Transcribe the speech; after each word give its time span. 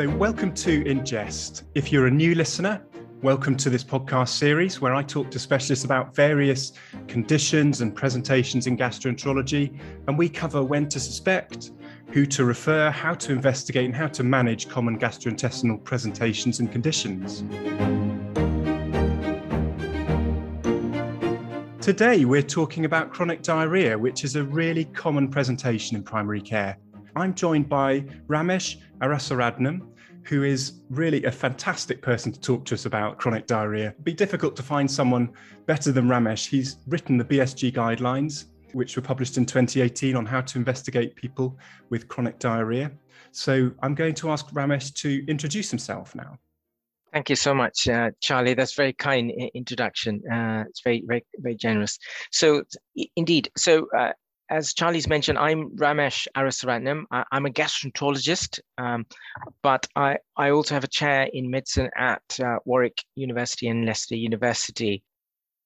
So, 0.00 0.08
welcome 0.08 0.54
to 0.54 0.82
Ingest. 0.84 1.64
If 1.74 1.92
you're 1.92 2.06
a 2.06 2.10
new 2.10 2.34
listener, 2.34 2.82
welcome 3.20 3.54
to 3.58 3.68
this 3.68 3.84
podcast 3.84 4.30
series 4.30 4.80
where 4.80 4.94
I 4.94 5.02
talk 5.02 5.30
to 5.30 5.38
specialists 5.38 5.84
about 5.84 6.16
various 6.16 6.72
conditions 7.06 7.82
and 7.82 7.94
presentations 7.94 8.66
in 8.66 8.78
gastroenterology, 8.78 9.78
and 10.08 10.16
we 10.16 10.30
cover 10.30 10.64
when 10.64 10.88
to 10.88 10.98
suspect, 10.98 11.72
who 12.12 12.24
to 12.24 12.46
refer, 12.46 12.90
how 12.90 13.12
to 13.12 13.32
investigate, 13.32 13.84
and 13.84 13.94
how 13.94 14.06
to 14.06 14.22
manage 14.22 14.70
common 14.70 14.98
gastrointestinal 14.98 15.84
presentations 15.84 16.60
and 16.60 16.72
conditions. 16.72 17.44
Today, 21.84 22.24
we're 22.24 22.40
talking 22.40 22.86
about 22.86 23.12
chronic 23.12 23.42
diarrhea, 23.42 23.98
which 23.98 24.24
is 24.24 24.36
a 24.36 24.44
really 24.44 24.86
common 24.86 25.28
presentation 25.28 25.94
in 25.94 26.02
primary 26.02 26.40
care. 26.40 26.78
I'm 27.16 27.34
joined 27.34 27.68
by 27.68 28.00
Ramesh 28.28 28.76
Arasaradnam, 29.00 29.90
who 30.24 30.42
is 30.42 30.80
really 30.90 31.24
a 31.24 31.30
fantastic 31.30 32.02
person 32.02 32.32
to 32.32 32.40
talk 32.40 32.64
to 32.66 32.74
us 32.74 32.86
about 32.86 33.18
chronic 33.18 33.46
diarrhea. 33.46 33.90
It'd 33.90 34.04
be 34.04 34.12
difficult 34.12 34.56
to 34.56 34.62
find 34.62 34.90
someone 34.90 35.30
better 35.66 35.92
than 35.92 36.06
Ramesh. 36.06 36.46
He's 36.46 36.76
written 36.86 37.16
the 37.16 37.24
BSG 37.24 37.72
guidelines, 37.72 38.46
which 38.72 38.96
were 38.96 39.02
published 39.02 39.36
in 39.36 39.46
2018 39.46 40.16
on 40.16 40.26
how 40.26 40.40
to 40.40 40.58
investigate 40.58 41.16
people 41.16 41.58
with 41.88 42.08
chronic 42.08 42.38
diarrhea. 42.38 42.92
So 43.32 43.70
I'm 43.82 43.94
going 43.94 44.14
to 44.14 44.30
ask 44.30 44.46
Ramesh 44.50 44.94
to 44.94 45.24
introduce 45.26 45.70
himself 45.70 46.14
now. 46.14 46.38
Thank 47.12 47.28
you 47.28 47.36
so 47.36 47.52
much, 47.52 47.88
uh, 47.88 48.10
Charlie. 48.20 48.54
That's 48.54 48.74
very 48.74 48.92
kind 48.92 49.32
introduction. 49.52 50.22
Uh, 50.30 50.64
it's 50.68 50.80
very, 50.82 51.02
very, 51.04 51.24
very 51.38 51.56
generous. 51.56 51.98
So, 52.30 52.62
indeed, 53.16 53.50
so 53.56 53.88
uh, 53.96 54.12
as 54.50 54.74
Charlie's 54.74 55.08
mentioned, 55.08 55.38
I'm 55.38 55.70
Ramesh 55.76 56.26
Arasaradnam. 56.36 57.04
I'm 57.10 57.46
a 57.46 57.50
gastroenterologist, 57.50 58.58
um, 58.78 59.06
but 59.62 59.86
I, 59.94 60.18
I 60.36 60.50
also 60.50 60.74
have 60.74 60.82
a 60.82 60.88
chair 60.88 61.28
in 61.32 61.50
medicine 61.50 61.88
at 61.96 62.22
uh, 62.42 62.56
Warwick 62.64 62.98
University 63.14 63.68
and 63.68 63.86
Leicester 63.86 64.16
University. 64.16 65.04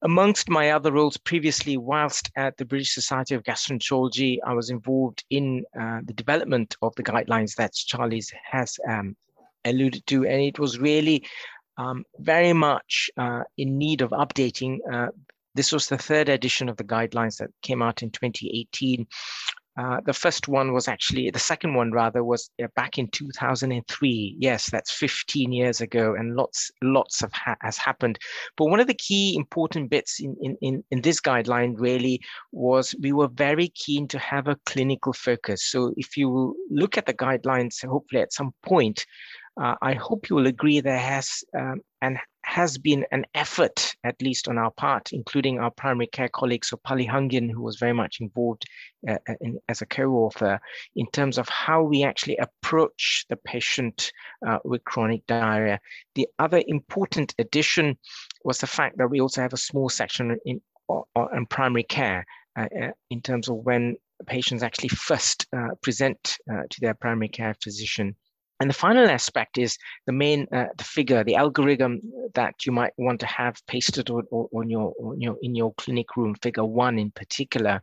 Amongst 0.02 0.50
my 0.50 0.70
other 0.70 0.92
roles 0.92 1.16
previously, 1.16 1.78
whilst 1.78 2.30
at 2.36 2.58
the 2.58 2.66
British 2.66 2.92
Society 2.92 3.34
of 3.34 3.42
Gastroenterology, 3.42 4.36
I 4.46 4.52
was 4.52 4.68
involved 4.68 5.24
in 5.30 5.64
uh, 5.80 6.00
the 6.04 6.12
development 6.12 6.76
of 6.82 6.94
the 6.96 7.02
guidelines 7.02 7.54
that 7.54 7.72
Charlie's 7.72 8.30
has 8.50 8.78
um, 8.86 9.16
alluded 9.64 10.06
to, 10.08 10.26
and 10.26 10.42
it 10.42 10.58
was 10.58 10.78
really 10.78 11.26
um, 11.78 12.04
very 12.18 12.52
much 12.52 13.10
uh, 13.16 13.44
in 13.56 13.78
need 13.78 14.02
of 14.02 14.10
updating 14.10 14.76
uh, 14.92 15.08
this 15.54 15.72
was 15.72 15.88
the 15.88 15.98
third 15.98 16.28
edition 16.28 16.68
of 16.68 16.76
the 16.76 16.84
guidelines 16.84 17.38
that 17.38 17.50
came 17.62 17.82
out 17.82 18.02
in 18.02 18.10
2018. 18.10 19.06
Uh, 19.76 20.00
the 20.06 20.12
first 20.12 20.46
one 20.46 20.72
was 20.72 20.86
actually, 20.86 21.28
the 21.30 21.38
second 21.38 21.74
one 21.74 21.90
rather, 21.90 22.22
was 22.22 22.48
uh, 22.62 22.68
back 22.76 22.96
in 22.96 23.08
2003. 23.08 24.36
Yes, 24.38 24.70
that's 24.70 24.92
15 24.92 25.50
years 25.50 25.80
ago, 25.80 26.14
and 26.14 26.36
lots, 26.36 26.70
lots 26.80 27.22
of 27.22 27.32
ha 27.32 27.56
has 27.60 27.76
happened. 27.76 28.16
But 28.56 28.66
one 28.66 28.78
of 28.78 28.86
the 28.86 28.94
key 28.94 29.34
important 29.36 29.90
bits 29.90 30.20
in, 30.20 30.36
in, 30.40 30.56
in, 30.60 30.84
in 30.92 31.00
this 31.00 31.20
guideline 31.20 31.74
really 31.76 32.20
was 32.52 32.94
we 33.00 33.12
were 33.12 33.26
very 33.26 33.68
keen 33.68 34.06
to 34.08 34.18
have 34.20 34.46
a 34.46 34.58
clinical 34.64 35.12
focus. 35.12 35.64
So 35.64 35.92
if 35.96 36.16
you 36.16 36.56
look 36.70 36.96
at 36.96 37.06
the 37.06 37.14
guidelines, 37.14 37.84
hopefully 37.84 38.22
at 38.22 38.32
some 38.32 38.52
point, 38.62 39.04
uh, 39.60 39.74
I 39.82 39.94
hope 39.94 40.28
you 40.28 40.36
will 40.36 40.46
agree 40.46 40.80
there 40.80 40.98
has 40.98 41.42
um, 41.56 41.80
and 42.00 42.18
has 42.44 42.78
been 42.78 43.04
an 43.10 43.24
effort, 43.34 43.94
at 44.04 44.20
least 44.22 44.48
on 44.48 44.58
our 44.58 44.70
part, 44.70 45.12
including 45.12 45.58
our 45.58 45.70
primary 45.70 46.06
care 46.06 46.28
colleagues, 46.28 46.68
so 46.68 46.76
Pali 46.76 47.06
Hungin, 47.06 47.50
who 47.50 47.62
was 47.62 47.76
very 47.76 47.92
much 47.92 48.20
involved 48.20 48.64
uh, 49.08 49.18
uh, 49.28 49.34
in, 49.40 49.58
as 49.68 49.82
a 49.82 49.86
co-author, 49.86 50.60
in 50.94 51.06
terms 51.12 51.38
of 51.38 51.48
how 51.48 51.82
we 51.82 52.04
actually 52.04 52.36
approach 52.36 53.24
the 53.28 53.36
patient 53.36 54.12
uh, 54.46 54.58
with 54.64 54.84
chronic 54.84 55.26
diarrhea. 55.26 55.80
The 56.14 56.28
other 56.38 56.62
important 56.66 57.34
addition 57.38 57.98
was 58.44 58.58
the 58.58 58.66
fact 58.66 58.98
that 58.98 59.08
we 59.08 59.20
also 59.20 59.42
have 59.42 59.52
a 59.52 59.58
small 59.58 59.88
section 59.88 60.38
in, 60.44 60.60
in 61.34 61.46
primary 61.46 61.84
care 61.84 62.26
uh, 62.56 62.68
uh, 62.80 62.90
in 63.10 63.20
terms 63.20 63.48
of 63.48 63.56
when 63.56 63.96
patients 64.26 64.62
actually 64.62 64.88
first 64.88 65.46
uh, 65.56 65.74
present 65.82 66.38
to 66.46 66.80
their 66.80 66.94
primary 66.94 67.28
care 67.28 67.54
physician. 67.62 68.14
And 68.64 68.70
the 68.70 68.74
final 68.74 69.10
aspect 69.10 69.58
is 69.58 69.76
the 70.06 70.12
main 70.14 70.48
uh, 70.50 70.68
the 70.78 70.84
figure, 70.84 71.22
the 71.22 71.34
algorithm 71.34 72.00
that 72.32 72.64
you 72.64 72.72
might 72.72 72.94
want 72.96 73.20
to 73.20 73.26
have 73.26 73.60
pasted 73.66 74.08
on, 74.08 74.22
on, 74.30 74.70
your, 74.70 74.94
on 75.02 75.20
your 75.20 75.36
in 75.42 75.54
your 75.54 75.74
clinic 75.74 76.16
room, 76.16 76.34
figure 76.40 76.64
one 76.64 76.98
in 76.98 77.10
particular, 77.10 77.82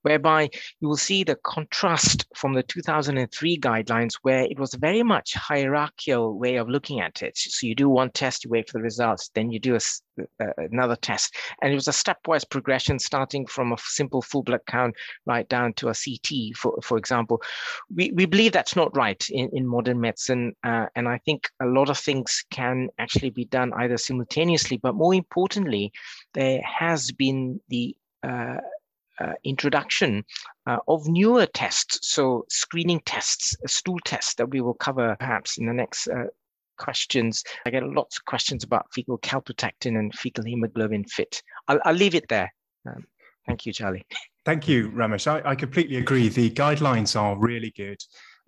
whereby 0.00 0.48
you 0.80 0.88
will 0.88 0.96
see 0.96 1.24
the 1.24 1.36
contrast 1.44 2.24
from 2.34 2.54
the 2.54 2.62
2003 2.62 3.58
guidelines, 3.58 4.14
where 4.22 4.44
it 4.44 4.58
was 4.58 4.72
a 4.72 4.78
very 4.78 5.02
much 5.02 5.34
hierarchical 5.34 6.38
way 6.38 6.56
of 6.56 6.70
looking 6.70 7.00
at 7.02 7.22
it. 7.22 7.36
So 7.36 7.66
you 7.66 7.74
do 7.74 7.90
one 7.90 8.08
test, 8.08 8.46
you 8.46 8.50
wait 8.50 8.70
for 8.70 8.78
the 8.78 8.82
results, 8.82 9.30
then 9.34 9.50
you 9.50 9.60
do 9.60 9.74
a, 9.74 9.80
uh, 10.40 10.52
another 10.56 10.96
test, 10.96 11.34
and 11.62 11.72
it 11.72 11.74
was 11.74 11.88
a 11.88 11.92
stepwise 11.92 12.48
progression, 12.48 12.98
starting 12.98 13.46
from 13.46 13.72
a 13.72 13.78
simple 13.78 14.22
full 14.22 14.42
blood 14.42 14.60
count 14.66 14.94
right 15.26 15.48
down 15.48 15.72
to 15.74 15.88
a 15.88 15.94
CT, 15.94 16.56
for 16.56 16.78
for 16.82 16.98
example. 16.98 17.42
We 17.94 18.12
we 18.12 18.26
believe 18.26 18.52
that's 18.52 18.76
not 18.76 18.96
right 18.96 19.22
in, 19.30 19.50
in 19.52 19.66
modern 19.66 20.00
medicine. 20.00 20.54
Uh, 20.64 20.86
and 20.94 21.08
I 21.08 21.18
think 21.18 21.48
a 21.60 21.66
lot 21.66 21.90
of 21.90 21.98
things 21.98 22.44
can 22.50 22.88
actually 22.98 23.30
be 23.30 23.44
done 23.46 23.72
either 23.74 23.96
simultaneously, 23.96 24.78
but 24.78 24.94
more 24.94 25.14
importantly, 25.14 25.92
there 26.34 26.62
has 26.62 27.10
been 27.12 27.60
the 27.68 27.96
uh, 28.22 28.58
uh, 29.20 29.32
introduction 29.44 30.24
uh, 30.66 30.78
of 30.88 31.06
newer 31.06 31.46
tests, 31.46 32.00
so 32.02 32.44
screening 32.48 33.00
tests, 33.06 33.56
stool 33.66 33.98
tests 34.04 34.34
that 34.34 34.50
we 34.50 34.60
will 34.60 34.74
cover 34.74 35.16
perhaps 35.18 35.58
in 35.58 35.66
the 35.66 35.72
next 35.72 36.08
uh, 36.08 36.24
questions. 36.76 37.42
I 37.66 37.70
get 37.70 37.82
lots 37.82 38.18
of 38.18 38.24
questions 38.24 38.64
about 38.64 38.86
fecal 38.92 39.18
calprotectin 39.18 39.98
and 39.98 40.14
fecal 40.14 40.44
hemoglobin 40.44 41.04
fit. 41.04 41.42
I'll, 41.68 41.80
I'll 41.84 41.94
leave 41.94 42.14
it 42.14 42.28
there. 42.28 42.52
Um, 42.88 43.04
thank 43.46 43.66
you, 43.66 43.72
Charlie. 43.72 44.04
Thank 44.44 44.68
you, 44.68 44.90
Ramesh. 44.90 45.26
I, 45.26 45.50
I 45.50 45.54
completely 45.54 45.96
agree. 45.96 46.28
The 46.28 46.50
guidelines 46.50 47.18
are 47.18 47.38
really 47.38 47.72
good. 47.76 47.98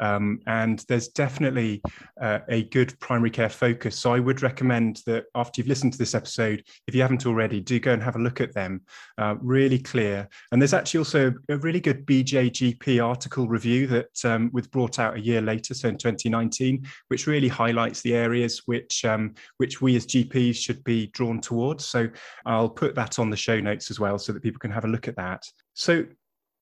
Um, 0.01 0.41
and 0.47 0.85
there's 0.89 1.09
definitely 1.09 1.83
uh, 2.21 2.41
a 2.49 2.65
good 2.65 2.99
primary 3.01 3.31
care 3.31 3.49
focus. 3.49 3.99
So 3.99 4.13
I 4.13 4.21
would 4.21 4.43
recommend 4.43 5.03
that 5.07 5.25
after 5.35 5.61
you've 5.61 5.69
listened 5.69 5.93
to 5.93 5.99
this 5.99 6.15
episode, 6.15 6.63
if 6.87 6.95
you 6.95 7.03
haven't 7.03 7.27
already, 7.27 7.61
do 7.61 7.81
go 7.81 7.93
and 7.93 8.03
have 8.03 8.17
a 8.17 8.21
look 8.21 8.41
at 8.41 8.55
them. 8.55 8.83
Uh, 9.19 9.37
really 9.41 9.79
clear. 9.79 10.29
And 10.53 10.61
there's 10.61 10.75
actually 10.75 10.99
also 10.99 11.33
a 11.49 11.59
really 11.59 11.81
good 11.81 12.07
BJGP 12.07 13.05
article 13.05 13.49
review 13.49 13.87
that 13.89 14.25
um, 14.25 14.51
was 14.53 14.67
brought 14.67 14.99
out 14.99 15.17
a 15.17 15.21
year 15.21 15.41
later, 15.41 15.75
so 15.75 15.89
in 15.89 15.97
2019, 15.97 16.87
which 17.09 17.27
really 17.27 17.49
highlights 17.49 18.03
the 18.03 18.15
areas 18.15 18.63
which 18.67 19.05
um, 19.05 19.35
which 19.57 19.81
we 19.81 19.97
as 19.97 20.07
GPs 20.07 20.57
should 20.57 20.83
be 20.85 21.09
drawn 21.09 21.41
towards. 21.41 21.85
So 21.87 22.09
I'll 22.45 22.69
put 22.69 22.95
that 22.95 23.19
on 23.19 23.31
the 23.31 23.37
show 23.37 23.61
notes 23.61 23.91
as 23.91 24.01
well, 24.01 24.19
so 24.19 24.33
that 24.33 24.43
people 24.43 24.59
can 24.59 24.71
have 24.71 24.85
a 24.85 24.89
look 24.89 25.09
at 25.09 25.17
that. 25.17 25.45
So 25.75 26.05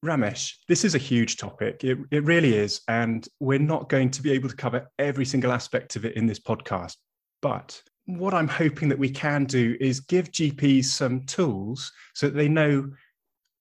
Ramesh, 0.04 0.56
this 0.69 0.84
is 0.84 0.94
a 0.94 0.98
huge 0.98 1.38
topic. 1.38 1.82
It, 1.82 1.98
it 2.10 2.25
really 2.25 2.54
is. 2.54 2.82
And 2.88 3.26
we're 3.41 3.59
not 3.59 3.88
going 3.88 4.10
to 4.10 4.22
be 4.22 4.32
able 4.32 4.50
to 4.50 4.56
cover 4.56 4.91
every 4.98 5.25
single 5.25 5.50
aspect 5.50 5.97
of 5.97 6.04
it 6.04 6.15
in 6.15 6.26
this 6.26 6.38
podcast. 6.38 6.97
But 7.41 7.81
what 8.04 8.34
I'm 8.34 8.48
hoping 8.48 8.91
that 8.91 8.98
we 8.98 9.09
can 9.09 9.47
do 9.47 9.76
is 9.81 10.00
give 10.00 10.31
GPs 10.31 10.84
some 10.87 11.22
tools 11.22 11.91
so 12.15 12.26
that 12.26 12.37
they 12.37 12.48
know 12.48 12.91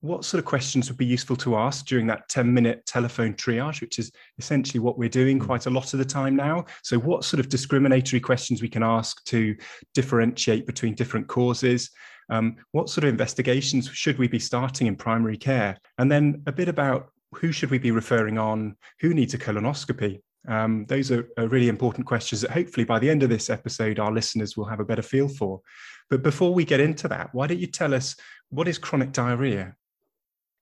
what 0.01 0.25
sort 0.25 0.39
of 0.39 0.45
questions 0.45 0.89
would 0.89 0.97
be 0.97 1.05
useful 1.05 1.37
to 1.37 1.55
ask 1.55 1.85
during 1.85 2.05
that 2.07 2.27
10 2.27 2.53
minute 2.53 2.85
telephone 2.85 3.33
triage, 3.35 3.79
which 3.79 3.97
is 3.97 4.11
essentially 4.37 4.81
what 4.81 4.97
we're 4.97 5.07
doing 5.07 5.39
hmm. 5.39 5.45
quite 5.45 5.65
a 5.65 5.69
lot 5.69 5.93
of 5.93 5.99
the 5.99 6.05
time 6.05 6.35
now. 6.35 6.65
So, 6.83 6.99
what 6.99 7.23
sort 7.23 7.39
of 7.39 7.47
discriminatory 7.47 8.19
questions 8.19 8.61
we 8.61 8.67
can 8.67 8.83
ask 8.83 9.23
to 9.25 9.55
differentiate 9.93 10.65
between 10.65 10.93
different 10.93 11.29
causes, 11.29 11.89
um, 12.29 12.57
what 12.71 12.89
sort 12.89 13.03
of 13.03 13.09
investigations 13.09 13.89
should 13.93 14.17
we 14.17 14.27
be 14.27 14.39
starting 14.39 14.87
in 14.87 14.95
primary 14.95 15.37
care? 15.37 15.77
And 15.97 16.11
then 16.11 16.41
a 16.47 16.51
bit 16.51 16.67
about 16.67 17.09
who 17.35 17.51
should 17.51 17.71
we 17.71 17.77
be 17.77 17.91
referring 17.91 18.37
on, 18.37 18.75
who 18.99 19.13
needs 19.13 19.33
a 19.33 19.37
colonoscopy? 19.37 20.21
Um, 20.47 20.85
those 20.87 21.11
are, 21.11 21.27
are, 21.37 21.47
really 21.47 21.69
important 21.69 22.05
questions 22.05 22.41
that 22.41 22.51
hopefully 22.51 22.83
by 22.83 22.99
the 22.99 23.09
end 23.09 23.23
of 23.23 23.29
this 23.29 23.49
episode, 23.49 23.97
our 23.97 24.11
listeners 24.11 24.57
will 24.57 24.65
have 24.65 24.81
a 24.81 24.85
better 24.85 25.01
feel 25.01 25.29
for. 25.29 25.61
But 26.09 26.21
before 26.21 26.53
we 26.53 26.65
get 26.65 26.81
into 26.81 27.07
that, 27.07 27.29
why 27.33 27.47
don't 27.47 27.59
you 27.59 27.67
tell 27.67 27.93
us 27.93 28.15
what 28.49 28.67
is 28.67 28.77
chronic 28.77 29.13
diarrhea? 29.13 29.75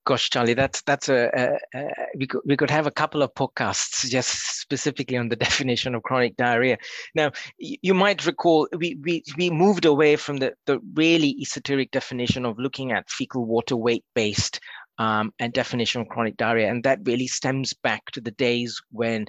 Gosh, 0.04 0.32
Charlie, 0.32 0.56
that's 0.56 0.82
that's 0.82 1.10
a, 1.10 1.30
a, 1.74 1.80
a, 1.80 1.90
we 2.18 2.26
could 2.26 2.42
we 2.44 2.58
could 2.58 2.72
have 2.72 2.88
a 2.88 2.92
couple 2.92 3.22
of 3.22 3.36
podcasts 3.36 4.10
just 4.10 4.60
specifically 4.60 5.16
on 5.16 5.30
the 5.30 5.36
definition 5.48 5.94
of 5.94 6.02
chronic 6.02 6.36
diarrhea. 6.38 6.78
Now, 7.14 7.32
you 7.60 7.94
might 7.94 8.26
recall 8.26 8.68
we 8.76 8.96
we 9.04 9.24
we 9.38 9.52
moved 9.52 9.86
away 9.86 10.16
from 10.16 10.38
the 10.38 10.54
the 10.66 10.80
really 10.96 11.38
esoteric 11.40 11.92
definition 11.92 12.46
of 12.46 12.58
looking 12.58 12.92
at 12.92 13.12
fecal 13.12 13.46
water 13.46 13.76
weight 13.76 14.04
based 14.16 14.60
um, 14.98 15.34
and 15.38 15.54
definition 15.54 16.02
of 16.02 16.08
chronic 16.08 16.36
diarrhea, 16.36 16.70
and 16.70 16.84
that 16.84 17.00
really 17.04 17.28
stems 17.28 17.74
back 17.74 18.10
to 18.12 18.22
the 18.22 18.32
days 18.32 18.82
when 18.92 19.28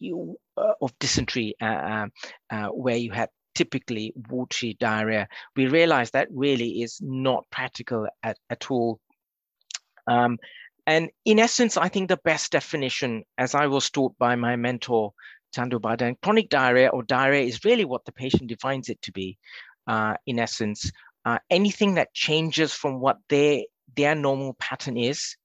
you 0.00 0.36
uh, 0.56 0.72
of 0.82 0.92
dysentery, 0.98 1.54
uh, 1.62 1.64
uh, 1.64 2.06
uh 2.50 2.68
where 2.68 2.96
you 2.96 3.12
had 3.12 3.28
typically 3.54 4.12
watery 4.28 4.76
diarrhea. 4.80 5.28
We 5.54 5.68
realized 5.68 6.14
that 6.14 6.28
really 6.32 6.82
is 6.82 6.98
not 7.00 7.44
practical 7.50 8.08
at, 8.24 8.38
at 8.48 8.70
all 8.72 8.98
um, 10.10 10.38
and 10.86 11.10
in 11.24 11.38
essence, 11.38 11.76
I 11.76 11.88
think 11.88 12.08
the 12.08 12.20
best 12.24 12.50
definition, 12.50 13.22
as 13.38 13.54
I 13.54 13.66
was 13.66 13.90
taught 13.90 14.18
by 14.18 14.34
my 14.34 14.56
mentor, 14.56 15.12
Chandobada. 15.54 16.02
And 16.02 16.20
chronic 16.20 16.48
diarrhea 16.48 16.88
or 16.88 17.02
diarrhea 17.04 17.44
is 17.44 17.64
really 17.64 17.84
what 17.84 18.04
the 18.04 18.12
patient 18.12 18.48
defines 18.48 18.88
it 18.88 19.00
to 19.02 19.12
be, 19.12 19.38
uh, 19.86 20.14
in 20.26 20.40
essence. 20.40 20.90
Uh, 21.24 21.38
anything 21.48 21.94
that 21.94 22.12
changes 22.12 22.72
from 22.72 23.00
what 23.00 23.18
their, 23.28 23.62
their 23.96 24.14
normal 24.14 24.54
pattern 24.54 24.96
is 24.96 25.36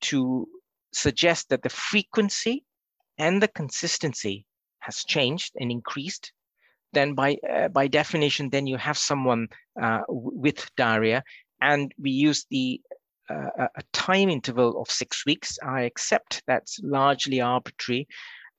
to 0.00 0.48
suggest 0.92 1.50
that 1.50 1.62
the 1.62 1.68
frequency 1.68 2.64
and 3.16 3.40
the 3.40 3.48
consistency 3.48 4.44
has 4.80 5.04
changed 5.04 5.52
and 5.60 5.70
increased, 5.70 6.32
then 6.94 7.14
by 7.14 7.36
uh, 7.48 7.68
by 7.68 7.86
definition, 7.86 8.48
then 8.50 8.66
you 8.66 8.78
have 8.78 8.96
someone 8.96 9.48
uh, 9.80 10.00
with 10.08 10.70
diarrhea, 10.76 11.22
and 11.60 11.92
we 12.00 12.10
use 12.10 12.46
the 12.50 12.80
a 13.30 13.82
time 13.92 14.28
interval 14.28 14.80
of 14.80 14.90
six 14.90 15.24
weeks. 15.26 15.58
I 15.62 15.82
accept 15.82 16.42
that's 16.46 16.80
largely 16.82 17.40
arbitrary, 17.40 18.06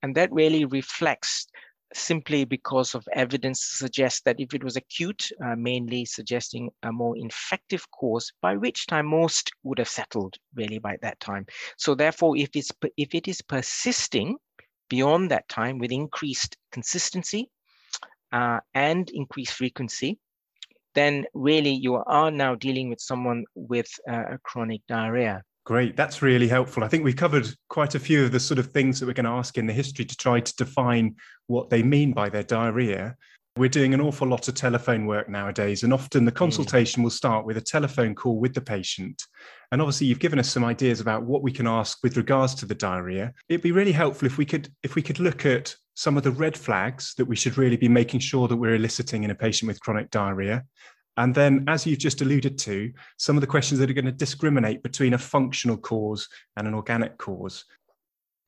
and 0.04 0.16
that 0.16 0.32
really 0.32 0.66
reflects 0.66 1.48
simply 1.94 2.46
because 2.46 2.94
of 2.94 3.08
evidence 3.14 3.64
suggests 3.64 4.22
that 4.22 4.40
if 4.40 4.54
it 4.54 4.64
was 4.64 4.76
acute, 4.76 5.30
uh, 5.44 5.56
mainly 5.56 6.06
suggesting 6.06 6.70
a 6.84 6.92
more 6.92 7.18
infective 7.18 7.90
cause, 7.92 8.32
by 8.42 8.56
which 8.56 8.86
time 8.88 9.08
most 9.08 9.52
would 9.64 9.80
have 9.80 9.90
settled 9.90 10.36
really 10.56 10.80
by 10.80 10.98
that 11.02 11.20
time. 11.20 11.46
So 11.78 11.96
therefore, 11.96 12.38
if 12.38 12.50
it's 12.54 12.72
if 12.98 13.16
it 13.16 13.28
is 13.28 13.42
persisting 13.42 14.38
beyond 14.90 15.32
that 15.32 15.48
time 15.50 15.78
with 15.80 15.92
increased 15.92 16.58
consistency 16.72 17.50
uh, 18.32 18.60
and 18.74 19.10
increased 19.10 19.54
frequency, 19.54 20.20
then 20.96 21.26
really 21.34 21.72
you 21.72 21.96
are 21.96 22.32
now 22.32 22.56
dealing 22.56 22.90
with 22.90 23.00
someone 23.00 23.46
with 23.56 23.88
uh, 24.10 24.38
chronic 24.44 24.82
diarrhea. 24.88 25.44
Great, 25.66 25.96
that's 25.96 26.22
really 26.22 26.48
helpful. 26.48 26.84
I 26.84 26.88
think 26.88 27.04
we've 27.04 27.16
covered 27.16 27.48
quite 27.68 27.94
a 27.94 28.00
few 28.00 28.26
of 28.26 28.32
the 28.32 28.40
sort 28.40 28.58
of 28.58 28.68
things 28.68 29.00
that 29.00 29.06
we're 29.06 29.14
going 29.14 29.26
to 29.26 29.32
ask 29.32 29.58
in 29.58 29.68
the 29.68 29.74
history 29.74 30.04
to 30.06 30.18
try 30.18 30.40
to 30.40 30.56
define 30.56 31.16
what 31.48 31.70
they 31.70 31.84
mean 31.84 32.12
by 32.12 32.30
their 32.30 32.44
diarrhea. 32.44 33.16
We're 33.60 33.68
doing 33.68 33.94
an 33.94 34.00
awful 34.00 34.26
lot 34.26 34.48
of 34.48 34.56
telephone 34.56 35.06
work 35.06 35.28
nowadays, 35.28 35.84
and 35.84 35.92
often 35.92 36.24
the 36.24 36.32
mm. 36.32 36.36
consultation 36.36 37.02
mm. 37.02 37.04
will 37.04 37.12
start 37.12 37.46
with 37.46 37.58
a 37.58 37.62
telephone 37.62 38.16
call 38.16 38.40
with 38.40 38.54
the 38.54 38.62
patient. 38.62 39.22
And 39.74 39.82
obviously, 39.82 40.08
you've 40.08 40.20
given 40.20 40.40
us 40.40 40.50
some 40.50 40.64
ideas 40.64 41.02
about 41.02 41.24
what 41.24 41.44
we 41.44 41.52
can 41.52 41.68
ask 41.68 41.98
with 42.02 42.16
regards 42.16 42.56
to 42.56 42.66
the 42.66 42.74
diarrhea. 42.74 43.34
It'd 43.50 43.62
be 43.62 43.74
really 43.74 43.92
helpful 43.92 44.28
if 44.28 44.38
we 44.38 44.46
could 44.46 44.70
if 44.82 44.96
we 44.96 45.02
could 45.02 45.20
look 45.20 45.46
at 45.46 45.76
some 45.94 46.16
of 46.16 46.24
the 46.24 46.32
red 46.32 46.56
flags 46.56 47.14
that 47.18 47.26
we 47.26 47.36
should 47.36 47.58
really 47.58 47.76
be 47.76 47.90
making 47.90 48.22
sure 48.22 48.48
that 48.48 48.56
we're 48.56 48.76
eliciting 48.76 49.26
in 49.26 49.32
a 49.32 49.36
patient 49.36 49.68
with 49.68 49.82
chronic 49.82 50.10
diarrhea, 50.10 50.64
and 51.20 51.36
then, 51.36 51.66
as 51.68 51.86
you've 51.86 52.00
just 52.00 52.22
alluded 52.22 52.58
to, 52.60 52.94
some 53.18 53.36
of 53.36 53.42
the 53.42 53.48
questions 53.48 53.78
that 53.80 53.90
are 53.90 53.94
going 53.94 54.06
to 54.06 54.12
discriminate 54.14 54.82
between 54.84 55.16
a 55.16 55.18
functional 55.18 55.76
cause 55.76 56.30
and 56.56 56.66
an 56.66 56.74
organic 56.74 57.18
cause. 57.18 57.66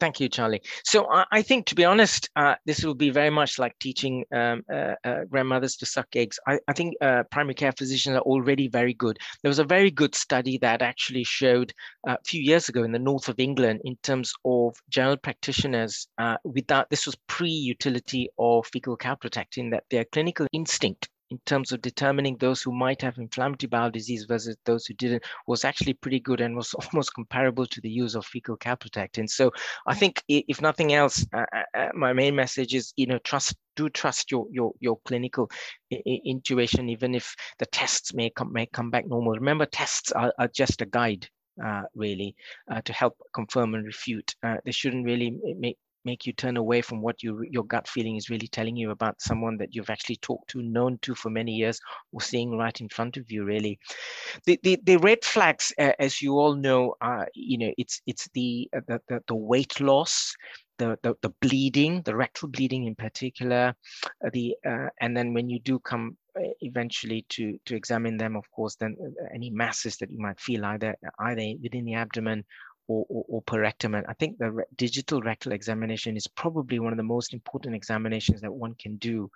Thank 0.02 0.20
you, 0.20 0.30
Charlie. 0.30 0.64
So 0.84 1.08
I 1.32 1.44
think, 1.44 1.68
to 1.68 1.76
be 1.76 1.86
honest, 1.86 2.28
uh, 2.36 2.56
this 2.66 2.84
will 2.84 2.96
be 2.96 3.12
very 3.12 3.30
much 3.30 3.60
like 3.60 3.78
teaching 3.78 4.26
um, 4.34 4.64
uh, 4.68 4.96
uh, 5.04 5.26
grandmothers 5.30 5.76
to 5.76 5.86
suck 5.86 6.08
eggs. 6.16 6.40
I, 6.48 6.58
I 6.68 6.74
think 6.74 6.96
uh, 7.02 7.22
primary 7.30 7.54
care 7.54 7.72
physicians 7.72 8.16
are 8.16 8.22
already 8.22 8.68
very 8.68 8.96
good. 8.96 9.20
There 9.44 9.50
was 9.50 9.60
a 9.60 9.64
very 9.64 9.92
good 9.92 10.16
study 10.16 10.58
that 10.58 10.82
actually 10.82 11.24
showed 11.24 11.72
uh, 12.08 12.14
a 12.14 12.24
few 12.26 12.42
years 12.42 12.68
ago 12.68 12.82
in 12.82 12.92
the 12.92 12.98
north 12.98 13.30
of 13.30 13.40
England 13.40 13.82
in 13.84 13.96
terms 14.02 14.34
of 14.44 14.76
general 14.90 15.18
practitioners 15.18 16.08
uh, 16.18 16.38
without, 16.44 16.90
this 16.90 17.06
was 17.06 17.16
pre-utility 17.28 18.28
of 18.40 18.66
fecal 18.74 18.98
calprotectin, 18.98 19.70
that 19.70 19.84
their 19.92 20.06
clinical 20.06 20.48
instinct 20.52 21.10
in 21.32 21.40
terms 21.46 21.72
of 21.72 21.82
determining 21.82 22.36
those 22.38 22.62
who 22.62 22.74
might 22.74 23.02
have 23.02 23.18
inflammatory 23.18 23.70
bowel 23.70 23.90
disease 23.90 24.26
versus 24.26 24.58
those 24.66 24.86
who 24.86 24.94
didn't 24.96 25.24
was 25.48 25.64
actually 25.64 25.94
pretty 25.94 26.20
good 26.20 26.42
and 26.42 26.56
was 26.56 26.74
almost 26.94 27.16
comparable 27.16 27.66
to 27.66 27.82
the 27.82 27.90
use 27.90 28.16
of 28.16 28.26
fecal 28.26 28.58
calprotectin. 28.58 29.30
So 29.30 29.52
I 29.88 29.96
think 29.96 30.22
if 30.28 30.62
nothing 30.62 30.94
else, 30.94 31.26
uh, 31.34 31.46
uh, 31.56 31.80
uh, 31.80 31.90
my 31.94 32.14
main 32.14 32.36
message 32.36 32.76
is, 32.76 32.94
you 32.98 33.08
know, 33.08 33.18
trust, 33.20 33.56
do 33.78 33.90
trust 33.90 34.30
your 34.30 34.46
your 34.52 34.74
your 34.82 35.00
clinical 35.06 35.50
intuition, 36.26 36.90
even 36.90 37.16
if 37.16 37.34
the 37.58 37.66
tests 37.68 38.14
may 38.14 38.30
come 38.30 38.52
may 38.52 38.66
come 38.66 38.92
back 38.92 39.08
normal. 39.08 39.34
Remember, 39.34 39.66
tests 39.66 40.12
are, 40.12 40.34
are 40.38 40.50
just 40.50 40.82
a 40.82 40.86
guide. 40.86 41.28
Uh, 41.64 41.84
really, 41.96 42.34
uh, 42.72 42.82
to 42.82 42.94
help 42.94 43.14
confirm 43.36 43.76
and 43.76 43.86
refute. 43.86 44.34
Uh, 44.42 44.56
they 44.66 44.72
shouldn't 44.72 45.06
really 45.06 45.38
make 45.60 45.78
make 46.06 46.26
you 46.26 46.34
turn 46.34 46.58
away 46.58 46.82
from 46.82 47.02
what 47.02 47.22
you, 47.24 47.44
your 47.50 47.64
gut 47.64 47.88
feeling 47.88 48.16
is 48.16 48.30
really 48.30 48.48
telling 48.48 48.76
you 48.76 48.92
about 48.92 49.22
someone 49.22 49.58
that 49.58 49.76
you've 49.76 49.90
actually 49.90 50.18
talked 50.18 50.50
to, 50.50 50.62
known 50.62 50.98
to 51.02 51.16
for 51.16 51.30
many 51.30 51.54
years, 51.54 51.80
or 52.12 52.22
seeing 52.22 52.58
right 52.58 52.80
in 52.82 52.90
front 52.90 53.18
of 53.18 53.32
you. 53.32 53.44
Really, 53.44 53.80
the 54.46 54.60
the, 54.64 54.80
the 54.84 54.98
red 54.98 55.24
flags, 55.24 55.74
uh, 55.80 55.94
as 56.00 56.22
you 56.22 56.34
all 56.34 56.56
know, 56.56 56.96
are 57.02 57.28
you 57.34 57.58
know 57.58 57.72
it's 57.78 58.02
it's 58.08 58.30
the 58.34 58.70
uh, 58.76 58.82
the, 58.88 59.22
the, 59.28 59.36
weight 59.36 59.80
loss. 59.80 60.34
The, 60.78 60.98
the, 61.04 61.14
the 61.22 61.30
bleeding, 61.42 62.02
the 62.06 62.16
rectal 62.16 62.48
bleeding 62.48 62.86
in 62.86 62.96
particular, 62.96 63.76
uh, 64.26 64.30
the 64.34 64.56
uh, 64.66 64.88
and 65.00 65.16
then 65.16 65.32
when 65.32 65.48
you 65.48 65.60
do 65.60 65.78
come 65.78 66.18
uh, 66.36 66.42
eventually 66.62 67.24
to 67.30 67.60
to 67.66 67.76
examine 67.76 68.18
them, 68.18 68.36
of 68.36 68.50
course, 68.50 68.78
then 68.78 68.96
uh, 69.00 69.28
any 69.32 69.52
masses 69.52 69.98
that 69.98 70.10
you 70.10 70.18
might 70.18 70.40
feel 70.40 70.66
either 70.66 70.96
either 71.20 71.54
within 71.62 71.86
the 71.86 71.94
abdomen 71.94 72.44
or, 72.92 73.06
or, 73.10 73.26
or 73.28 73.42
per 73.42 73.62
rectum. 73.62 73.96
And 73.96 74.06
I 74.08 74.14
think 74.14 74.38
the 74.38 74.52
re 74.52 74.64
digital 74.76 75.22
rectal 75.22 75.52
examination 75.52 76.18
is 76.18 76.28
probably 76.28 76.80
one 76.80 76.94
of 76.94 76.98
the 76.98 77.14
most 77.16 77.34
important 77.34 77.76
examinations 77.76 78.42
that 78.42 78.54
one 78.54 78.76
can 78.76 78.98
do 78.98 79.30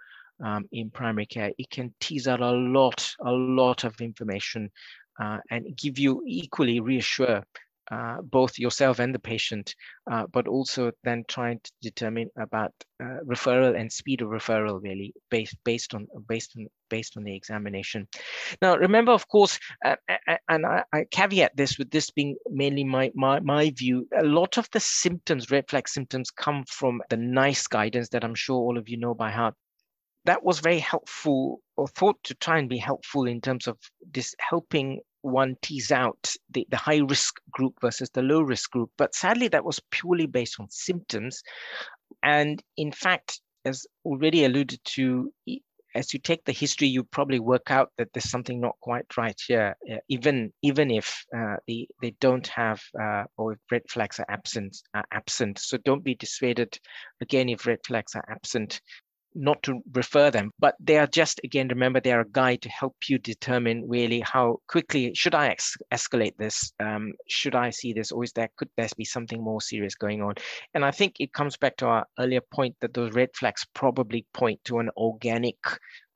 um, 0.43 0.65
in 0.71 0.89
primary 0.89 1.25
care. 1.25 1.51
It 1.57 1.69
can 1.69 1.93
tease 1.99 2.27
out 2.27 2.41
a 2.41 2.51
lot, 2.51 2.99
a 3.21 3.31
lot 3.31 3.83
of 3.83 3.99
information 4.01 4.71
uh, 5.21 5.37
and 5.49 5.77
give 5.77 5.97
you 5.97 6.23
equally 6.27 6.79
reassure 6.79 7.43
uh, 7.91 8.17
both 8.21 8.57
yourself 8.57 8.99
and 8.99 9.13
the 9.13 9.19
patient, 9.19 9.75
uh, 10.11 10.25
but 10.31 10.47
also 10.47 10.91
then 11.03 11.23
trying 11.27 11.59
to 11.63 11.71
determine 11.81 12.29
about 12.37 12.71
uh, 13.01 13.17
referral 13.25 13.79
and 13.79 13.91
speed 13.91 14.21
of 14.21 14.29
referral 14.29 14.81
really 14.81 15.13
based 15.29 15.55
based 15.63 15.93
on 15.93 16.07
based 16.27 16.53
on 16.57 16.67
based 16.89 17.17
on 17.17 17.23
the 17.23 17.35
examination. 17.35 18.07
Now, 18.61 18.75
remember, 18.75 19.11
of 19.11 19.27
course, 19.27 19.59
uh, 19.83 19.95
and 20.49 20.65
I, 20.65 20.83
I, 20.93 21.05
caveat 21.11 21.55
this 21.55 21.77
with 21.77 21.89
this 21.89 22.11
being 22.11 22.35
mainly 22.49 22.83
my, 22.83 23.11
my 23.15 23.39
my 23.39 23.71
view. 23.71 24.07
A 24.17 24.23
lot 24.23 24.57
of 24.57 24.69
the 24.71 24.79
symptoms, 24.79 25.51
red 25.51 25.69
flag 25.69 25.88
symptoms, 25.88 26.31
come 26.31 26.63
from 26.67 27.01
the 27.09 27.17
NICE 27.17 27.67
guidance 27.67 28.09
that 28.09 28.23
I'm 28.23 28.35
sure 28.35 28.57
all 28.57 28.77
of 28.77 28.89
you 28.89 28.97
know 28.97 29.13
by 29.13 29.31
heart 29.31 29.55
that 30.25 30.43
was 30.43 30.59
very 30.59 30.79
helpful 30.79 31.61
or 31.77 31.88
thought 31.88 32.17
to 32.23 32.33
try 32.35 32.57
and 32.57 32.67
be 32.67 32.77
helpful 32.77 33.27
in 33.27 33.39
terms 33.39 33.67
of 33.67 33.77
this 34.11 34.36
helping 34.39 35.00
one 35.25 35.55
tease 35.62 35.91
out 35.91 36.34
the, 36.51 36.67
the 36.70 36.77
high 36.77 37.00
risk 37.00 37.36
group 37.51 37.74
versus 37.82 38.10
the 38.12 38.22
low 38.22 38.41
risk 38.41 38.72
group. 38.72 38.91
But 38.98 39.15
sadly, 39.15 39.48
that 39.50 39.65
was 39.65 39.82
purely 39.91 40.27
based 40.27 40.60
on 40.60 40.67
symptoms. 40.70 41.41
And 42.24 42.62
in 42.77 42.91
fact, 42.91 43.41
as 43.65 43.86
already 44.05 44.46
alluded 44.46 44.79
to, 44.96 45.34
as 45.96 46.13
you 46.13 46.20
take 46.20 46.44
the 46.46 46.51
history, 46.51 46.88
you 46.88 47.03
probably 47.03 47.39
work 47.39 47.72
out 47.72 47.91
that 47.98 48.10
there's 48.13 48.29
something 48.29 48.62
not 48.62 48.75
quite 48.82 49.05
right 49.17 49.39
here, 49.48 49.75
uh, 49.91 49.96
even 50.10 50.51
even 50.62 50.91
if 50.91 51.25
uh, 51.36 51.55
the, 51.67 51.88
they 52.01 52.13
don't 52.20 52.48
have 52.48 52.82
uh, 53.01 53.24
or 53.38 53.53
if 53.53 53.60
red 53.72 53.82
flags 53.89 54.20
are 54.20 54.25
absent. 54.29 54.77
Are 54.94 55.05
absent. 55.12 55.58
So 55.58 55.77
don't 55.77 56.03
be 56.03 56.15
dissuaded 56.15 56.77
again 57.22 57.50
if 57.50 57.65
red 57.65 57.79
flags 57.88 58.13
are 58.13 58.25
absent 58.29 58.82
not 59.36 59.62
to 59.63 59.82
refer 59.94 60.32
them, 60.32 60.51
but 60.60 60.75
they 60.80 60.98
are 60.98 61.08
just, 61.08 61.42
again, 61.44 61.68
remember, 61.68 62.00
they 62.00 62.13
are 62.13 62.22
a 62.22 62.30
guide 62.30 62.62
to 62.62 62.70
help 62.70 62.96
you 63.08 63.18
determine 63.18 63.88
really 63.88 64.22
how 64.22 64.58
quickly 64.68 65.13
should 65.13 65.36
I 65.36 65.50
ex 65.50 65.75
escalate 65.92 66.38
this? 66.38 66.72
Um, 66.80 67.13
should 67.27 67.56
I 67.56 67.70
see 67.70 67.94
this, 67.94 68.12
or 68.12 68.24
is 68.24 68.32
there 68.34 68.50
could 68.58 68.70
there 68.77 68.88
be 68.98 69.06
something 69.06 69.44
more 69.44 69.62
serious 69.62 69.96
going 69.96 70.22
on? 70.22 70.36
And 70.74 70.86
I 70.86 70.92
think 70.92 71.15
it 71.20 71.34
comes 71.34 71.58
back 71.58 71.77
to 71.77 71.88
our 71.88 72.06
earlier 72.20 72.42
point 72.42 72.75
that 72.82 72.94
those 72.94 73.13
red 73.13 73.30
flags 73.36 73.65
probably 73.74 74.25
point 74.34 74.60
to 74.65 74.80
an 74.80 74.89
organic 74.98 75.58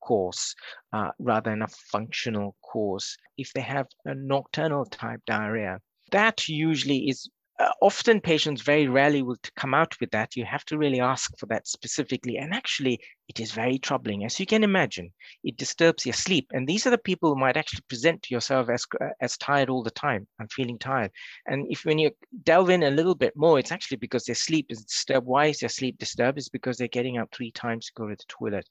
course 0.02 0.56
uh, 0.94 1.12
rather 1.20 1.52
than 1.52 1.62
a 1.62 1.68
functional 1.68 2.56
course. 2.62 3.18
If 3.38 3.54
they 3.54 3.62
have 3.62 3.88
a 4.06 4.16
nocturnal 4.16 4.86
type 4.86 5.20
diarrhea, 5.26 5.80
that 6.12 6.48
usually 6.48 7.10
is 7.10 7.30
uh, 7.60 7.72
often 7.82 8.22
patients 8.22 8.62
very 8.62 8.88
rarely 8.88 9.22
will 9.22 9.38
come 9.58 9.74
out 9.74 9.94
with 10.00 10.10
that. 10.12 10.36
You 10.36 10.46
have 10.46 10.64
to 10.66 10.78
really 10.78 11.02
ask 11.02 11.38
for 11.38 11.46
that 11.48 11.68
specifically. 11.68 12.38
And 12.38 12.54
actually, 12.54 13.00
it 13.28 13.40
is 13.40 13.52
very 13.52 13.78
troubling. 13.78 14.24
As 14.24 14.40
you 14.40 14.46
can 14.46 14.64
imagine, 14.64 15.12
it 15.44 15.58
disturbs 15.58 16.06
your 16.06 16.14
sleep. 16.14 16.48
And 16.54 16.66
these 16.66 16.88
are 16.88 16.90
the 16.90 16.98
people 16.98 17.30
who 17.30 17.40
might 17.40 17.58
actually 17.58 17.84
present 17.90 18.24
to 18.24 18.34
yourself 18.34 18.70
as, 18.70 18.86
as 19.20 19.38
tired 19.38 19.70
all 19.70 19.84
the 19.84 19.92
time. 19.92 20.26
I'm 20.40 20.48
feeling 20.48 20.80
tired. 20.80 21.12
And 21.48 21.68
if 21.70 21.84
when 21.84 22.00
you 22.00 22.12
delve 22.44 22.70
in 22.70 22.84
a 22.84 22.92
little 22.92 23.16
bit 23.16 23.34
more, 23.36 23.60
it's 23.60 23.74
actually 23.74 23.98
because 23.98 24.24
their 24.24 24.36
sleep 24.36 24.68
is 24.70 24.86
disturbed. 24.86 25.28
Why 25.28 25.48
is 25.48 25.60
their 25.60 25.70
sleep 25.70 25.98
disturbed? 25.98 26.38
It's 26.38 26.50
because 26.50 26.78
they're 26.78 26.88
getting 26.88 27.18
up 27.18 27.30
three 27.34 27.52
times 27.52 27.88
to 27.88 27.94
go 27.96 28.08
to 28.08 28.16
the 28.16 28.24
toilet. 28.30 28.68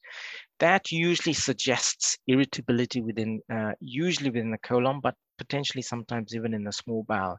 That 0.61 0.91
usually 0.91 1.35
suggests 1.35 2.19
irritability 2.27 3.03
within, 3.03 3.43
uh, 3.53 3.73
usually 3.81 4.31
within 4.31 4.51
the 4.51 4.59
colon, 4.59 5.01
but 5.01 5.15
potentially 5.39 5.83
sometimes 5.83 6.35
even 6.35 6.53
in 6.55 6.65
the 6.65 6.73
small 6.73 7.05
bowel. 7.05 7.39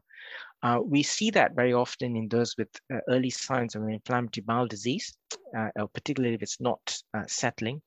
Uh, 0.62 0.78
we 0.84 1.02
see 1.02 1.30
that 1.30 1.54
very 1.54 1.72
often 1.72 2.16
in 2.16 2.28
those 2.28 2.54
with 2.58 2.68
uh, 2.92 2.98
early 3.08 3.30
signs 3.30 3.74
of 3.74 3.88
inflammatory 3.88 4.44
bowel 4.44 4.66
disease, 4.66 5.16
uh, 5.56 5.86
particularly 5.94 6.34
if 6.34 6.42
it's 6.42 6.60
not 6.60 6.80
uh, 7.14 7.22
settling. 7.26 7.80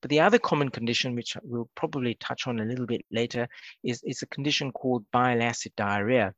But 0.00 0.10
the 0.10 0.20
other 0.20 0.38
common 0.38 0.68
condition, 0.68 1.14
which 1.14 1.36
we'll 1.42 1.70
probably 1.74 2.14
touch 2.14 2.46
on 2.46 2.60
a 2.60 2.64
little 2.64 2.86
bit 2.86 3.04
later, 3.10 3.48
is, 3.82 4.02
is 4.04 4.22
a 4.22 4.26
condition 4.26 4.72
called 4.72 5.04
bile 5.10 5.42
acid 5.42 5.72
diarrhea. 5.76 6.34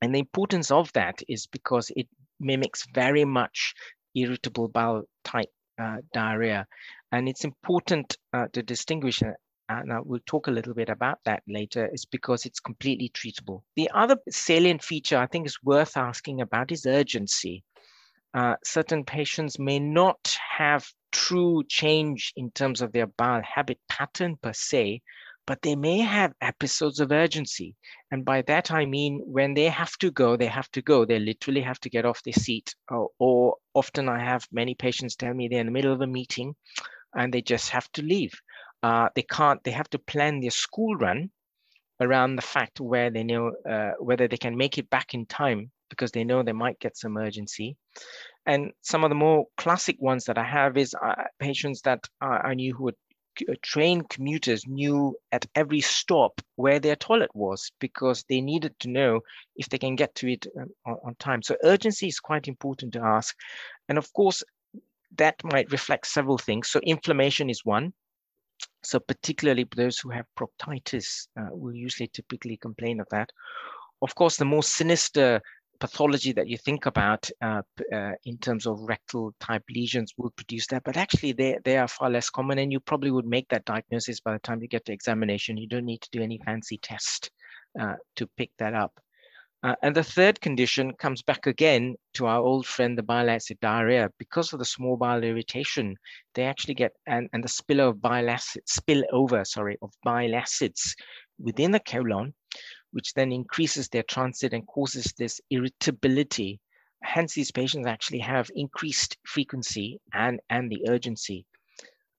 And 0.00 0.14
the 0.14 0.20
importance 0.20 0.70
of 0.70 0.92
that 0.92 1.20
is 1.26 1.46
because 1.46 1.90
it 1.96 2.06
mimics 2.38 2.86
very 2.94 3.24
much 3.24 3.74
irritable 4.14 4.68
bowel 4.68 5.04
type 5.24 5.50
uh, 5.80 5.98
diarrhea. 6.12 6.66
And 7.10 7.28
it's 7.28 7.44
important 7.44 8.16
uh, 8.32 8.46
to 8.52 8.62
distinguish 8.62 9.22
uh, 9.68 9.80
and 9.80 9.92
we'll 10.04 10.20
talk 10.26 10.46
a 10.46 10.52
little 10.52 10.74
bit 10.74 10.88
about 10.88 11.18
that 11.24 11.42
later, 11.48 11.88
is 11.92 12.04
because 12.04 12.46
it's 12.46 12.60
completely 12.60 13.10
treatable. 13.10 13.62
The 13.76 13.90
other 13.94 14.16
salient 14.30 14.82
feature 14.82 15.18
I 15.18 15.26
think 15.26 15.46
is 15.46 15.62
worth 15.62 15.96
asking 15.96 16.40
about 16.40 16.72
is 16.72 16.86
urgency. 16.86 17.64
Uh, 18.34 18.54
certain 18.64 19.04
patients 19.04 19.58
may 19.58 19.78
not 19.78 20.36
have 20.56 20.86
true 21.12 21.64
change 21.68 22.32
in 22.36 22.50
terms 22.50 22.82
of 22.82 22.92
their 22.92 23.06
bowel 23.06 23.42
habit 23.42 23.78
pattern 23.88 24.36
per 24.42 24.52
se, 24.52 25.00
but 25.46 25.62
they 25.62 25.74
may 25.74 26.00
have 26.00 26.34
episodes 26.42 27.00
of 27.00 27.10
urgency. 27.10 27.74
And 28.10 28.24
by 28.24 28.42
that, 28.42 28.70
I 28.70 28.84
mean 28.84 29.22
when 29.24 29.54
they 29.54 29.64
have 29.64 29.96
to 29.98 30.10
go, 30.10 30.36
they 30.36 30.46
have 30.46 30.70
to 30.72 30.82
go. 30.82 31.06
They 31.06 31.18
literally 31.18 31.62
have 31.62 31.80
to 31.80 31.90
get 31.90 32.04
off 32.04 32.22
their 32.22 32.34
seat. 32.34 32.74
Or, 32.90 33.08
or 33.18 33.56
often 33.74 34.10
I 34.10 34.22
have 34.22 34.46
many 34.52 34.74
patients 34.74 35.16
tell 35.16 35.32
me 35.32 35.48
they're 35.48 35.60
in 35.60 35.66
the 35.66 35.72
middle 35.72 35.92
of 35.92 36.02
a 36.02 36.06
meeting 36.06 36.54
and 37.14 37.32
they 37.32 37.40
just 37.40 37.70
have 37.70 37.90
to 37.92 38.02
leave. 38.02 38.32
Uh, 38.82 39.08
they 39.14 39.22
can't, 39.22 39.62
they 39.64 39.70
have 39.70 39.90
to 39.90 39.98
plan 39.98 40.40
their 40.40 40.50
school 40.50 40.94
run 40.96 41.30
around 42.00 42.36
the 42.36 42.42
fact 42.42 42.80
where 42.80 43.10
they 43.10 43.24
know 43.24 43.52
uh, 43.68 43.92
whether 43.98 44.28
they 44.28 44.36
can 44.36 44.56
make 44.56 44.78
it 44.78 44.88
back 44.88 45.14
in 45.14 45.26
time 45.26 45.70
because 45.90 46.12
they 46.12 46.24
know 46.24 46.42
they 46.42 46.52
might 46.52 46.78
get 46.78 46.96
some 46.96 47.16
urgency. 47.16 47.76
And 48.46 48.72
some 48.82 49.04
of 49.04 49.10
the 49.10 49.16
more 49.16 49.46
classic 49.56 49.96
ones 50.00 50.24
that 50.24 50.38
I 50.38 50.44
have 50.44 50.76
is 50.76 50.94
uh, 50.94 51.24
patients 51.38 51.82
that 51.82 52.00
I 52.20 52.54
knew 52.54 52.74
who 52.74 52.84
would 52.84 52.96
uh, 53.48 53.54
train 53.62 54.02
commuters 54.02 54.66
knew 54.66 55.16
at 55.32 55.46
every 55.54 55.80
stop 55.80 56.40
where 56.56 56.78
their 56.78 56.96
toilet 56.96 57.30
was 57.34 57.70
because 57.78 58.24
they 58.28 58.40
needed 58.40 58.78
to 58.80 58.88
know 58.88 59.20
if 59.56 59.68
they 59.68 59.78
can 59.78 59.96
get 59.96 60.14
to 60.16 60.32
it 60.32 60.46
um, 60.58 60.68
on, 60.86 60.96
on, 61.04 61.14
time. 61.16 61.42
So 61.42 61.56
urgency 61.62 62.08
is 62.08 62.20
quite 62.20 62.48
important 62.48 62.94
to 62.94 63.00
ask. 63.00 63.36
And 63.88 63.98
of 63.98 64.12
course, 64.12 64.42
that 65.16 65.36
might 65.44 65.70
reflect 65.70 66.06
several 66.06 66.38
things. 66.38 66.68
So 66.68 66.80
inflammation 66.80 67.50
is 67.50 67.64
one. 67.64 67.92
So 68.82 68.98
particularly 69.00 69.66
those 69.76 69.98
who 69.98 70.10
have 70.10 70.26
proctitis 70.38 71.28
uh, 71.38 71.48
will 71.50 71.74
usually 71.74 72.08
typically 72.08 72.56
complain 72.56 73.00
of 73.00 73.08
that. 73.10 73.30
Of 74.02 74.14
course, 74.14 74.36
the 74.36 74.44
more 74.44 74.62
sinister 74.62 75.40
pathology 75.80 76.32
that 76.32 76.48
you 76.48 76.56
think 76.56 76.86
about 76.86 77.30
uh, 77.40 77.62
uh, 77.92 78.12
in 78.24 78.38
terms 78.38 78.66
of 78.66 78.80
rectal 78.80 79.32
type 79.40 79.62
lesions 79.70 80.12
will 80.16 80.30
produce 80.30 80.66
that, 80.68 80.82
but 80.84 80.96
actually 80.96 81.32
they, 81.32 81.58
they 81.64 81.76
are 81.76 81.88
far 81.88 82.10
less 82.10 82.30
common 82.30 82.58
and 82.58 82.72
you 82.72 82.80
probably 82.80 83.10
would 83.10 83.26
make 83.26 83.48
that 83.48 83.64
diagnosis 83.64 84.20
by 84.20 84.32
the 84.32 84.38
time 84.40 84.60
you 84.60 84.68
get 84.68 84.84
to 84.84 84.92
examination. 84.92 85.56
You 85.56 85.68
don't 85.68 85.84
need 85.84 86.02
to 86.02 86.10
do 86.10 86.22
any 86.22 86.40
fancy 86.44 86.78
test 86.78 87.30
uh, 87.80 87.94
to 88.16 88.26
pick 88.36 88.50
that 88.58 88.74
up. 88.74 88.98
Uh, 89.64 89.74
and 89.82 89.96
the 89.96 90.04
third 90.04 90.40
condition 90.40 90.92
comes 90.94 91.20
back 91.22 91.46
again 91.46 91.96
to 92.14 92.26
our 92.26 92.38
old 92.38 92.64
friend, 92.64 92.96
the 92.96 93.02
bile 93.02 93.28
acid 93.28 93.58
diarrhea. 93.60 94.08
Because 94.18 94.52
of 94.52 94.60
the 94.60 94.64
small 94.64 94.96
bowel 94.96 95.24
irritation, 95.24 95.96
they 96.34 96.44
actually 96.44 96.74
get, 96.74 96.92
and, 97.08 97.28
and 97.32 97.42
the 97.42 97.48
spill 97.48 97.80
of 97.80 98.00
bile 98.00 98.30
acid, 98.30 98.62
spill 98.66 99.02
over, 99.12 99.44
sorry, 99.44 99.76
of 99.82 99.90
bile 100.04 100.34
acids 100.34 100.94
within 101.40 101.72
the 101.72 101.80
colon, 101.80 102.32
which 102.92 103.12
then 103.14 103.32
increases 103.32 103.88
their 103.88 104.04
transit 104.04 104.52
and 104.52 104.66
causes 104.68 105.12
this 105.18 105.40
irritability. 105.50 106.60
Hence, 107.02 107.34
these 107.34 107.50
patients 107.50 107.86
actually 107.88 108.20
have 108.20 108.48
increased 108.54 109.16
frequency 109.26 110.00
and, 110.12 110.38
and 110.50 110.70
the 110.70 110.84
urgency, 110.88 111.44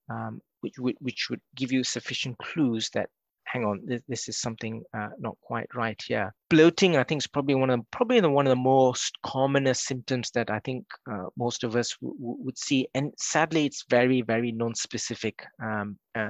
um, 0.10 0.41
which, 0.60 0.75
which 0.77 1.27
would 1.29 1.41
give 1.55 1.72
you 1.72 1.86
sufficient 1.86 2.38
clues 2.38 2.89
that 2.93 3.10
hang 3.51 3.65
on, 3.65 3.81
this, 3.85 4.01
this 4.07 4.29
is 4.29 4.39
something 4.39 4.83
uh, 4.93 5.09
not 5.19 5.35
quite 5.41 5.67
right 5.73 5.99
here. 6.05 6.33
Bloating, 6.49 6.97
I 6.97 7.03
think, 7.03 7.21
is 7.21 7.27
probably 7.27 7.55
one 7.55 7.69
of 7.69 7.79
the, 7.79 7.85
probably 7.91 8.19
the, 8.19 8.29
one 8.29 8.45
of 8.45 8.51
the 8.51 8.55
most 8.55 9.17
commonest 9.23 9.85
symptoms 9.85 10.31
that 10.31 10.49
I 10.49 10.59
think 10.59 10.85
uh, 11.11 11.25
most 11.35 11.63
of 11.63 11.75
us 11.75 11.95
would 12.01 12.57
see. 12.57 12.87
And 12.93 13.11
sadly, 13.17 13.65
it's 13.65 13.85
very, 13.89 14.21
very 14.21 14.51
non-specific 14.51 15.43
um, 15.63 15.97
uh, 16.15 16.29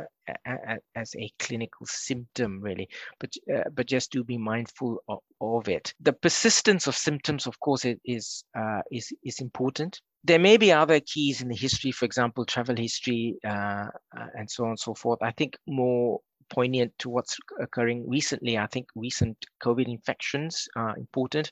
as 0.95 1.15
a 1.15 1.31
clinical 1.39 1.85
symptom, 1.85 2.61
really. 2.61 2.87
But 3.19 3.33
uh, 3.53 3.69
but 3.73 3.87
just 3.87 4.11
to 4.11 4.23
be 4.23 4.37
mindful 4.37 5.01
of, 5.07 5.19
of, 5.41 5.67
it. 5.67 5.93
The 5.99 6.13
persistence 6.13 6.87
of 6.87 6.95
symptoms, 6.95 7.47
of 7.47 7.59
course, 7.59 7.85
is 8.05 8.43
uh, 8.57 8.81
is 8.91 9.11
is 9.23 9.39
important 9.39 9.99
there 10.23 10.39
may 10.39 10.57
be 10.57 10.71
other 10.71 10.99
keys 10.99 11.41
in 11.41 11.47
the 11.47 11.55
history, 11.55 11.91
for 11.91 12.05
example, 12.05 12.45
travel 12.45 12.75
history 12.75 13.37
uh, 13.45 13.87
uh, 14.17 14.27
and 14.37 14.49
so 14.51 14.65
on 14.65 14.71
and 14.71 14.79
so 14.79 14.93
forth. 14.93 15.19
I 15.21 15.31
think 15.31 15.57
more 15.65 16.19
poignant 16.49 16.91
to 16.99 17.09
what's 17.09 17.37
occurring 17.59 18.07
recently. 18.07 18.57
I 18.57 18.67
think 18.67 18.87
recent 18.95 19.37
COVID 19.63 19.87
infections 19.87 20.67
are 20.75 20.97
important, 20.97 21.51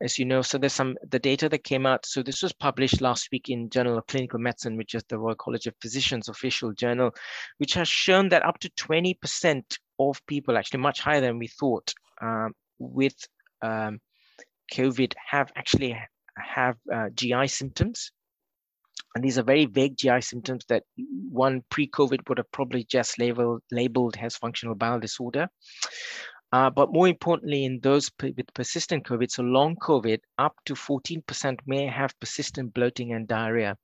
as 0.00 0.18
you 0.18 0.24
know. 0.24 0.42
So 0.42 0.58
there's 0.58 0.72
some 0.72 0.96
the 1.10 1.18
data 1.18 1.48
that 1.48 1.64
came 1.64 1.86
out. 1.86 2.06
So 2.06 2.22
this 2.22 2.42
was 2.42 2.52
published 2.52 3.00
last 3.00 3.28
week 3.32 3.48
in 3.48 3.70
Journal 3.70 3.98
of 3.98 4.06
Clinical 4.06 4.38
Medicine, 4.38 4.76
which 4.76 4.94
is 4.94 5.04
the 5.08 5.18
Royal 5.18 5.34
College 5.34 5.66
of 5.66 5.74
Physicians 5.80 6.28
official 6.28 6.72
journal, 6.72 7.14
which 7.58 7.74
has 7.74 7.88
shown 7.88 8.28
that 8.30 8.44
up 8.44 8.58
to 8.60 8.70
20% 8.70 9.62
of 9.98 10.26
people, 10.26 10.56
actually 10.56 10.80
much 10.80 11.00
higher 11.00 11.20
than 11.20 11.38
we 11.38 11.48
thought, 11.48 11.92
um, 12.20 12.52
with 12.78 13.16
um, 13.62 14.00
COVID 14.72 15.14
have 15.30 15.52
actually 15.56 15.96
have 16.36 16.76
uh, 16.92 17.10
GI 17.14 17.48
symptoms. 17.48 18.10
And 19.14 19.22
these 19.22 19.38
are 19.38 19.44
very 19.44 19.66
vague 19.66 19.96
GI 19.96 20.22
symptoms 20.22 20.64
that 20.68 20.82
one 20.96 21.62
pre-COVID 21.70 22.28
would 22.28 22.38
have 22.38 22.50
probably 22.50 22.84
just 22.84 23.18
labeled, 23.18 23.62
labeled 23.70 24.16
as 24.20 24.36
functional 24.36 24.74
bowel 24.74 24.98
disorder. 24.98 25.48
Uh, 26.54 26.70
but 26.70 26.92
more 26.92 27.08
importantly, 27.08 27.64
in 27.64 27.80
those 27.80 28.12
with 28.22 28.54
persistent 28.54 29.04
COVID, 29.04 29.28
so 29.28 29.42
long 29.42 29.74
COVID, 29.74 30.20
up 30.38 30.54
to 30.66 30.74
14% 30.74 31.58
may 31.66 31.84
have 31.86 32.14
persistent 32.20 32.72
bloating 32.72 33.12
and 33.12 33.26
diarrhea. 33.26 33.76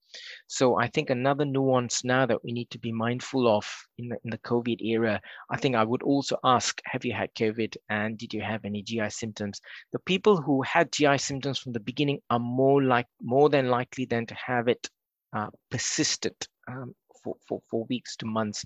So 0.46 0.78
I 0.78 0.86
think 0.86 1.10
another 1.10 1.44
nuance 1.44 2.04
now 2.04 2.26
that 2.26 2.44
we 2.44 2.52
need 2.52 2.70
to 2.70 2.78
be 2.78 2.92
mindful 2.92 3.48
of 3.48 3.66
in 3.98 4.10
the, 4.10 4.18
in 4.22 4.30
the 4.30 4.38
COVID 4.38 4.80
era, 4.82 5.20
I 5.50 5.56
think 5.56 5.74
I 5.74 5.82
would 5.82 6.04
also 6.04 6.38
ask, 6.44 6.80
have 6.84 7.04
you 7.04 7.12
had 7.12 7.34
COVID 7.34 7.76
and 7.88 8.16
did 8.16 8.32
you 8.32 8.42
have 8.42 8.64
any 8.64 8.82
GI 8.82 9.10
symptoms? 9.10 9.60
The 9.92 9.98
people 9.98 10.40
who 10.40 10.62
had 10.62 10.92
GI 10.92 11.18
symptoms 11.18 11.58
from 11.58 11.72
the 11.72 11.80
beginning 11.80 12.20
are 12.30 12.38
more 12.38 12.84
like 12.84 13.06
more 13.20 13.48
than 13.48 13.68
likely 13.68 14.04
than 14.04 14.26
to 14.26 14.34
have 14.34 14.68
it 14.68 14.88
uh, 15.32 15.48
persistent 15.70 16.48
um, 16.68 16.94
for, 17.22 17.36
for, 17.46 17.60
for 17.70 17.86
weeks 17.88 18.16
to 18.16 18.26
months. 18.26 18.64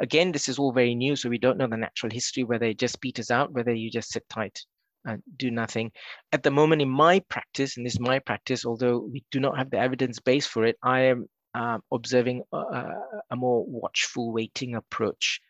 Again, 0.00 0.32
this 0.32 0.48
is 0.48 0.58
all 0.58 0.72
very 0.72 0.94
new, 0.94 1.16
so 1.16 1.28
we 1.28 1.38
don't 1.38 1.58
know 1.58 1.66
the 1.66 1.76
natural 1.76 2.12
history, 2.12 2.44
whether 2.44 2.66
it 2.66 2.78
just 2.78 3.00
peters 3.00 3.30
out, 3.30 3.52
whether 3.52 3.72
you 3.72 3.90
just 3.90 4.10
sit 4.10 4.28
tight 4.28 4.60
and 5.04 5.22
do 5.36 5.50
nothing. 5.50 5.90
At 6.32 6.42
the 6.42 6.50
moment 6.50 6.82
in 6.82 6.88
my 6.88 7.20
practice, 7.28 7.76
and 7.76 7.86
this 7.86 7.94
is 7.94 8.00
my 8.00 8.18
practice, 8.18 8.64
although 8.64 8.98
we 8.98 9.24
do 9.30 9.40
not 9.40 9.58
have 9.58 9.70
the 9.70 9.78
evidence 9.78 10.20
base 10.20 10.46
for 10.46 10.64
it, 10.64 10.76
I 10.82 11.00
am 11.02 11.26
um, 11.54 11.82
observing 11.92 12.42
a, 12.52 12.94
a 13.30 13.36
more 13.36 13.64
watchful 13.66 14.32
waiting 14.32 14.74
approach. 14.74 15.40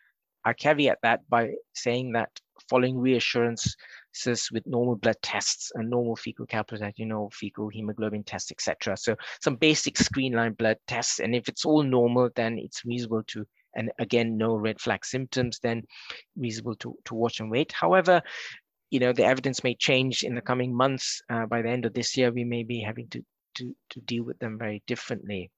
I 0.45 0.53
caveat 0.53 0.97
that 1.03 1.21
by 1.29 1.51
saying 1.73 2.13
that 2.13 2.29
following 2.69 2.97
reassurance 2.97 3.75
with 4.51 4.65
normal 4.67 4.95
blood 4.95 5.17
tests 5.21 5.71
and 5.75 5.89
normal 5.89 6.15
fecal 6.15 6.45
calprotectin, 6.45 6.93
you 6.97 7.05
know, 7.05 7.29
fecal 7.33 7.69
hemoglobin 7.69 8.23
tests, 8.23 8.51
etc. 8.51 8.95
So 8.97 9.15
some 9.41 9.55
basic 9.55 9.97
screen 9.97 10.33
line 10.33 10.53
blood 10.53 10.77
tests, 10.87 11.19
and 11.19 11.35
if 11.35 11.47
it's 11.47 11.65
all 11.65 11.83
normal, 11.83 12.29
then 12.35 12.57
it's 12.57 12.85
reasonable 12.85 13.23
to, 13.27 13.45
and 13.75 13.91
again, 13.99 14.37
no 14.37 14.55
red 14.55 14.79
flag 14.79 15.05
symptoms, 15.05 15.59
then 15.59 15.83
reasonable 16.37 16.75
to, 16.77 16.95
to 17.05 17.15
watch 17.15 17.39
and 17.39 17.49
wait. 17.49 17.71
However, 17.71 18.21
you 18.91 18.99
know, 18.99 19.13
the 19.13 19.25
evidence 19.25 19.63
may 19.63 19.75
change 19.75 20.23
in 20.23 20.35
the 20.35 20.41
coming 20.41 20.75
months. 20.75 21.21
Uh, 21.29 21.47
by 21.47 21.61
the 21.61 21.69
end 21.69 21.85
of 21.85 21.93
this 21.93 22.15
year, 22.15 22.31
we 22.31 22.43
may 22.43 22.63
be 22.63 22.79
having 22.79 23.07
to, 23.09 23.25
to, 23.55 23.75
to 23.89 23.99
deal 24.01 24.23
with 24.23 24.37
them 24.39 24.57
very 24.59 24.83
differently. 24.85 25.49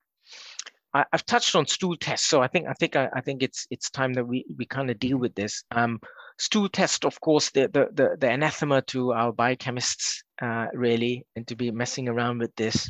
I, 0.93 1.03
have 1.11 1.25
touched 1.25 1.55
on 1.55 1.67
stool 1.67 1.97
tests, 1.97 2.27
so 2.27 2.41
I 2.41 2.47
think 2.47 2.67
I 2.69 2.73
think 2.73 2.95
I, 2.95 3.09
I, 3.13 3.19
think 3.19 3.43
it's 3.43 3.67
it's 3.69 3.89
time 3.89 4.13
that 4.13 4.25
we 4.25 4.45
we 4.57 4.65
kind 4.65 4.89
of 4.89 4.97
deal 4.97 5.17
with 5.17 5.35
this. 5.35 5.61
Um, 5.71 5.99
stool 6.37 6.69
test, 6.69 7.05
of 7.05 7.19
course, 7.21 7.49
the, 7.51 7.67
the, 7.67 7.87
the, 7.93 8.17
the 8.19 8.29
anathema 8.29 8.81
to 8.83 9.13
our 9.13 9.31
biochemists, 9.31 10.23
uh, 10.41 10.67
really, 10.73 11.25
and 11.35 11.47
to 11.47 11.55
be 11.55 11.71
messing 11.71 12.09
around 12.09 12.39
with 12.39 12.55
this. 12.55 12.89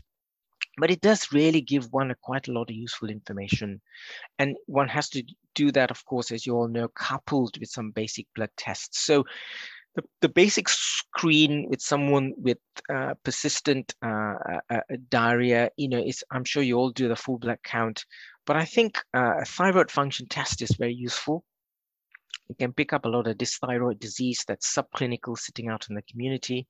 But 0.77 0.91
it 0.91 1.01
does 1.01 1.31
really 1.31 1.61
give 1.61 1.91
one 1.91 2.11
a, 2.11 2.15
quite 2.15 2.47
a 2.47 2.51
lot 2.51 2.69
of 2.69 2.75
useful 2.75 3.09
information. 3.09 3.81
And 4.39 4.57
one 4.65 4.89
has 4.89 5.09
to 5.09 5.23
do 5.53 5.71
that, 5.71 5.91
of 5.91 6.03
course, 6.05 6.31
as 6.31 6.45
you 6.45 6.53
all 6.53 6.67
know, 6.67 6.89
coupled 6.89 7.57
with 7.59 7.69
some 7.69 7.91
basic 7.91 8.27
blood 8.35 8.49
tests. 8.57 8.99
So 9.05 9.23
the, 9.95 10.03
the 10.21 10.29
basic 10.29 10.67
screen 10.67 11.67
with 11.69 11.81
someone 11.81 12.33
with 12.35 12.57
uh, 12.93 13.13
persistent 13.23 13.93
uh, 14.03 14.33
uh, 14.49 14.59
uh 14.69 14.81
diarrhea, 15.09 15.69
you 15.77 15.87
know, 15.87 16.03
is 16.03 16.25
I'm 16.31 16.43
sure 16.43 16.61
you 16.61 16.77
all 16.77 16.89
do 16.89 17.07
the 17.07 17.15
full 17.15 17.37
blood 17.37 17.59
count, 17.63 18.05
but 18.45 18.57
I 18.57 18.65
think 18.65 18.97
uh, 19.13 19.35
a 19.41 19.45
thyroid 19.45 19.89
function 19.89 20.27
test 20.27 20.61
is 20.61 20.71
very 20.71 20.93
useful 20.93 21.45
you 22.49 22.55
can 22.55 22.73
pick 22.73 22.93
up 22.93 23.05
a 23.05 23.09
lot 23.09 23.27
of 23.27 23.37
dysthyroid 23.37 23.99
disease 23.99 24.43
that's 24.47 24.73
subclinical 24.73 25.37
sitting 25.37 25.69
out 25.69 25.87
in 25.89 25.95
the 25.95 26.01
community. 26.03 26.67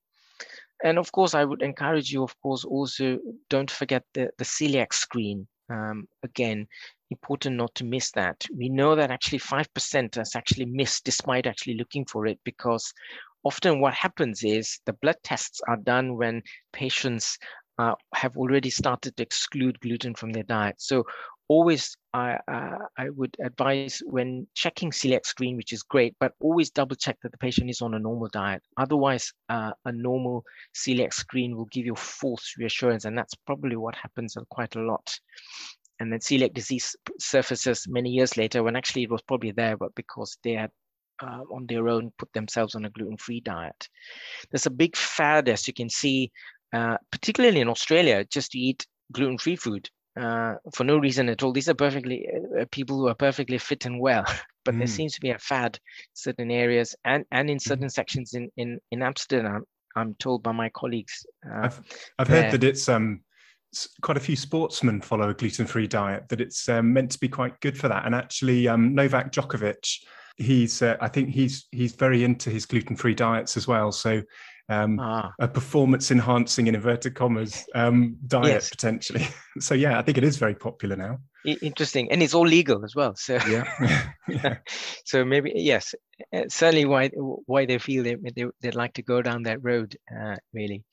And 0.84 0.98
of 0.98 1.12
course, 1.12 1.34
I 1.34 1.46
would 1.46 1.62
encourage 1.62 2.12
you, 2.12 2.24
of 2.24 2.39
course, 2.41 2.65
also 2.65 3.17
don't 3.50 3.72
forget 3.72 4.03
the, 4.13 4.29
the 4.38 4.46
celiac 4.46 4.94
screen. 4.94 5.48
Um, 5.70 6.08
again, 6.24 6.67
important 7.10 7.55
not 7.55 7.74
to 7.75 7.86
miss 7.86 8.12
that. 8.12 8.46
We 8.55 8.70
know 8.70 8.96
that 8.96 9.12
actually 9.12 9.39
5% 9.39 10.22
is 10.22 10.36
actually 10.36 10.65
missed 10.65 11.05
despite 11.05 11.48
actually 11.48 11.77
looking 11.77 12.05
for 12.05 12.27
it 12.27 12.39
because 12.44 12.94
often 13.44 13.79
what 13.79 13.94
happens 13.94 14.44
is 14.44 14.79
the 14.86 14.94
blood 14.94 15.17
tests 15.24 15.62
are 15.67 15.77
done 15.77 16.17
when 16.17 16.41
patients 16.74 17.38
uh, 17.77 17.94
have 18.13 18.38
already 18.38 18.70
started 18.70 19.15
to 19.17 19.24
exclude 19.24 19.79
gluten 19.79 20.15
from 20.15 20.32
their 20.32 20.44
diet. 20.44 20.75
So 20.79 21.03
always 21.47 21.95
I, 22.13 22.39
uh, 22.47 22.77
I 22.97 23.09
would 23.09 23.35
advise 23.43 24.01
when 24.05 24.47
checking 24.53 24.91
celiac 24.91 25.25
screen, 25.25 25.57
which 25.57 25.73
is 25.73 25.83
great, 25.83 26.15
but 26.19 26.33
always 26.39 26.69
double 26.69 26.95
check 26.95 27.17
that 27.21 27.31
the 27.31 27.37
patient 27.37 27.69
is 27.69 27.81
on 27.81 27.93
a 27.93 27.99
normal 27.99 28.29
diet. 28.29 28.63
Otherwise, 28.77 29.33
uh, 29.49 29.71
a 29.85 29.91
normal 29.91 30.43
celiac 30.73 31.13
screen 31.13 31.55
will 31.55 31.65
give 31.65 31.85
you 31.85 31.95
false 31.95 32.53
reassurance, 32.57 33.05
and 33.05 33.17
that's 33.17 33.35
probably 33.35 33.75
what 33.75 33.95
happens 33.95 34.37
quite 34.49 34.75
a 34.75 34.81
lot. 34.81 35.13
And 35.99 36.11
then 36.11 36.19
celiac 36.19 36.53
disease 36.53 36.95
surfaces 37.19 37.85
many 37.87 38.09
years 38.09 38.37
later 38.37 38.63
when 38.63 38.75
actually 38.75 39.03
it 39.03 39.11
was 39.11 39.21
probably 39.21 39.51
there, 39.51 39.77
but 39.77 39.93
because 39.95 40.37
they 40.43 40.53
had 40.53 40.71
uh, 41.21 41.41
on 41.51 41.65
their 41.67 41.87
own 41.87 42.11
put 42.17 42.31
themselves 42.33 42.75
on 42.75 42.85
a 42.85 42.89
gluten-free 42.89 43.41
diet. 43.41 43.87
There's 44.51 44.65
a 44.65 44.71
big 44.71 44.95
fad, 44.95 45.47
as 45.47 45.67
you 45.67 45.73
can 45.73 45.89
see, 45.89 46.31
uh, 46.73 46.97
particularly 47.11 47.61
in 47.61 47.69
Australia, 47.69 48.25
just 48.25 48.51
to 48.51 48.59
eat 48.59 48.85
gluten-free 49.13 49.55
food 49.57 49.89
uh, 50.19 50.55
for 50.74 50.84
no 50.84 50.98
reason 50.98 51.29
at 51.29 51.43
all. 51.43 51.51
These 51.51 51.69
are 51.69 51.74
perfectly 51.74 52.27
uh, 52.27 52.62
uh 52.62 52.65
people 52.72 52.98
who 52.98 53.07
are 53.07 53.15
perfectly 53.15 53.57
fit 53.57 53.86
and 53.86 54.00
well, 54.00 54.25
but 54.65 54.75
mm. 54.75 54.79
there 54.79 54.88
seems 54.88 55.13
to 55.13 55.22
be 55.22 55.31
a 55.31 55.39
fad 55.39 55.75
in 55.75 56.10
certain 56.13 56.51
areas 56.51 56.95
and 57.05 57.25
and 57.31 57.50
in 57.50 57.57
mm-hmm. 57.57 57.69
certain 57.69 57.88
mm. 57.88 57.91
sections 57.91 58.34
in 58.34 58.50
in 58.57 58.79
in 58.91 59.01
Amsterdam. 59.01 59.63
I'm 59.98 60.13
told 60.15 60.43
by 60.43 60.51
my 60.51 60.69
colleagues. 60.69 61.25
Uh, 61.45 61.62
I've 61.63 61.81
I've 62.19 62.27
heard 62.27 62.51
that 62.51 62.63
it's 62.63 62.89
um 62.89 63.22
quite 64.01 64.17
a 64.17 64.22
few 64.22 64.36
sportsmen 64.36 65.01
follow 65.01 65.29
a 65.29 65.34
gluten-free 65.34 65.88
diet. 65.88 66.29
That 66.29 66.41
it's 66.41 66.67
um, 66.69 66.93
meant 66.93 67.12
to 67.12 67.19
be 67.19 67.29
quite 67.29 67.60
good 67.62 67.77
for 67.77 67.88
that. 67.88 68.05
And 68.05 68.15
actually, 68.15 68.67
um, 68.67 68.95
Novak 68.95 69.31
Djokovic, 69.31 70.00
he's 70.38 70.81
uh, 70.81 70.98
I 71.01 71.07
think 71.07 71.29
he's 71.29 71.67
he's 71.72 71.93
very 71.93 72.24
into 72.24 72.50
his 72.50 72.65
gluten-free 72.65 73.15
diets 73.15 73.57
as 73.57 73.67
well. 73.67 73.91
So 73.91 74.22
um, 74.69 75.00
ah. 75.00 75.31
a 75.39 75.48
performance 75.48 76.12
enhancing 76.12 76.67
in 76.67 76.75
inverted 76.75 77.15
commas 77.15 77.65
um, 77.75 78.17
diet 78.27 78.48
yes. 78.48 78.69
potentially. 78.69 79.27
so 79.60 79.74
yeah, 79.74 80.00
I 80.00 80.01
think 80.01 80.17
it 80.17 80.24
is 80.24 80.38
very 80.38 80.55
popular 80.55 80.95
now. 80.95 81.17
Interesting, 81.62 82.12
and 82.12 82.24
it's 82.24 82.34
all 82.34 82.48
legal 82.48 82.84
as 82.84 82.95
well. 82.95 83.15
So 83.15 83.38
yeah, 83.48 84.10
yeah. 84.27 84.57
so 85.05 85.24
maybe 85.24 85.51
yes, 85.55 85.93
uh, 86.34 86.43
certainly 86.48 86.86
why 86.86 87.10
why 87.45 87.65
they 87.65 87.77
feel 87.77 88.03
they, 88.03 88.15
they 88.36 88.45
would 88.45 88.75
like 88.75 88.93
to 88.93 89.03
go 89.03 89.22
down 89.22 89.43
that 89.43 89.63
road 89.63 89.95
uh, 90.19 90.38
really. 90.53 90.84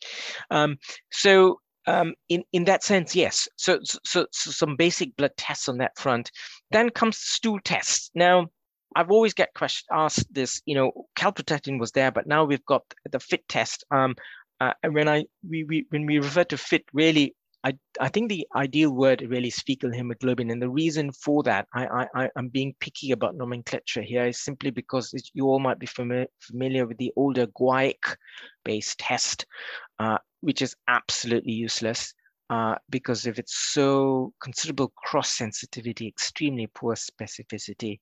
Um, 0.50 0.76
so 1.10 1.58
um, 1.86 2.14
in 2.28 2.44
in 2.52 2.64
that 2.64 2.82
sense, 2.84 3.16
yes. 3.16 3.48
So, 3.56 3.78
so 3.82 4.26
so 4.30 4.50
some 4.50 4.76
basic 4.76 5.16
blood 5.16 5.32
tests 5.36 5.68
on 5.68 5.78
that 5.78 5.98
front. 5.98 6.30
Then 6.70 6.90
comes 6.90 7.18
stool 7.18 7.58
tests. 7.64 8.10
Now 8.14 8.48
I've 8.94 9.10
always 9.10 9.34
get 9.34 9.54
question 9.54 9.86
asked 9.92 10.32
this, 10.32 10.62
you 10.66 10.74
know, 10.74 10.92
calprotectin 11.16 11.78
was 11.78 11.92
there, 11.92 12.10
but 12.10 12.26
now 12.26 12.44
we've 12.44 12.64
got 12.64 12.82
the 13.10 13.20
fit 13.20 13.46
test. 13.48 13.84
Um, 13.90 14.14
uh, 14.60 14.72
and 14.82 14.94
when 14.94 15.08
I 15.08 15.24
we, 15.48 15.64
we 15.64 15.86
when 15.90 16.06
we 16.06 16.18
refer 16.18 16.44
to 16.44 16.56
fit, 16.56 16.84
really, 16.92 17.34
I 17.64 17.74
I 18.00 18.08
think 18.08 18.28
the 18.28 18.46
ideal 18.54 18.92
word 18.92 19.22
really 19.22 19.48
is 19.48 19.58
fecal 19.58 19.92
hemoglobin, 19.92 20.50
and 20.50 20.62
the 20.62 20.70
reason 20.70 21.10
for 21.12 21.42
that, 21.44 21.66
I 21.74 22.06
I 22.14 22.30
I'm 22.36 22.48
being 22.48 22.74
picky 22.78 23.10
about 23.10 23.34
nomenclature 23.36 24.02
here, 24.02 24.26
is 24.26 24.40
simply 24.40 24.70
because 24.70 25.12
you 25.34 25.46
all 25.46 25.58
might 25.58 25.78
be 25.80 25.86
familiar 25.86 26.26
familiar 26.40 26.86
with 26.86 26.98
the 26.98 27.12
older 27.16 27.46
Guaiac 27.46 28.16
based 28.64 28.98
test, 28.98 29.46
uh, 29.98 30.18
which 30.40 30.62
is 30.62 30.76
absolutely 30.86 31.52
useless 31.52 32.14
uh, 32.50 32.76
because 32.90 33.26
of 33.26 33.38
its 33.38 33.54
so 33.72 34.32
considerable 34.42 34.92
cross 34.96 35.30
sensitivity, 35.30 36.06
extremely 36.06 36.66
poor 36.66 36.94
specificity. 36.94 37.98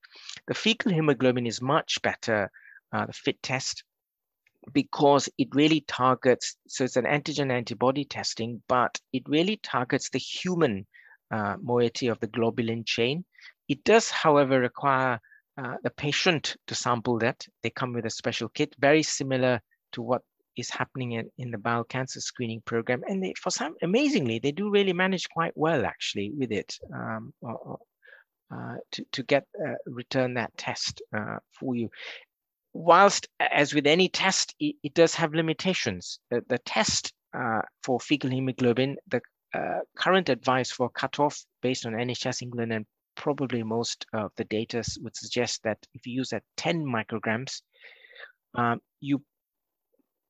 The 0.48 0.54
fecal 0.54 0.92
hemoglobin 0.92 1.46
is 1.46 1.62
much 1.62 2.00
better, 2.02 2.50
uh, 2.92 3.06
the 3.06 3.12
FIT 3.12 3.42
test, 3.42 3.84
because 4.72 5.28
it 5.38 5.48
really 5.54 5.82
targets, 5.82 6.56
so 6.68 6.84
it's 6.84 6.96
an 6.96 7.04
antigen 7.04 7.50
antibody 7.50 8.04
testing, 8.04 8.62
but 8.68 8.98
it 9.12 9.22
really 9.26 9.58
targets 9.62 10.10
the 10.10 10.18
human 10.18 10.86
uh, 11.30 11.56
moiety 11.62 12.08
of 12.08 12.18
the 12.20 12.28
globulin 12.28 12.84
chain. 12.84 13.24
It 13.68 13.84
does, 13.84 14.10
however, 14.10 14.60
require 14.60 15.20
uh, 15.56 15.76
the 15.82 15.90
patient 15.90 16.56
to 16.66 16.74
sample 16.74 17.18
that. 17.18 17.46
They 17.62 17.70
come 17.70 17.92
with 17.92 18.06
a 18.06 18.10
special 18.10 18.48
kit, 18.48 18.74
very 18.78 19.02
similar 19.02 19.60
to 19.92 20.02
what 20.02 20.22
is 20.60 20.70
happening 20.70 21.12
in, 21.12 21.30
in 21.38 21.50
the 21.50 21.58
bowel 21.58 21.84
cancer 21.84 22.20
screening 22.20 22.62
program. 22.64 23.02
And 23.06 23.22
they, 23.22 23.34
for 23.40 23.50
some, 23.50 23.74
amazingly, 23.82 24.38
they 24.38 24.52
do 24.52 24.70
really 24.70 24.92
manage 24.92 25.28
quite 25.28 25.52
well 25.56 25.84
actually 25.84 26.32
with 26.36 26.52
it 26.52 26.78
um, 26.94 27.32
or, 27.40 27.78
uh, 28.52 28.76
to, 28.92 29.04
to 29.12 29.22
get 29.22 29.46
uh, 29.64 29.74
return 29.86 30.34
that 30.34 30.56
test 30.56 31.02
uh, 31.16 31.38
for 31.58 31.74
you. 31.74 31.90
Whilst, 32.72 33.28
as 33.40 33.74
with 33.74 33.86
any 33.86 34.08
test, 34.08 34.54
it, 34.60 34.76
it 34.82 34.94
does 34.94 35.14
have 35.16 35.34
limitations. 35.34 36.20
The, 36.30 36.44
the 36.48 36.58
test 36.58 37.12
uh, 37.34 37.62
for 37.82 37.98
fecal 37.98 38.30
hemoglobin, 38.30 38.96
the 39.08 39.20
uh, 39.52 39.80
current 39.96 40.28
advice 40.28 40.70
for 40.70 40.88
cutoff 40.90 41.44
based 41.62 41.86
on 41.86 41.92
NHS 41.92 42.42
England 42.42 42.72
and 42.72 42.86
probably 43.16 43.62
most 43.62 44.06
of 44.12 44.30
the 44.36 44.44
data 44.44 44.82
would 45.02 45.16
suggest 45.16 45.62
that 45.62 45.78
if 45.94 46.06
you 46.06 46.14
use 46.14 46.32
at 46.32 46.42
10 46.56 46.84
micrograms, 46.84 47.60
um, 48.54 48.80
you 49.00 49.22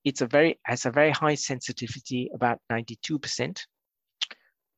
it's 0.05 0.21
a 0.21 0.27
very 0.27 0.59
has 0.65 0.87
a 0.87 0.91
very 0.91 1.11
high 1.11 1.35
sensitivity, 1.35 2.31
about 2.35 2.59
92%. 2.71 3.61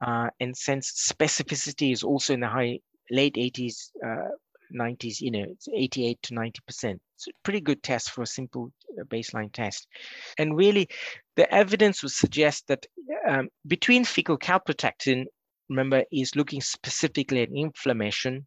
Uh, 0.04 0.28
and 0.40 0.56
since 0.56 1.10
specificity 1.12 1.92
is 1.92 2.02
also 2.02 2.34
in 2.34 2.40
the 2.40 2.48
high 2.48 2.80
late 3.10 3.34
80s, 3.34 3.90
uh, 4.04 4.30
90s, 4.74 5.20
you 5.20 5.30
know, 5.30 5.44
it's 5.48 5.68
88 5.68 6.18
to 6.22 6.34
90%. 6.34 6.50
It's 6.70 7.28
a 7.28 7.30
pretty 7.44 7.60
good 7.60 7.82
test 7.82 8.10
for 8.10 8.22
a 8.22 8.26
simple 8.26 8.72
uh, 8.98 9.04
baseline 9.04 9.52
test. 9.52 9.86
And 10.38 10.56
really, 10.56 10.88
the 11.36 11.52
evidence 11.54 12.02
would 12.02 12.12
suggest 12.12 12.66
that 12.68 12.86
um, 13.28 13.48
between 13.66 14.04
fecal 14.04 14.38
calprotectin, 14.38 15.26
remember, 15.68 16.04
is 16.10 16.34
looking 16.34 16.60
specifically 16.60 17.42
at 17.42 17.50
inflammation, 17.54 18.44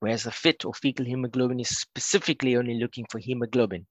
whereas 0.00 0.24
the 0.24 0.32
FIT 0.32 0.64
or 0.64 0.74
fecal 0.74 1.06
hemoglobin 1.06 1.60
is 1.60 1.68
specifically 1.68 2.56
only 2.56 2.78
looking 2.78 3.06
for 3.10 3.18
hemoglobin. 3.18 3.86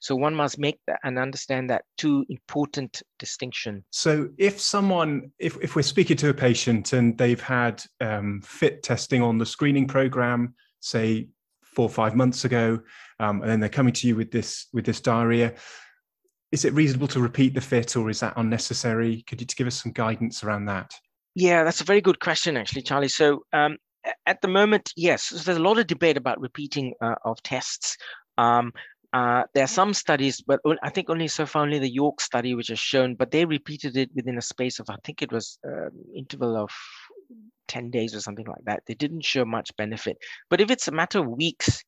So 0.00 0.14
one 0.14 0.34
must 0.34 0.58
make 0.58 0.78
that 0.86 1.00
and 1.04 1.18
understand 1.18 1.70
that 1.70 1.84
two 1.96 2.24
important 2.28 3.02
distinction. 3.18 3.84
So 3.90 4.28
if 4.38 4.60
someone, 4.60 5.30
if, 5.38 5.56
if 5.62 5.76
we're 5.76 5.82
speaking 5.82 6.16
to 6.18 6.28
a 6.28 6.34
patient 6.34 6.92
and 6.92 7.16
they've 7.16 7.40
had 7.40 7.82
um, 8.00 8.40
fit 8.44 8.82
testing 8.82 9.22
on 9.22 9.38
the 9.38 9.46
screening 9.46 9.86
program, 9.86 10.54
say 10.80 11.28
four 11.62 11.86
or 11.86 11.90
five 11.90 12.14
months 12.14 12.44
ago, 12.44 12.80
um, 13.20 13.42
and 13.42 13.50
then 13.50 13.60
they're 13.60 13.68
coming 13.68 13.92
to 13.94 14.06
you 14.06 14.16
with 14.16 14.30
this 14.30 14.66
with 14.72 14.84
this 14.84 15.00
diarrhea, 15.00 15.54
is 16.52 16.64
it 16.64 16.72
reasonable 16.72 17.08
to 17.08 17.20
repeat 17.20 17.52
the 17.54 17.60
fit 17.60 17.96
or 17.96 18.08
is 18.10 18.20
that 18.20 18.34
unnecessary? 18.36 19.24
Could 19.26 19.40
you 19.40 19.46
give 19.46 19.66
us 19.66 19.82
some 19.82 19.92
guidance 19.92 20.44
around 20.44 20.66
that? 20.66 20.94
Yeah, 21.34 21.64
that's 21.64 21.80
a 21.80 21.84
very 21.84 22.00
good 22.00 22.20
question, 22.20 22.56
actually, 22.56 22.82
Charlie. 22.82 23.08
So 23.08 23.42
um, 23.52 23.76
at 24.26 24.40
the 24.40 24.46
moment, 24.46 24.92
yes, 24.96 25.30
there's 25.30 25.58
a 25.58 25.60
lot 25.60 25.78
of 25.78 25.88
debate 25.88 26.16
about 26.16 26.40
repeating 26.40 26.94
uh, 27.00 27.16
of 27.24 27.42
tests. 27.42 27.96
Um, 28.38 28.72
uh, 29.14 29.44
there 29.54 29.62
are 29.62 29.68
some 29.68 29.94
studies, 29.94 30.40
but 30.40 30.60
I 30.82 30.90
think 30.90 31.08
only 31.08 31.28
so 31.28 31.46
far 31.46 31.62
only 31.62 31.78
the 31.78 31.88
York 31.88 32.20
study 32.20 32.56
which 32.56 32.66
has 32.66 32.80
shown, 32.80 33.14
but 33.14 33.30
they 33.30 33.44
repeated 33.44 33.96
it 33.96 34.10
within 34.12 34.38
a 34.38 34.42
space 34.42 34.80
of 34.80 34.90
I 34.90 34.96
think 35.04 35.22
it 35.22 35.30
was 35.30 35.56
um, 35.64 35.90
interval 36.16 36.56
of 36.56 36.70
10 37.68 37.90
days 37.90 38.12
or 38.16 38.20
something 38.20 38.46
like 38.46 38.64
that. 38.64 38.82
They 38.88 38.94
didn't 38.94 39.24
show 39.24 39.44
much 39.44 39.74
benefit. 39.76 40.18
But 40.50 40.60
if 40.60 40.68
it's 40.72 40.88
a 40.88 40.92
matter 40.92 41.20
of 41.20 41.28
weeks, 41.28 41.84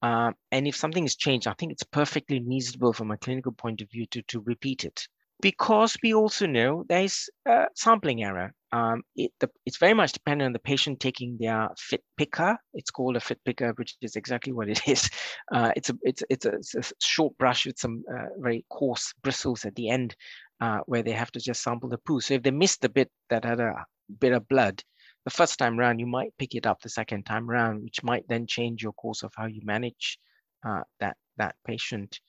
uh, 0.00 0.32
and 0.50 0.66
if 0.66 0.74
something 0.74 1.04
has 1.04 1.14
changed, 1.14 1.46
I 1.46 1.52
think 1.58 1.72
it's 1.72 1.84
perfectly 1.84 2.40
reasonable 2.40 2.94
from 2.94 3.10
a 3.10 3.18
clinical 3.18 3.52
point 3.52 3.82
of 3.82 3.90
view 3.90 4.06
to, 4.06 4.22
to 4.22 4.40
repeat 4.40 4.84
it 4.84 5.06
because 5.42 5.96
we 6.02 6.14
also 6.14 6.46
know 6.46 6.84
there's 6.88 7.28
a 7.46 7.66
sampling 7.74 8.22
error. 8.22 8.54
Um, 8.70 9.02
it, 9.16 9.32
the, 9.40 9.50
it's 9.66 9.76
very 9.76 9.92
much 9.92 10.12
dependent 10.12 10.46
on 10.46 10.52
the 10.54 10.60
patient 10.60 11.00
taking 11.00 11.36
their 11.38 11.68
fit 11.76 12.02
picker. 12.16 12.56
It's 12.72 12.90
called 12.90 13.16
a 13.16 13.20
fit 13.20 13.40
picker, 13.44 13.72
which 13.76 13.96
is 14.00 14.16
exactly 14.16 14.52
what 14.52 14.70
it 14.70 14.80
is. 14.88 15.10
Uh, 15.52 15.72
it's, 15.76 15.90
a, 15.90 15.94
it's, 16.02 16.22
it's, 16.30 16.46
a, 16.46 16.52
it's, 16.54 16.74
a, 16.74 16.82
short 17.02 17.36
brush 17.36 17.66
with 17.66 17.78
some 17.78 18.04
uh, 18.10 18.28
very 18.38 18.64
coarse 18.70 19.12
bristles 19.22 19.66
at 19.66 19.74
the 19.74 19.90
end 19.90 20.14
uh, 20.60 20.78
where 20.86 21.02
they 21.02 21.10
have 21.10 21.32
to 21.32 21.40
just 21.40 21.62
sample 21.62 21.90
the 21.90 21.98
poo. 21.98 22.20
So 22.20 22.34
if 22.34 22.42
they 22.42 22.52
missed 22.52 22.80
the 22.80 22.88
bit 22.88 23.10
that 23.28 23.44
had 23.44 23.60
a 23.60 23.84
bit 24.20 24.32
of 24.32 24.48
blood, 24.48 24.82
the 25.24 25.30
first 25.30 25.58
time 25.58 25.78
around, 25.78 25.98
you 25.98 26.06
might 26.06 26.32
pick 26.38 26.54
it 26.54 26.66
up 26.66 26.80
the 26.80 26.88
second 26.88 27.24
time 27.26 27.50
around, 27.50 27.82
which 27.82 28.02
might 28.02 28.26
then 28.28 28.46
change 28.46 28.82
your 28.82 28.92
course 28.92 29.22
of 29.22 29.32
how 29.36 29.46
you 29.46 29.60
manage 29.64 30.18
uh, 30.64 30.82
that, 31.00 31.16
that 31.36 31.56
patient 31.66 32.20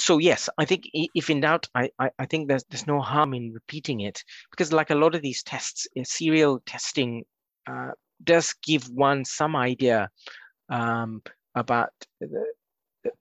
so 0.00 0.16
yes, 0.18 0.48
I 0.56 0.64
think 0.64 0.88
if 0.92 1.28
in 1.28 1.40
doubt, 1.40 1.68
I, 1.74 1.90
I, 1.98 2.10
I, 2.18 2.26
think 2.26 2.48
there's 2.48 2.64
there's 2.70 2.86
no 2.86 3.00
harm 3.00 3.34
in 3.34 3.52
repeating 3.52 4.00
it 4.00 4.24
because 4.50 4.72
like 4.72 4.90
a 4.90 4.94
lot 4.94 5.14
of 5.14 5.20
these 5.20 5.42
tests, 5.42 5.86
uh, 5.98 6.04
serial 6.04 6.60
testing 6.64 7.24
uh, 7.66 7.90
does 8.24 8.54
give 8.62 8.88
one 8.88 9.26
some 9.26 9.54
idea 9.54 10.08
um, 10.70 11.22
about 11.54 11.92
the, 12.18 12.46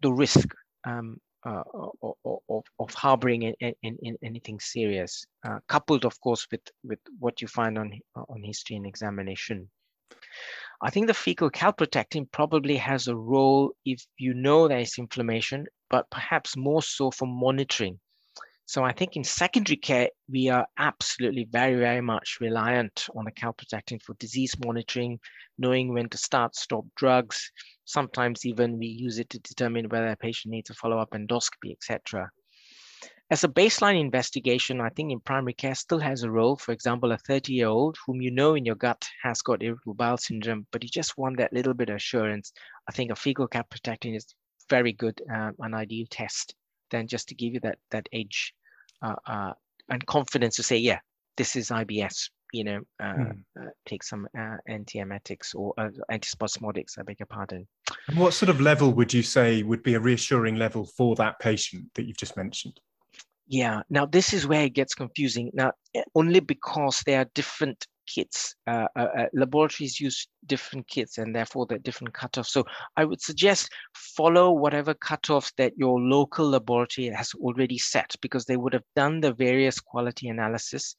the 0.02 0.12
risk 0.12 0.56
um, 0.86 1.18
uh, 1.46 1.64
of, 2.02 2.16
of, 2.50 2.64
of, 2.80 2.94
harboring 2.94 3.44
in, 3.44 3.74
in, 3.82 3.98
in 4.02 4.18
anything 4.24 4.60
serious, 4.60 5.26
uh, 5.46 5.60
coupled 5.68 6.06
of 6.06 6.20
course 6.22 6.48
with 6.50 6.62
with 6.84 7.00
what 7.20 7.42
you 7.42 7.48
find 7.48 7.78
on 7.78 7.92
on 8.16 8.42
history 8.42 8.78
and 8.78 8.86
examination. 8.86 9.70
I 10.82 10.90
think 10.90 11.08
the 11.08 11.14
fecal 11.14 11.50
calprotectin 11.52 12.32
probably 12.32 12.78
has 12.78 13.08
a 13.08 13.16
role 13.16 13.74
if 13.86 14.02
you 14.18 14.34
know 14.34 14.68
there 14.68 14.80
is 14.80 14.98
inflammation, 14.98 15.66
but 15.90 16.10
perhaps 16.10 16.56
more 16.56 16.82
so 16.82 17.12
for 17.12 17.28
monitoring. 17.28 18.00
So 18.66 18.84
I 18.84 18.94
think 18.94 19.16
in 19.16 19.24
secondary 19.24 19.78
care, 19.78 20.10
we 20.32 20.48
are 20.50 20.68
absolutely 20.78 21.48
very, 21.50 21.76
very 21.76 22.02
much 22.02 22.38
reliant 22.40 23.08
on 23.16 23.26
the 23.26 23.32
calprotectin 23.32 24.00
for 24.02 24.14
disease 24.20 24.56
monitoring, 24.64 25.20
knowing 25.58 25.92
when 25.92 26.08
to 26.10 26.18
start, 26.18 26.56
stop 26.56 26.86
drugs. 26.96 27.52
Sometimes 27.86 28.46
even 28.46 28.78
we 28.78 28.86
use 28.86 29.18
it 29.18 29.30
to 29.32 29.40
determine 29.40 29.90
whether 29.90 30.08
a 30.08 30.16
patient 30.16 30.52
needs 30.52 30.70
a 30.70 30.76
follow-up 30.76 31.10
endoscopy, 31.12 31.72
etc. 31.72 32.30
As 33.32 33.44
a 33.44 33.48
baseline 33.48 34.00
investigation, 34.00 34.82
I 34.82 34.90
think 34.90 35.12
in 35.12 35.20
primary 35.20 35.54
care 35.54 35.76
still 35.76 36.00
has 36.00 36.24
a 36.24 36.32
role. 36.32 36.58
For 36.58 36.72
example, 36.72 37.12
a 37.12 37.18
30 37.18 37.54
year 37.54 37.68
old 37.68 37.96
whom 38.06 38.22
you 38.22 38.32
know 38.32 38.56
in 38.56 38.66
your 38.66 38.76
gut 38.76 39.08
has 39.22 39.44
got 39.44 39.62
irritable 39.62 39.94
bowel 39.94 40.18
syndrome, 40.18 40.66
but 40.72 40.84
you 40.84 40.90
just 40.90 41.16
want 41.16 41.38
that 41.38 41.54
little 41.54 41.76
bit 41.76 41.90
of 41.90 41.98
assurance. 41.98 42.52
I 42.88 42.92
think 42.92 43.12
a 43.12 43.16
fecal 43.16 43.48
calprotectin 43.48 44.16
is 44.16 44.26
very 44.68 44.94
good, 44.94 45.22
uh, 45.32 45.52
an 45.60 45.76
ideal 45.76 46.08
test 46.10 46.56
than 46.90 47.08
just 47.08 47.28
to 47.28 47.36
give 47.36 47.54
you 47.54 47.60
that, 47.60 47.78
that 47.92 48.10
edge 48.12 48.56
uh, 49.04 49.16
uh, 49.28 49.54
and 49.90 50.04
confidence 50.08 50.56
to 50.56 50.64
say, 50.64 50.78
yeah, 50.78 51.00
this 51.38 51.56
is 51.56 51.70
IBS, 51.70 52.32
you 52.52 52.64
know, 52.64 52.82
mm. 53.00 53.44
take 53.86 54.02
some 54.02 54.28
uh, 54.36 54.58
antiemetics 54.68 55.54
or 55.54 55.76
antispasmodics, 56.12 56.98
I 56.98 57.04
beg 57.04 57.20
your 57.20 57.28
pardon. 57.28 57.68
And 58.08 58.18
what 58.18 58.34
sort 58.34 58.50
of 58.50 58.60
level 58.60 58.92
would 58.94 59.14
you 59.14 59.22
say 59.22 59.62
would 59.62 59.84
be 59.84 59.94
a 59.94 60.00
reassuring 60.00 60.56
level 60.56 60.86
for 60.86 61.16
that 61.18 61.38
patient 61.38 61.86
that 61.94 62.08
you've 62.08 62.18
just 62.18 62.36
mentioned? 62.36 62.80
Yeah, 63.50 63.82
now 63.90 64.06
this 64.06 64.32
is 64.32 64.46
where 64.46 64.66
it 64.66 64.76
gets 64.76 64.94
confusing. 64.94 65.50
Now, 65.56 65.72
eh, 65.96 66.04
only 66.14 66.40
because 66.40 67.02
there 67.08 67.22
are 67.22 67.30
different 67.34 67.88
kits, 68.06 68.56
uh, 68.68 68.88
uh, 68.96 69.08
uh, 69.18 69.26
laboratories 69.34 70.00
use 70.00 70.28
different 70.46 70.88
kits 70.88 71.18
and 71.18 71.36
therefore 71.36 71.66
they're 71.68 71.80
different 71.80 72.14
cutoffs. 72.14 72.50
So 72.50 72.64
I 72.96 73.06
would 73.06 73.22
suggest 73.22 73.70
follow 73.96 74.52
whatever 74.52 74.94
cutoffs 74.94 75.52
that 75.58 75.74
your 75.78 76.00
local 76.00 76.48
laboratory 76.50 77.08
has 77.08 77.34
already 77.34 77.80
set 77.80 78.16
because 78.22 78.46
they 78.46 78.56
would 78.56 78.74
have 78.74 78.84
done 78.96 79.20
the 79.20 79.34
various 79.34 79.80
quality 79.80 80.28
analysis 80.30 80.96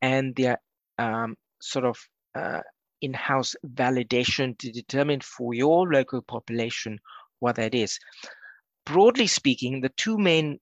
and 0.00 0.34
their 0.36 0.58
um, 0.98 1.34
sort 1.60 1.86
of 1.86 1.98
uh, 2.36 2.60
in-house 3.00 3.56
validation 3.74 4.56
to 4.58 4.70
determine 4.70 5.20
for 5.20 5.54
your 5.54 5.90
local 5.90 6.22
population 6.22 7.00
what 7.40 7.56
that 7.56 7.74
is. 7.74 7.98
Broadly 8.86 9.26
speaking, 9.26 9.80
the 9.80 9.90
two 9.96 10.16
main 10.16 10.60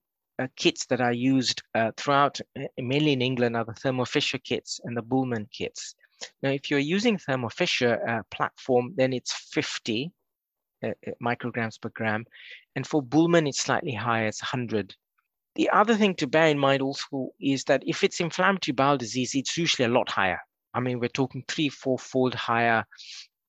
kits 0.55 0.85
that 0.85 1.01
are 1.01 1.13
used 1.13 1.61
uh, 1.75 1.91
throughout, 1.97 2.39
uh, 2.57 2.63
mainly 2.77 3.13
in 3.13 3.21
England, 3.21 3.55
are 3.57 3.65
the 3.65 3.73
Thermo 3.73 4.05
Fisher 4.05 4.37
kits 4.37 4.79
and 4.83 4.95
the 4.95 5.03
Bühlmann 5.03 5.49
kits. 5.51 5.95
Now, 6.41 6.49
if 6.49 6.69
you're 6.69 6.79
using 6.79 7.17
Thermo 7.17 7.49
Fisher 7.49 7.99
uh, 8.07 8.23
platform, 8.31 8.93
then 8.95 9.13
it's 9.13 9.33
50 9.51 10.11
uh, 10.83 10.87
uh, 10.87 11.11
micrograms 11.21 11.79
per 11.81 11.89
gram. 11.89 12.25
And 12.75 12.87
for 12.87 13.03
Bühlmann, 13.03 13.47
it's 13.47 13.61
slightly 13.61 13.93
higher, 13.93 14.27
it's 14.27 14.41
100. 14.41 14.95
The 15.55 15.69
other 15.71 15.95
thing 15.95 16.15
to 16.15 16.27
bear 16.27 16.47
in 16.47 16.59
mind 16.59 16.81
also 16.81 17.29
is 17.39 17.63
that 17.65 17.83
if 17.85 18.03
it's 18.03 18.19
inflammatory 18.19 18.73
bowel 18.73 18.97
disease, 18.97 19.35
it's 19.35 19.57
usually 19.57 19.85
a 19.85 19.93
lot 19.93 20.09
higher. 20.09 20.39
I 20.73 20.79
mean, 20.79 20.99
we're 20.99 21.09
talking 21.09 21.43
three, 21.47 21.69
four-fold 21.69 22.35
higher 22.35 22.85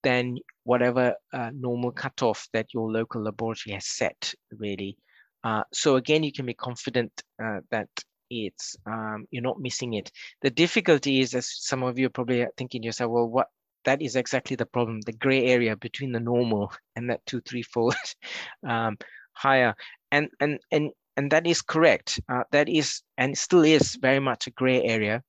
than 0.03 0.39
whatever 0.65 1.15
normal 1.53 1.93
cutoff 1.93 2.49
that 2.55 2.73
your 2.73 2.91
local 2.91 3.23
laboratory 3.23 3.75
has 3.75 3.87
set, 3.87 4.35
really. 4.57 4.97
Uh, 5.43 5.63
so 5.73 5.97
again, 5.97 6.23
you 6.23 6.33
can 6.33 6.47
be 6.47 6.55
confident 6.55 7.13
uh, 7.43 7.61
that 7.71 7.89
it's 8.31 8.77
um, 8.87 9.27
you're 9.31 9.43
not 9.43 9.61
missing 9.61 9.95
it. 9.95 10.11
The 10.43 10.51
difficulty 10.51 11.21
is, 11.21 11.35
as 11.35 11.49
some 11.51 11.83
of 11.83 11.99
you 11.99 12.07
are 12.07 12.11
probably 12.11 12.47
thinking 12.57 12.83
yourself, 12.83 13.11
well, 13.11 13.27
what 13.27 13.49
that 13.85 14.03
is 14.03 14.17
exactly 14.17 14.57
the 14.57 14.67
problem, 14.67 15.01
the 15.01 15.13
gray 15.13 15.47
area 15.47 15.77
between 15.77 16.13
the 16.13 16.21
normal 16.21 16.73
and 16.97 17.11
that 17.11 17.25
two, 17.27 17.41
three 17.41 17.63
fold 17.63 17.95
um, 18.69 18.97
higher. 19.33 19.75
And, 20.13 20.29
and, 20.41 20.59
and, 20.71 20.91
and 21.17 21.31
that 21.33 21.47
is 21.47 21.63
correct. 21.63 22.21
Uh, 22.29 22.45
that 22.53 22.69
is, 22.69 23.03
and 23.17 23.37
still 23.37 23.65
is 23.65 23.97
very 23.97 24.21
much 24.21 24.47
a 24.47 24.51
gray 24.51 24.83
area. 24.83 25.23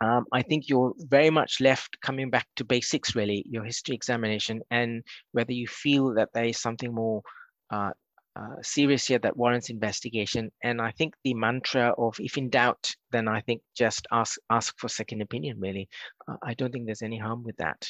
Um, 0.00 0.26
I 0.32 0.42
think 0.42 0.68
you're 0.68 0.92
very 0.98 1.30
much 1.30 1.60
left 1.60 2.00
coming 2.02 2.30
back 2.30 2.46
to 2.56 2.64
basics, 2.64 3.14
really, 3.14 3.44
your 3.48 3.64
history 3.64 3.94
examination, 3.94 4.60
and 4.70 5.02
whether 5.32 5.52
you 5.52 5.66
feel 5.66 6.14
that 6.14 6.28
there 6.34 6.44
is 6.44 6.60
something 6.60 6.94
more 6.94 7.22
uh, 7.70 7.90
uh, 8.36 8.56
serious 8.62 9.06
here 9.06 9.18
that 9.20 9.36
warrants 9.36 9.70
investigation. 9.70 10.50
And 10.62 10.80
I 10.80 10.90
think 10.90 11.14
the 11.24 11.34
mantra 11.34 11.94
of 11.96 12.16
if 12.20 12.36
in 12.36 12.50
doubt, 12.50 12.94
then 13.10 13.28
I 13.28 13.40
think 13.40 13.62
just 13.74 14.06
ask 14.12 14.38
ask 14.50 14.78
for 14.78 14.88
second 14.88 15.22
opinion. 15.22 15.58
Really, 15.58 15.88
uh, 16.28 16.36
I 16.42 16.54
don't 16.54 16.72
think 16.72 16.86
there's 16.86 17.02
any 17.02 17.18
harm 17.18 17.44
with 17.44 17.56
that. 17.56 17.88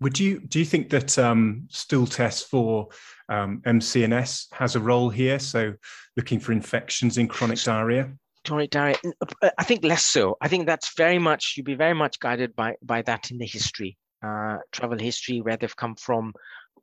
Would 0.00 0.18
you 0.18 0.40
do 0.40 0.58
you 0.58 0.64
think 0.64 0.90
that 0.90 1.18
um, 1.18 1.66
stool 1.70 2.06
tests 2.06 2.42
for 2.42 2.88
um, 3.28 3.62
MC&S 3.66 4.48
has 4.52 4.76
a 4.76 4.80
role 4.80 5.10
here? 5.10 5.38
So 5.38 5.74
looking 6.16 6.40
for 6.40 6.52
infections 6.52 7.18
in 7.18 7.28
chronic 7.28 7.62
diarrhea. 7.62 8.12
Chronic 8.46 8.70
diarrhea, 8.70 8.96
uh, 9.42 9.50
I 9.58 9.64
think 9.64 9.84
less 9.84 10.04
so. 10.04 10.36
I 10.40 10.48
think 10.48 10.66
that's 10.66 10.94
very 10.96 11.18
much 11.18 11.54
you'd 11.56 11.66
be 11.66 11.74
very 11.74 11.94
much 11.94 12.18
guided 12.20 12.54
by 12.56 12.76
by 12.82 13.02
that 13.02 13.30
in 13.30 13.38
the 13.38 13.46
history, 13.46 13.96
uh, 14.22 14.58
travel 14.72 14.98
history, 14.98 15.40
where 15.40 15.56
they've 15.56 15.76
come 15.76 15.96
from, 15.96 16.32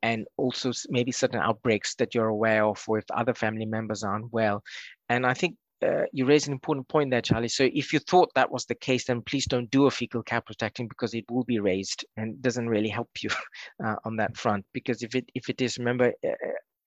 and 0.03 0.27
also 0.37 0.71
maybe 0.89 1.11
certain 1.11 1.39
outbreaks 1.39 1.95
that 1.95 2.13
you're 2.13 2.27
aware 2.27 2.65
of 2.65 2.83
or 2.87 2.99
if 2.99 3.05
other 3.11 3.33
family 3.33 3.65
members 3.65 4.03
aren't 4.03 4.31
well. 4.31 4.61
And 5.09 5.25
I 5.25 5.33
think 5.33 5.55
uh, 5.81 6.03
you 6.11 6.25
raise 6.25 6.45
an 6.45 6.53
important 6.53 6.87
point 6.87 7.09
there, 7.09 7.21
Charlie. 7.21 7.47
So 7.47 7.67
if 7.73 7.93
you 7.93 7.99
thought 7.99 8.29
that 8.35 8.51
was 8.51 8.65
the 8.65 8.75
case, 8.75 9.05
then 9.05 9.21
please 9.21 9.47
don't 9.47 9.71
do 9.71 9.85
a 9.85 9.91
fecal 9.91 10.23
calprotectin 10.23 10.87
because 10.89 11.13
it 11.13 11.25
will 11.31 11.45
be 11.45 11.59
raised 11.59 12.05
and 12.17 12.41
doesn't 12.41 12.69
really 12.69 12.89
help 12.89 13.09
you 13.21 13.29
uh, 13.85 13.95
on 14.05 14.17
that 14.17 14.37
front. 14.37 14.65
Because 14.73 15.03
if 15.03 15.15
it 15.15 15.29
if 15.33 15.49
it 15.49 15.61
is, 15.61 15.77
remember, 15.77 16.13
uh, 16.25 16.31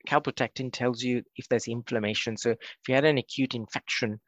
calprotectin 0.06 0.72
tells 0.72 1.02
you 1.02 1.22
if 1.36 1.48
there's 1.48 1.68
inflammation. 1.68 2.36
So 2.36 2.50
if 2.50 2.88
you 2.88 2.94
had 2.94 3.04
an 3.04 3.18
acute 3.18 3.54
infection, 3.54 4.20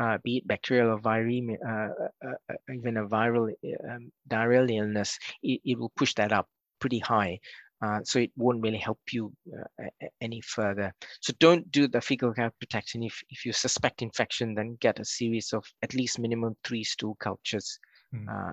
uh, 0.00 0.18
be 0.24 0.38
it 0.38 0.46
bacterial 0.46 0.90
or 0.90 1.00
uh, 1.04 1.68
uh, 1.68 2.32
uh, 2.50 2.54
even 2.74 2.96
a 2.96 3.06
viral 3.06 3.52
um, 3.88 4.12
diarrheal 4.28 4.70
illness, 4.70 5.18
it, 5.42 5.60
it 5.64 5.78
will 5.78 5.92
push 5.96 6.14
that 6.14 6.32
up 6.32 6.48
pretty 6.80 6.98
high. 6.98 7.38
Uh, 7.82 8.00
so 8.04 8.18
it 8.18 8.30
won't 8.36 8.62
really 8.62 8.78
help 8.78 8.98
you 9.10 9.32
uh, 9.58 9.84
any 10.20 10.40
further. 10.42 10.92
So 11.20 11.32
don't 11.40 11.70
do 11.72 11.88
the 11.88 12.00
fecal 12.00 12.34
calprotectin. 12.34 13.06
If, 13.06 13.22
if 13.30 13.46
you 13.46 13.52
suspect 13.52 14.02
infection, 14.02 14.54
then 14.54 14.76
get 14.80 15.00
a 15.00 15.04
series 15.04 15.52
of 15.54 15.64
at 15.82 15.94
least 15.94 16.18
minimum 16.18 16.56
three 16.62 16.84
stool 16.84 17.16
cultures 17.20 17.78
mm. 18.14 18.26
uh, 18.28 18.52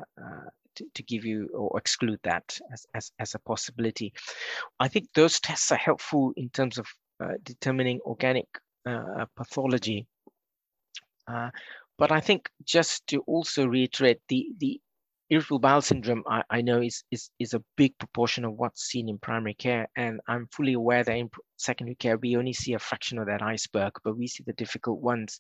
to, 0.76 0.86
to, 0.94 1.04
give 1.04 1.26
you 1.26 1.50
or 1.54 1.78
exclude 1.78 2.20
that 2.24 2.58
as, 2.72 2.86
as, 2.94 3.12
as, 3.20 3.36
a 3.36 3.40
possibility. 3.40 4.14
I 4.80 4.88
think 4.88 5.10
those 5.14 5.42
tests 5.42 5.74
are 5.74 5.78
helpful 5.78 6.32
in 6.38 6.50
terms 6.50 6.78
of 6.78 6.88
uh, 7.20 7.34
determining 7.44 8.00
organic 8.06 8.48
uh, 8.86 9.26
pathology. 9.36 10.08
but 11.28 12.12
I 12.12 12.22
think 12.22 12.50
just 12.64 13.06
to 13.08 13.20
also 13.28 13.66
reiterate 13.66 14.22
the, 14.30 14.48
the 14.60 14.80
irritable 15.30 15.60
bowel 15.60 15.82
syndrome, 15.82 16.24
I, 16.28 16.44
I 16.50 16.62
know 16.62 16.82
is, 16.82 17.04
is, 17.12 17.30
is 17.40 17.54
a 17.54 17.64
big 17.76 17.98
proportion 17.98 18.46
of 18.46 18.54
what's 18.54 18.84
seen 18.84 19.10
in 19.10 19.18
primary 19.18 19.54
care. 19.54 19.88
And 19.96 20.20
I'm 20.28 20.48
fully 20.48 20.74
aware 20.74 21.04
that 21.04 21.18
in 21.18 21.30
secondary 21.58 21.96
care, 21.96 22.18
we 22.18 22.38
only 22.38 22.54
see 22.54 22.74
a 22.74 22.80
fraction 22.80 23.20
of 23.20 23.28
that 23.28 23.42
iceberg, 23.42 23.94
but 24.04 24.18
we 24.18 24.28
see 24.28 24.44
the 24.46 24.54
difficult 24.54 25.02
ones 25.02 25.40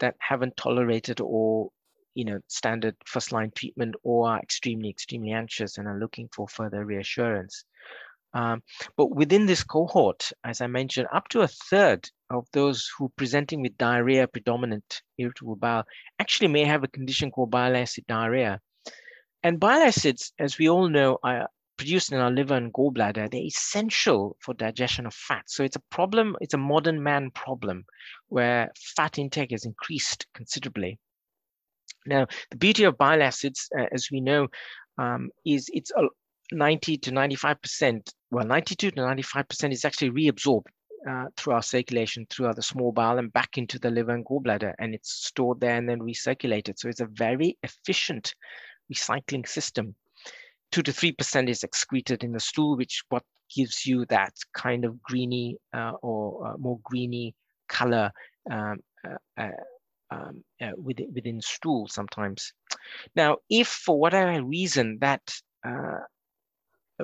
that 0.00 0.16
haven't 0.20 0.56
tolerated 0.56 1.20
or 1.20 1.70
you 2.14 2.24
know, 2.24 2.40
standard 2.48 2.96
first 3.06 3.30
line 3.30 3.52
treatment 3.54 3.94
or 4.02 4.28
are 4.28 4.40
extremely, 4.40 4.90
extremely 4.90 5.30
anxious 5.30 5.78
and 5.78 5.86
are 5.86 6.00
looking 6.00 6.28
for 6.34 6.48
further 6.48 6.84
reassurance. 6.84 7.64
Um, 8.34 8.62
but 8.96 9.14
within 9.14 9.46
this 9.46 9.62
cohort, 9.62 10.32
as 10.44 10.60
I 10.60 10.66
mentioned, 10.66 11.06
up 11.12 11.28
to 11.28 11.42
a 11.42 11.48
third 11.48 12.10
of 12.30 12.46
those 12.52 12.90
who 12.98 13.12
presenting 13.16 13.62
with 13.62 13.78
diarrhea 13.78 14.26
predominant 14.26 15.02
irritable 15.16 15.56
bowel 15.56 15.84
actually 16.18 16.48
may 16.48 16.64
have 16.64 16.82
a 16.82 16.88
condition 16.88 17.30
called 17.30 17.52
bile 17.52 17.76
acid 17.76 18.04
diarrhea. 18.08 18.60
And 19.42 19.60
bile 19.60 19.82
acids, 19.82 20.32
as 20.38 20.58
we 20.58 20.68
all 20.68 20.88
know, 20.88 21.18
are 21.22 21.48
produced 21.76 22.12
in 22.12 22.18
our 22.18 22.30
liver 22.30 22.54
and 22.54 22.72
gallbladder. 22.72 23.30
They're 23.30 23.40
essential 23.40 24.36
for 24.40 24.52
digestion 24.52 25.06
of 25.06 25.14
fat. 25.14 25.44
So 25.46 25.62
it's 25.62 25.76
a 25.76 25.82
problem, 25.90 26.36
it's 26.40 26.54
a 26.54 26.58
modern 26.58 27.02
man 27.02 27.30
problem 27.30 27.84
where 28.28 28.70
fat 28.76 29.18
intake 29.18 29.52
has 29.52 29.64
increased 29.64 30.26
considerably. 30.34 30.98
Now, 32.04 32.26
the 32.50 32.56
beauty 32.56 32.84
of 32.84 32.98
bile 32.98 33.22
acids, 33.22 33.68
uh, 33.78 33.86
as 33.92 34.08
we 34.10 34.20
know, 34.20 34.48
um, 34.98 35.30
is 35.46 35.70
it's 35.72 35.92
a 35.92 36.02
90 36.52 36.98
to 36.98 37.10
95%, 37.12 38.12
well, 38.30 38.46
92 38.46 38.90
to 38.90 38.96
95% 39.00 39.72
is 39.72 39.84
actually 39.84 40.10
reabsorbed 40.10 40.66
uh, 41.08 41.26
through 41.36 41.52
our 41.52 41.62
circulation, 41.62 42.26
through 42.28 42.52
the 42.54 42.62
small 42.62 42.92
bowel 42.92 43.18
and 43.18 43.32
back 43.32 43.58
into 43.58 43.78
the 43.78 43.90
liver 43.90 44.14
and 44.14 44.24
gallbladder, 44.24 44.74
and 44.78 44.94
it's 44.94 45.12
stored 45.12 45.60
there 45.60 45.76
and 45.76 45.88
then 45.88 46.00
recirculated. 46.00 46.78
So 46.78 46.88
it's 46.88 47.00
a 47.00 47.06
very 47.06 47.56
efficient 47.62 48.34
recycling 48.92 49.46
system. 49.46 49.94
Two 50.70 50.82
to 50.82 50.92
three 50.92 51.12
percent 51.12 51.48
is 51.48 51.64
excreted 51.64 52.24
in 52.24 52.32
the 52.32 52.40
stool, 52.40 52.76
which 52.76 53.02
what 53.08 53.24
gives 53.54 53.86
you 53.86 54.04
that 54.06 54.34
kind 54.52 54.84
of 54.84 55.02
greeny 55.02 55.56
uh, 55.72 55.92
or 56.02 56.46
uh, 56.46 56.56
more 56.58 56.78
greeny 56.82 57.34
color 57.68 58.10
um, 58.50 58.78
uh, 59.06 59.40
uh 59.40 59.50
um, 60.10 60.42
uh, 60.62 60.70
within, 60.82 61.12
within 61.14 61.40
stool 61.40 61.86
sometimes. 61.88 62.52
Now, 63.14 63.38
if 63.50 63.68
for 63.68 63.98
whatever 63.98 64.42
reason 64.42 64.98
that 65.00 65.20
uh, 65.66 66.00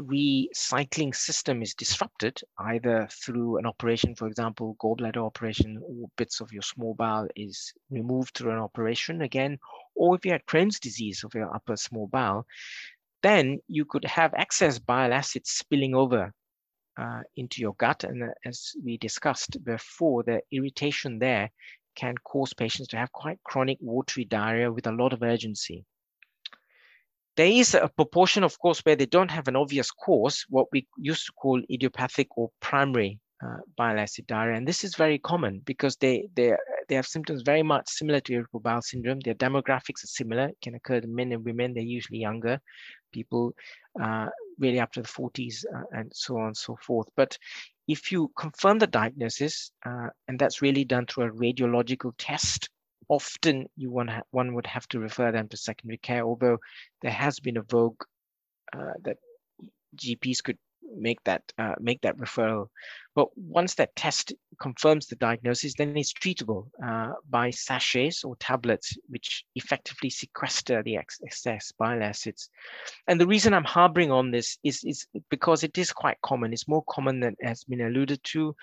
recycling 0.00 1.14
system 1.14 1.62
is 1.62 1.74
disrupted, 1.74 2.40
either 2.58 3.08
through 3.10 3.58
an 3.58 3.66
operation, 3.66 4.14
for 4.14 4.26
example, 4.26 4.76
gallbladder 4.80 5.24
operation, 5.24 5.80
or 5.82 6.08
bits 6.16 6.40
of 6.40 6.52
your 6.52 6.62
small 6.62 6.94
bowel 6.94 7.28
is 7.36 7.72
removed 7.90 8.34
through 8.34 8.52
an 8.52 8.58
operation 8.58 9.22
again, 9.22 9.58
or 9.94 10.16
if 10.16 10.24
you 10.24 10.32
had 10.32 10.46
Crohn's 10.46 10.80
disease 10.80 11.22
of 11.24 11.34
your 11.34 11.54
upper 11.54 11.76
small 11.76 12.08
bowel, 12.08 12.46
then 13.22 13.60
you 13.68 13.84
could 13.84 14.04
have 14.04 14.34
excess 14.34 14.78
bile 14.78 15.12
acids 15.12 15.50
spilling 15.50 15.94
over 15.94 16.32
uh, 16.98 17.20
into 17.36 17.60
your 17.60 17.74
gut. 17.74 18.04
And 18.04 18.24
uh, 18.24 18.28
as 18.44 18.72
we 18.84 18.96
discussed 18.98 19.64
before, 19.64 20.22
the 20.22 20.40
irritation 20.50 21.18
there 21.18 21.50
can 21.94 22.16
cause 22.18 22.52
patients 22.52 22.88
to 22.88 22.96
have 22.96 23.12
quite 23.12 23.42
chronic 23.44 23.78
watery 23.80 24.24
diarrhea 24.24 24.72
with 24.72 24.86
a 24.86 24.92
lot 24.92 25.12
of 25.12 25.22
urgency. 25.22 25.84
There 27.36 27.46
is 27.46 27.74
a 27.74 27.88
proportion, 27.88 28.44
of 28.44 28.58
course, 28.58 28.80
where 28.80 28.96
they 28.96 29.06
don't 29.06 29.30
have 29.30 29.48
an 29.48 29.56
obvious 29.56 29.90
cause, 29.90 30.44
what 30.48 30.68
we 30.72 30.86
used 30.96 31.26
to 31.26 31.32
call 31.32 31.60
idiopathic 31.68 32.28
or 32.36 32.50
primary 32.60 33.18
uh, 33.44 33.58
bile 33.76 33.98
acid 33.98 34.26
diarrhea. 34.26 34.56
And 34.56 34.68
this 34.68 34.84
is 34.84 34.94
very 34.94 35.18
common 35.18 35.60
because 35.64 35.96
they, 35.96 36.28
they, 36.34 36.54
they 36.88 36.94
have 36.94 37.06
symptoms 37.06 37.42
very 37.42 37.62
much 37.62 37.88
similar 37.88 38.20
to 38.20 38.32
irritable 38.32 38.60
bowel 38.60 38.82
syndrome. 38.82 39.20
Their 39.20 39.34
demographics 39.34 40.04
are 40.04 40.08
similar, 40.08 40.48
it 40.48 40.58
can 40.62 40.74
occur 40.74 40.96
in 40.96 41.14
men 41.14 41.32
and 41.32 41.44
women, 41.44 41.74
they're 41.74 41.82
usually 41.82 42.20
younger 42.20 42.60
people, 43.12 43.52
uh, 44.00 44.26
really 44.58 44.80
up 44.80 44.92
to 44.92 45.02
the 45.02 45.08
40s 45.08 45.64
uh, 45.74 45.82
and 45.92 46.12
so 46.14 46.38
on 46.38 46.48
and 46.48 46.56
so 46.56 46.76
forth. 46.80 47.08
But 47.16 47.36
if 47.88 48.12
you 48.12 48.30
confirm 48.38 48.78
the 48.78 48.86
diagnosis, 48.86 49.72
uh, 49.84 50.08
and 50.28 50.38
that's 50.38 50.62
really 50.62 50.84
done 50.84 51.06
through 51.06 51.24
a 51.24 51.30
radiological 51.30 52.12
test 52.16 52.70
often 53.08 53.68
you 53.76 53.90
want 53.90 54.10
one 54.30 54.54
would 54.54 54.66
have 54.66 54.86
to 54.88 54.98
refer 54.98 55.32
them 55.32 55.48
to 55.48 55.56
secondary 55.56 55.98
care, 55.98 56.24
although 56.24 56.58
there 57.02 57.12
has 57.12 57.40
been 57.40 57.56
a 57.56 57.62
vogue 57.62 58.02
uh, 58.72 58.92
that 59.02 59.18
GPs 59.96 60.42
could 60.42 60.58
make 60.96 61.22
that 61.24 61.42
uh, 61.58 61.74
make 61.80 62.00
that 62.02 62.16
referral. 62.18 62.68
But 63.14 63.28
once 63.36 63.74
that 63.76 63.94
test 63.94 64.32
confirms 64.60 65.06
the 65.06 65.16
diagnosis, 65.16 65.74
then 65.74 65.96
it's 65.96 66.12
treatable 66.12 66.66
uh, 66.84 67.12
by 67.30 67.50
sachets 67.50 68.24
or 68.24 68.36
tablets, 68.36 68.96
which 69.08 69.44
effectively 69.54 70.10
sequester 70.10 70.82
the 70.82 70.96
excess 70.96 71.72
bile 71.78 72.02
acids. 72.02 72.50
And 73.06 73.20
the 73.20 73.26
reason 73.26 73.54
I'm 73.54 73.64
harboring 73.64 74.10
on 74.10 74.32
this 74.32 74.58
is, 74.64 74.82
is 74.84 75.06
because 75.30 75.62
it 75.62 75.78
is 75.78 75.92
quite 75.92 76.20
common. 76.22 76.52
It's 76.52 76.66
more 76.66 76.84
common 76.88 77.20
than 77.20 77.36
has 77.42 77.62
been 77.64 77.82
alluded 77.82 78.20
to. 78.24 78.56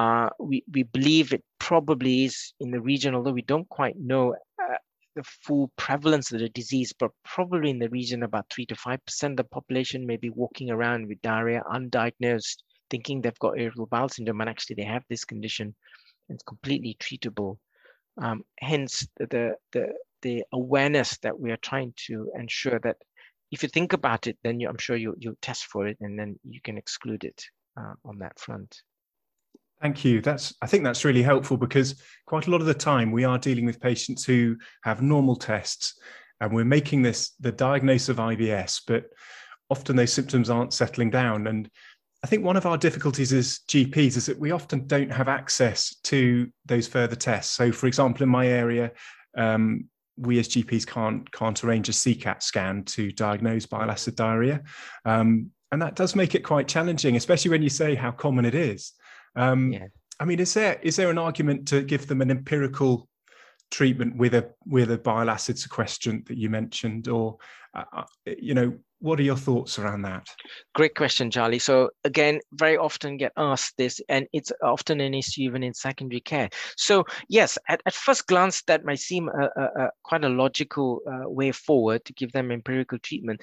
Uh, 0.00 0.30
we, 0.38 0.64
we 0.72 0.82
believe 0.82 1.30
it 1.30 1.44
probably 1.58 2.24
is 2.24 2.54
in 2.58 2.70
the 2.70 2.80
region, 2.80 3.14
although 3.14 3.38
we 3.38 3.42
don't 3.42 3.68
quite 3.68 3.96
know 3.98 4.34
uh, 4.62 4.76
the 5.14 5.22
full 5.22 5.70
prevalence 5.76 6.32
of 6.32 6.40
the 6.40 6.48
disease, 6.48 6.94
but 6.98 7.10
probably 7.22 7.68
in 7.68 7.78
the 7.78 7.90
region 7.90 8.22
about 8.22 8.46
three 8.48 8.64
to 8.64 8.74
5% 8.74 8.98
of 9.24 9.36
the 9.36 9.44
population 9.44 10.06
may 10.06 10.16
be 10.16 10.30
walking 10.30 10.70
around 10.70 11.06
with 11.06 11.20
diarrhea 11.20 11.62
undiagnosed, 11.70 12.56
thinking 12.88 13.20
they've 13.20 13.38
got 13.40 13.58
irritable 13.58 13.88
bowel 13.88 14.08
syndrome, 14.08 14.40
and 14.40 14.48
actually 14.48 14.76
they 14.76 14.84
have 14.84 15.04
this 15.10 15.26
condition. 15.26 15.74
It's 16.30 16.44
completely 16.44 16.96
treatable. 16.98 17.58
Um, 18.22 18.42
hence 18.58 19.06
the, 19.18 19.56
the, 19.72 19.88
the 20.22 20.44
awareness 20.54 21.18
that 21.18 21.38
we 21.38 21.50
are 21.50 21.58
trying 21.58 21.92
to 22.06 22.30
ensure 22.38 22.80
that 22.84 22.96
if 23.50 23.62
you 23.62 23.68
think 23.68 23.92
about 23.92 24.26
it, 24.26 24.38
then 24.44 24.60
you, 24.60 24.68
I'm 24.70 24.78
sure 24.78 24.96
you, 24.96 25.14
you'll 25.18 25.42
test 25.42 25.66
for 25.66 25.86
it 25.86 25.98
and 26.00 26.18
then 26.18 26.38
you 26.42 26.62
can 26.62 26.78
exclude 26.78 27.24
it 27.24 27.44
uh, 27.78 27.92
on 28.06 28.20
that 28.20 28.38
front. 28.38 28.80
Thank 29.80 30.04
you. 30.04 30.20
That's 30.20 30.54
I 30.60 30.66
think 30.66 30.84
that's 30.84 31.04
really 31.04 31.22
helpful 31.22 31.56
because 31.56 32.02
quite 32.26 32.46
a 32.46 32.50
lot 32.50 32.60
of 32.60 32.66
the 32.66 32.74
time 32.74 33.10
we 33.10 33.24
are 33.24 33.38
dealing 33.38 33.64
with 33.64 33.80
patients 33.80 34.24
who 34.24 34.56
have 34.84 35.00
normal 35.00 35.36
tests 35.36 35.98
and 36.40 36.52
we're 36.52 36.64
making 36.64 37.02
this 37.02 37.30
the 37.40 37.52
diagnosis 37.52 38.10
of 38.10 38.16
IBS, 38.16 38.82
but 38.86 39.04
often 39.70 39.96
those 39.96 40.12
symptoms 40.12 40.50
aren't 40.50 40.74
settling 40.74 41.10
down. 41.10 41.46
And 41.46 41.70
I 42.22 42.26
think 42.26 42.44
one 42.44 42.56
of 42.56 42.66
our 42.66 42.76
difficulties 42.76 43.32
as 43.32 43.60
GPs 43.68 44.16
is 44.16 44.26
that 44.26 44.38
we 44.38 44.50
often 44.50 44.86
don't 44.86 45.12
have 45.12 45.28
access 45.28 45.96
to 46.04 46.50
those 46.66 46.86
further 46.86 47.16
tests. 47.16 47.54
So, 47.54 47.72
for 47.72 47.86
example, 47.86 48.22
in 48.22 48.28
my 48.28 48.46
area, 48.46 48.92
um, 49.36 49.86
we 50.16 50.38
as 50.38 50.48
GPs 50.48 50.86
can't 50.86 51.30
can't 51.32 51.64
arrange 51.64 51.88
a 51.88 51.92
SeHCAT 51.92 52.42
scan 52.42 52.84
to 52.84 53.12
diagnose 53.12 53.64
bile 53.64 53.90
acid 53.90 54.16
diarrhea, 54.16 54.60
um, 55.06 55.50
and 55.72 55.80
that 55.80 55.96
does 55.96 56.14
make 56.14 56.34
it 56.34 56.44
quite 56.44 56.68
challenging, 56.68 57.16
especially 57.16 57.50
when 57.50 57.62
you 57.62 57.70
say 57.70 57.94
how 57.94 58.10
common 58.10 58.44
it 58.44 58.54
is. 58.54 58.92
Um, 59.36 59.72
yeah. 59.72 59.86
I 60.18 60.24
mean, 60.24 60.40
is 60.40 60.54
there 60.54 60.78
is 60.82 60.96
there 60.96 61.10
an 61.10 61.18
argument 61.18 61.68
to 61.68 61.82
give 61.82 62.06
them 62.06 62.20
an 62.20 62.30
empirical 62.30 63.08
treatment 63.70 64.16
with 64.16 64.34
a 64.34 64.50
with 64.66 64.90
a 64.90 64.98
bile 64.98 65.30
acid 65.30 65.58
sequestrant 65.58 66.26
that 66.26 66.36
you 66.36 66.50
mentioned, 66.50 67.08
or 67.08 67.38
uh, 67.74 67.84
uh, 67.92 68.04
you 68.26 68.52
know, 68.52 68.76
what 68.98 69.18
are 69.18 69.22
your 69.22 69.36
thoughts 69.36 69.78
around 69.78 70.02
that? 70.02 70.28
Great 70.74 70.94
question, 70.94 71.30
Charlie. 71.30 71.58
So 71.58 71.90
again, 72.04 72.40
very 72.52 72.76
often 72.76 73.16
get 73.16 73.32
asked 73.36 73.76
this, 73.78 74.00
and 74.08 74.26
it's 74.32 74.52
often 74.62 75.00
an 75.00 75.14
issue 75.14 75.42
even 75.42 75.62
in 75.62 75.72
secondary 75.72 76.20
care. 76.20 76.50
So 76.76 77.04
yes, 77.28 77.56
at, 77.68 77.80
at 77.86 77.94
first 77.94 78.26
glance, 78.26 78.62
that 78.64 78.84
might 78.84 78.98
seem 78.98 79.28
a, 79.28 79.48
a, 79.56 79.84
a 79.84 79.90
quite 80.04 80.24
a 80.24 80.28
logical 80.28 81.00
uh, 81.06 81.30
way 81.30 81.52
forward 81.52 82.04
to 82.04 82.12
give 82.12 82.32
them 82.32 82.50
empirical 82.50 82.98
treatment 82.98 83.40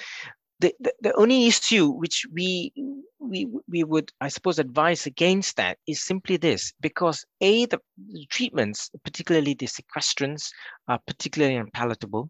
the, 0.59 0.73
the, 0.79 0.93
the 1.01 1.13
only 1.15 1.47
issue 1.47 1.89
which 1.89 2.25
we 2.33 2.73
we 3.19 3.47
we 3.67 3.83
would 3.83 4.11
I 4.21 4.29
suppose 4.29 4.59
advise 4.59 5.05
against 5.05 5.57
that 5.57 5.77
is 5.87 6.01
simply 6.01 6.37
this 6.37 6.73
because 6.79 7.25
a 7.41 7.65
the, 7.65 7.79
the 8.11 8.25
treatments 8.29 8.89
particularly 9.03 9.53
the 9.53 9.67
sequestrants 9.67 10.51
are 10.87 10.99
particularly 11.05 11.55
unpalatable. 11.55 12.29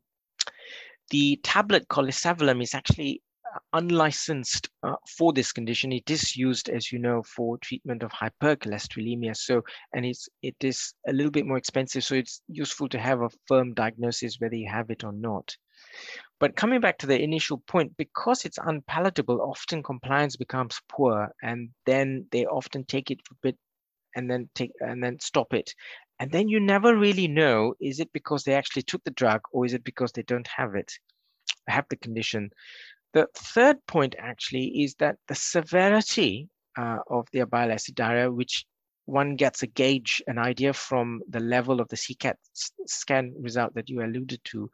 The 1.10 1.40
tablet 1.44 1.88
colesevelam 1.88 2.62
is 2.62 2.74
actually 2.74 3.22
uh, 3.56 3.60
unlicensed 3.74 4.70
uh, 4.84 4.96
for 5.18 5.32
this 5.32 5.54
condition. 5.54 5.94
It 5.94 6.10
is 6.10 6.36
used, 6.36 6.68
as 6.68 6.92
you 6.92 7.00
know, 7.00 7.24
for 7.24 7.58
treatment 7.60 8.04
of 8.04 8.12
hypercholesterolemia. 8.12 9.38
So, 9.38 9.64
and 9.94 10.06
it's 10.06 10.28
it 10.42 10.58
is 10.60 10.94
a 11.08 11.14
little 11.14 11.32
bit 11.32 11.46
more 11.46 11.58
expensive. 11.58 12.04
So 12.04 12.16
it's 12.16 12.42
useful 12.50 12.90
to 12.90 13.00
have 13.00 13.22
a 13.22 13.30
firm 13.48 13.74
diagnosis 13.74 14.38
whether 14.40 14.56
you 14.56 14.70
have 14.70 14.90
it 14.90 15.06
or 15.06 15.14
not. 15.14 15.56
But 16.40 16.56
coming 16.56 16.82
back 16.82 17.00
to 17.00 17.08
the 17.08 17.20
initial 17.20 17.58
point, 17.58 17.98
because 17.98 18.46
it's 18.46 18.60
unpalatable, 18.62 19.42
often 19.42 19.82
compliance 19.82 20.36
becomes 20.36 20.80
poor, 20.88 21.34
and 21.42 21.70
then 21.86 22.28
they 22.32 22.46
often 22.46 22.84
take 22.86 23.10
it 23.10 23.26
for 23.26 23.34
a 23.34 23.38
bit 23.42 23.58
and 24.16 24.30
then 24.30 24.50
take 24.54 24.72
and 24.80 25.04
then 25.04 25.20
stop 25.20 25.54
it. 25.54 25.74
And 26.20 26.32
then 26.32 26.48
you 26.50 26.60
never 26.60 26.96
really 26.96 27.28
know, 27.28 27.76
is 27.80 28.00
it 28.00 28.12
because 28.14 28.44
they 28.44 28.54
actually 28.54 28.84
took 28.84 29.04
the 29.04 29.12
drug 29.12 29.42
or 29.52 29.66
is 29.66 29.74
it 29.74 29.84
because 29.84 30.12
they 30.12 30.24
don't 30.24 30.48
have 30.48 30.76
it, 30.76 30.92
have 31.68 31.86
the 31.90 31.96
condition? 31.96 32.50
The 33.14 33.28
third 33.36 33.78
point 33.88 34.16
actually 34.18 34.84
is 34.84 34.96
that 34.96 35.18
the 35.28 35.36
severity 35.36 36.50
uh, 36.78 37.00
of 37.10 37.28
their 37.34 37.46
bile 37.46 37.72
acid 37.72 37.96
diarrhea, 37.96 38.32
which 38.32 38.66
one 39.06 39.36
gets 39.36 39.64
a 39.64 39.68
gauge, 39.68 40.22
an 40.28 40.38
idea 40.38 40.74
from 40.74 41.22
the 41.30 41.40
level 41.40 41.80
of 41.80 41.88
the 41.88 41.96
SeHCAT 41.96 42.36
scan 42.86 43.34
result 43.40 43.74
that 43.76 43.90
you 43.90 44.04
alluded 44.04 44.42
to, 44.46 44.70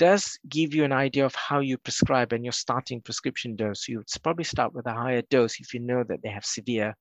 does 0.00 0.38
give 0.48 0.74
you 0.74 0.82
an 0.82 0.92
idea 0.92 1.26
of 1.26 1.34
how 1.34 1.60
you 1.60 1.76
prescribe 1.76 2.32
and 2.32 2.42
your 2.42 2.54
starting 2.54 3.02
prescription 3.02 3.54
dose. 3.54 3.86
You 3.86 3.98
would 3.98 4.08
probably 4.22 4.44
start 4.44 4.72
with 4.72 4.86
a 4.86 4.94
higher 4.94 5.20
dose 5.28 5.60
if 5.60 5.74
you 5.74 5.80
know 5.80 6.02
that 6.04 6.22
they 6.22 6.30
have 6.30 6.46
severe 6.46 6.96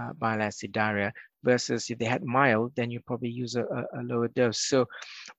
uh, 0.00 0.14
bile 0.14 0.40
acid 0.40 0.72
diarrhea 0.72 1.12
versus 1.44 1.90
if 1.90 1.98
they 1.98 2.06
had 2.06 2.24
mild, 2.24 2.72
then 2.76 2.90
you 2.90 2.98
probably 3.00 3.28
use 3.28 3.56
a, 3.56 3.64
a, 3.64 4.02
lower 4.02 4.28
dose. 4.28 4.62
So 4.62 4.86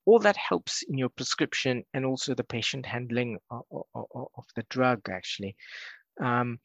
all 0.06 0.20
that 0.20 0.38
helps 0.38 0.84
in 0.84 0.98
your 1.00 1.10
prescription 1.10 1.84
and 1.96 2.06
also 2.06 2.36
the 2.36 2.44
patient 2.44 2.86
handling 2.86 3.40
of, 3.50 3.64
of, 3.72 4.06
of 4.16 4.46
the 4.56 4.64
drug 4.70 5.10
actually. 5.10 5.56
Um, 6.22 6.60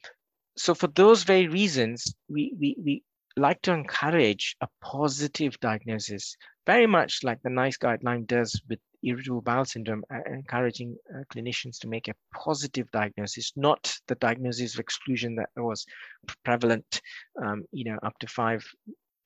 so 0.59 0.75
for 0.75 0.89
those 0.89 1.23
very 1.23 1.49
reasons, 1.49 2.15
we, 2.29 2.53
we, 2.61 2.77
we 2.85 3.03
like 3.37 3.61
to 3.63 3.73
encourage 3.73 4.57
a 4.61 4.69
positive 4.83 5.59
diagnosis, 5.61 6.37
very 6.67 6.87
much 6.87 7.21
like 7.23 7.41
the 7.43 7.51
NICE 7.51 7.79
guideline 7.79 8.27
does 8.27 8.61
with 8.69 8.79
irritable 9.03 9.43
bowel 9.43 9.65
syndrome, 9.65 10.03
encouraging 10.27 10.97
uh, 11.15 11.23
clinicians 11.33 11.79
to 11.79 11.89
make 11.89 12.09
a 12.09 12.15
positive 12.35 12.91
diagnosis, 12.91 13.53
not 13.57 13.95
the 14.09 14.15
diagnosis 14.17 14.75
of 14.75 14.81
exclusion 14.81 15.37
that 15.37 15.51
was 15.57 15.85
prevalent, 16.45 17.01
um, 17.45 17.65
you 17.73 17.85
know, 17.85 17.99
up 18.03 18.19
to 18.19 18.27
five, 18.27 18.65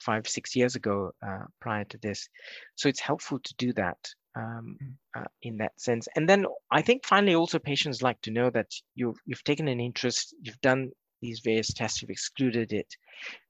five, 0.01 0.29
six 0.29 0.55
years 0.57 0.75
ago 0.75 1.12
uh, 1.27 1.44
prior 1.61 1.85
to 1.85 1.99
this. 1.99 2.29
So 2.75 2.88
it's 2.88 3.01
helpful 3.01 3.38
to 3.38 3.55
do 3.59 3.73
that 3.75 3.99
um, 4.37 4.77
mm. 4.83 5.23
uh, 5.23 5.29
in 5.42 5.57
that 5.59 5.81
sense. 5.81 6.09
And 6.16 6.29
then 6.29 6.46
I 6.70 6.83
think 6.83 7.07
finally 7.07 7.35
also 7.35 7.59
patients 7.59 8.03
like 8.03 8.20
to 8.23 8.31
know 8.31 8.51
that 8.51 8.70
you've, 8.94 9.18
you've 9.25 9.44
taken 9.44 9.68
an 9.68 9.81
interest, 9.81 10.35
you've 10.42 10.61
done 10.61 10.90
these 11.21 11.41
various 11.41 11.73
tests, 11.73 12.01
you've 12.01 12.11
excluded 12.11 12.73
it. 12.73 12.97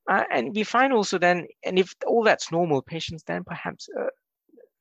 Uh, 0.09 0.25
and 0.31 0.55
we 0.55 0.65
find 0.65 0.93
also 0.93 1.19
then, 1.19 1.47
and 1.65 1.79
if 1.79 1.95
all 2.07 2.25
that's 2.25 2.51
normal, 2.51 2.83
patients 2.83 3.23
then 3.25 3.45
perhaps 3.45 3.89
a 3.97 4.09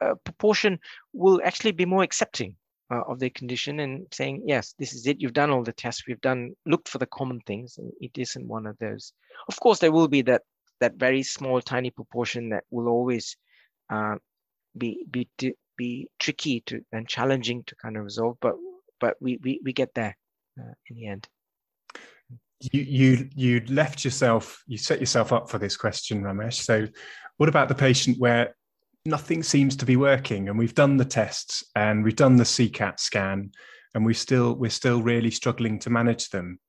uh, 0.02 0.16
proportion 0.24 0.80
will 1.14 1.42
actually 1.44 1.74
be 1.74 1.86
more 1.86 2.04
accepting 2.04 2.56
uh, 2.92 3.02
of 3.08 3.20
their 3.20 3.30
condition 3.30 3.82
and 3.82 4.08
saying, 4.12 4.42
yes, 4.46 4.74
this 4.80 4.94
is 4.94 5.06
it. 5.08 5.20
You've 5.20 5.34
done 5.34 5.52
all 5.52 5.64
the 5.64 5.74
tests. 5.74 6.08
We've 6.08 6.22
done 6.22 6.56
looked 6.66 6.88
for 6.88 6.98
the 6.98 7.06
common 7.06 7.42
things, 7.42 7.78
and 7.78 7.92
it 8.00 8.18
isn't 8.18 8.48
one 8.48 8.66
of 8.66 8.78
those. 8.80 9.14
Of 9.48 9.60
course, 9.60 9.80
there 9.80 9.92
will 9.92 10.08
be 10.08 10.22
that 10.24 10.44
that 10.80 10.96
very 10.96 11.24
small, 11.24 11.62
tiny 11.62 11.92
proportion 11.92 12.50
that 12.50 12.64
will 12.72 12.88
always 12.88 13.36
uh, 13.90 14.16
be 14.78 15.06
be 15.12 15.28
be 15.78 16.08
tricky 16.20 16.62
to 16.62 16.82
and 16.92 17.08
challenging 17.08 17.64
to 17.66 17.76
kind 17.76 17.98
of 17.98 18.04
resolve. 18.04 18.38
But 18.42 18.56
but 19.00 19.18
we 19.20 19.38
we 19.44 19.60
we 19.64 19.74
get 19.74 19.94
there 19.94 20.18
uh, 20.60 20.74
in 20.88 20.96
the 20.96 21.08
end. 21.08 21.28
You 22.60 22.82
you 22.82 23.30
you 23.36 23.62
left 23.68 24.04
yourself 24.04 24.62
you 24.68 24.78
set 24.78 25.00
yourself 25.00 25.32
up 25.32 25.50
for 25.50 25.58
this 25.58 25.78
question 25.78 26.24
ramesh. 26.24 26.62
So 26.62 26.88
what 27.38 27.50
about 27.50 27.70
the 27.70 27.76
patient 27.76 28.20
where 28.20 28.56
nothing 29.06 29.44
seems 29.44 29.76
to 29.78 29.86
be 29.86 29.96
working 29.96 30.50
and 30.50 30.58
we've 30.58 30.76
done 30.76 30.98
the 30.98 31.06
tests 31.06 31.64
and 31.76 32.04
we've 32.04 32.16
done 32.16 32.36
the 32.36 32.44
SeHCAT 32.44 33.00
scan 33.00 33.52
and 33.96 34.06
we 34.06 34.14
still 34.14 34.56
we're 34.56 34.70
still 34.70 35.02
really 35.02 35.32
struggling 35.32 35.80
to 35.80 35.90
manage 35.90 36.30
them? 36.30 36.60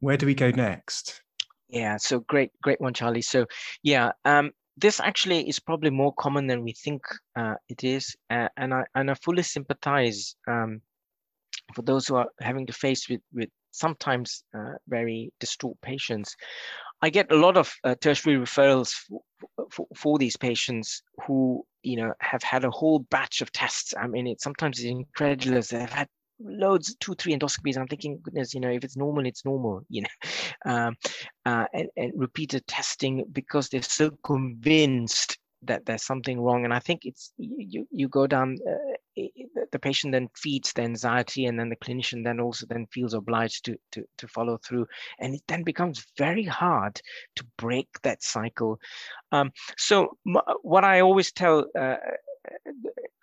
Where 0.00 0.16
do 0.16 0.26
we 0.26 0.34
go 0.34 0.50
next? 0.50 1.22
Yeah 1.68 1.98
so 1.98 2.20
great 2.20 2.50
great 2.62 2.80
one 2.80 2.94
charlie. 2.94 3.22
So 3.22 3.46
yeah 3.82 4.12
um 4.24 4.52
this 4.76 5.00
actually 5.00 5.48
is 5.48 5.60
probably 5.60 5.90
more 5.90 6.14
common 6.14 6.46
than 6.46 6.62
we 6.62 6.72
think 6.72 7.02
uh, 7.36 7.54
it 7.68 7.84
is 7.84 8.16
uh, 8.30 8.48
and 8.56 8.72
i 8.72 8.84
and 8.94 9.10
i 9.10 9.14
fully 9.14 9.42
sympathize 9.42 10.34
um, 10.48 10.80
for 11.74 11.82
those 11.82 12.06
who 12.06 12.16
are 12.16 12.28
having 12.40 12.66
to 12.66 12.72
face 12.72 13.08
with 13.08 13.20
with 13.32 13.50
sometimes 13.72 14.44
uh, 14.56 14.74
very 14.88 15.32
distraught 15.40 15.76
patients. 15.82 16.36
I 17.02 17.10
get 17.10 17.32
a 17.32 17.36
lot 17.36 17.56
of 17.56 17.72
uh, 17.82 17.96
tertiary 18.00 18.36
referrals 18.36 18.90
for, 18.90 19.20
for, 19.70 19.86
for, 19.96 20.18
these 20.18 20.36
patients 20.36 21.02
who, 21.26 21.64
you 21.82 21.96
know, 21.96 22.12
have 22.20 22.42
had 22.44 22.64
a 22.64 22.70
whole 22.70 23.00
batch 23.10 23.40
of 23.40 23.50
tests. 23.50 23.92
I 23.98 24.06
mean, 24.06 24.28
it 24.28 24.40
sometimes 24.40 24.78
it's 24.78 24.86
incredulous. 24.86 25.68
They've 25.68 25.90
had 25.90 26.06
loads, 26.38 26.94
two, 27.00 27.14
three 27.14 27.36
endoscopies. 27.36 27.76
I'm 27.76 27.88
thinking, 27.88 28.20
goodness, 28.22 28.54
you 28.54 28.60
know, 28.60 28.70
if 28.70 28.84
it's 28.84 28.96
normal, 28.96 29.26
it's 29.26 29.44
normal, 29.44 29.82
you 29.88 30.02
know, 30.02 30.72
um, 30.72 30.96
uh, 31.44 31.66
and, 31.72 31.88
and 31.96 32.12
repeated 32.14 32.66
testing 32.66 33.24
because 33.32 33.68
they're 33.68 33.82
so 33.82 34.10
convinced 34.24 35.38
that 35.62 35.86
there's 35.86 36.04
something 36.04 36.40
wrong. 36.40 36.64
And 36.64 36.74
I 36.74 36.78
think 36.78 37.02
it's 37.04 37.32
you 37.36 37.86
you 37.90 38.08
go 38.08 38.26
down. 38.26 38.56
Uh, 39.56 39.64
the 39.72 39.78
patient 39.78 40.12
then 40.12 40.28
feeds 40.36 40.72
the 40.72 40.82
anxiety, 40.82 41.46
and 41.46 41.58
then 41.58 41.68
the 41.68 41.76
clinician 41.76 42.24
then 42.24 42.40
also 42.40 42.66
then 42.66 42.86
feels 42.86 43.14
obliged 43.14 43.64
to 43.64 43.76
to 43.92 44.04
to 44.18 44.28
follow 44.28 44.58
through, 44.58 44.86
and 45.18 45.34
it 45.34 45.42
then 45.48 45.62
becomes 45.62 46.06
very 46.18 46.44
hard 46.44 47.00
to 47.36 47.44
break 47.58 47.88
that 48.02 48.22
cycle. 48.22 48.78
Um, 49.30 49.52
so 49.76 50.16
what 50.62 50.84
I 50.84 51.00
always 51.00 51.32
tell. 51.32 51.66
Uh, 51.78 51.96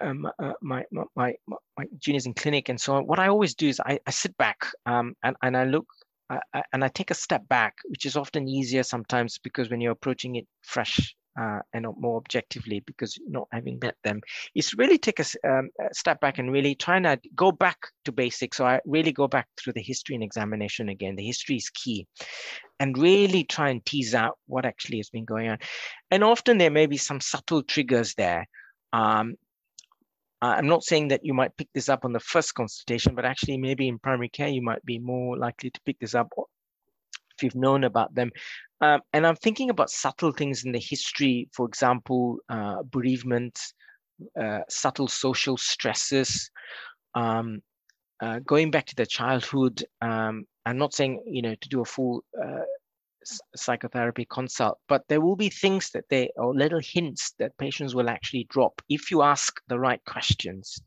um, 0.02 0.26
uh, 0.40 0.54
my, 0.62 0.86
my, 0.92 1.04
my 1.16 1.34
my 1.78 1.86
juniors 2.00 2.26
in 2.26 2.34
clinic 2.34 2.70
and 2.70 2.80
so 2.80 2.96
on. 2.96 3.06
What 3.06 3.20
I 3.20 3.28
always 3.28 3.54
do 3.54 3.68
is 3.68 3.82
I, 3.82 4.00
I 4.08 4.12
sit 4.12 4.38
back 4.38 4.66
um, 4.86 5.14
and 5.24 5.36
and 5.42 5.58
I 5.58 5.66
look 5.66 5.86
I, 6.30 6.64
and 6.74 6.84
I 6.84 6.90
take 6.90 7.12
a 7.12 7.16
step 7.16 7.48
back, 7.48 7.76
which 7.88 8.06
is 8.06 8.16
often 8.16 8.48
easier 8.48 8.84
sometimes 8.84 9.38
because 9.40 9.70
when 9.70 9.82
you're 9.82 9.92
approaching 9.92 10.36
it 10.36 10.48
fresh 10.62 11.16
uh, 11.40 11.60
and 11.74 11.86
more 11.98 12.18
objectively 12.18 12.82
because 12.86 13.18
not 13.28 13.48
having 13.52 13.80
met 13.82 13.96
them 14.04 14.20
is 14.56 14.74
really 14.74 14.98
take 14.98 15.20
a, 15.20 15.26
um, 15.48 15.70
a, 15.80 15.94
step 15.94 16.20
back 16.20 16.38
and 16.38 16.52
really 16.52 16.76
trying 16.76 17.04
to 17.04 17.18
go 17.36 17.52
back 17.52 17.78
to 18.04 18.12
basics. 18.12 18.58
So 18.58 18.66
i 18.66 18.80
really 18.86 19.14
go 19.14 19.28
back 19.28 19.48
through 19.58 19.74
the 19.74 19.82
history 19.82 20.16
and 20.16 20.24
examination 20.24 20.90
again. 20.90 21.16
The 21.16 21.26
history 21.26 21.56
is 21.56 21.70
key. 21.70 22.08
And 22.80 22.98
really 22.98 23.44
try 23.44 23.70
and 23.70 23.86
tease 23.86 24.16
out 24.16 24.38
what 24.48 24.66
actually 24.66 24.98
has 24.98 25.10
been 25.10 25.26
going 25.26 25.50
on. 25.50 25.60
And 26.12 26.24
often 26.24 26.58
there 26.58 26.72
may 26.72 26.88
be 26.88 26.98
some 26.98 27.22
subtle 27.22 27.64
triggers 27.64 28.16
there. 28.16 28.46
Um, 28.92 29.36
I'm 30.42 30.68
not 30.68 30.84
saying 30.84 31.10
that 31.10 31.26
you 31.26 31.34
might 31.34 31.58
pick 31.58 31.68
this 31.74 31.90
up 31.90 32.06
on 32.06 32.14
the 32.14 32.22
first 32.22 32.54
consultation, 32.54 33.16
but 33.16 33.26
actually 33.26 33.58
maybe 33.58 33.88
in 33.88 34.00
primary 34.00 34.30
care, 34.30 34.48
you 34.48 34.62
might 34.62 34.84
be 34.86 34.98
more 34.98 35.38
likely 35.38 35.70
to 35.70 35.82
pick 35.86 36.00
this 36.00 36.16
up 36.16 36.30
you've 37.44 37.56
known 37.56 37.84
about 37.84 38.14
them. 38.14 38.32
Um, 38.82 39.02
and 39.14 39.28
I'm 39.28 39.36
thinking 39.36 39.70
about 39.70 39.90
subtle 39.90 40.32
things 40.32 40.64
in 40.64 40.72
the 40.72 40.80
history, 40.80 41.50
for 41.54 41.68
example, 41.68 42.38
uh, 42.50 42.84
bereavement, 42.84 43.60
uh, 44.40 44.60
subtle 44.70 45.08
social 45.08 45.58
stresses, 45.58 46.50
um, 47.16 47.62
uh, 48.22 48.40
going 48.46 48.72
back 48.72 48.86
to 48.88 48.96
the 48.96 49.06
childhood. 49.06 49.84
Um, 50.02 50.46
I'm 50.66 50.78
not 50.78 50.94
saying, 50.94 51.24
you 51.26 51.42
know, 51.42 51.56
to 51.56 51.70
do 51.70 51.82
a 51.82 51.86
full 51.86 52.24
uh, 52.42 52.64
psychotherapy 53.56 54.26
consult, 54.30 54.78
but 54.88 55.04
there 55.10 55.22
will 55.22 55.36
be 55.36 55.50
things 55.50 55.92
that 55.92 56.06
they, 56.10 56.32
or 56.38 56.54
little 56.54 56.82
hints 56.82 57.34
that 57.40 57.58
patients 57.58 57.96
will 57.96 58.10
actually 58.10 58.48
drop 58.50 58.82
if 58.90 59.12
you 59.12 59.22
ask 59.22 59.60
the 59.68 59.80
right 59.80 60.02
questions. 60.06 60.82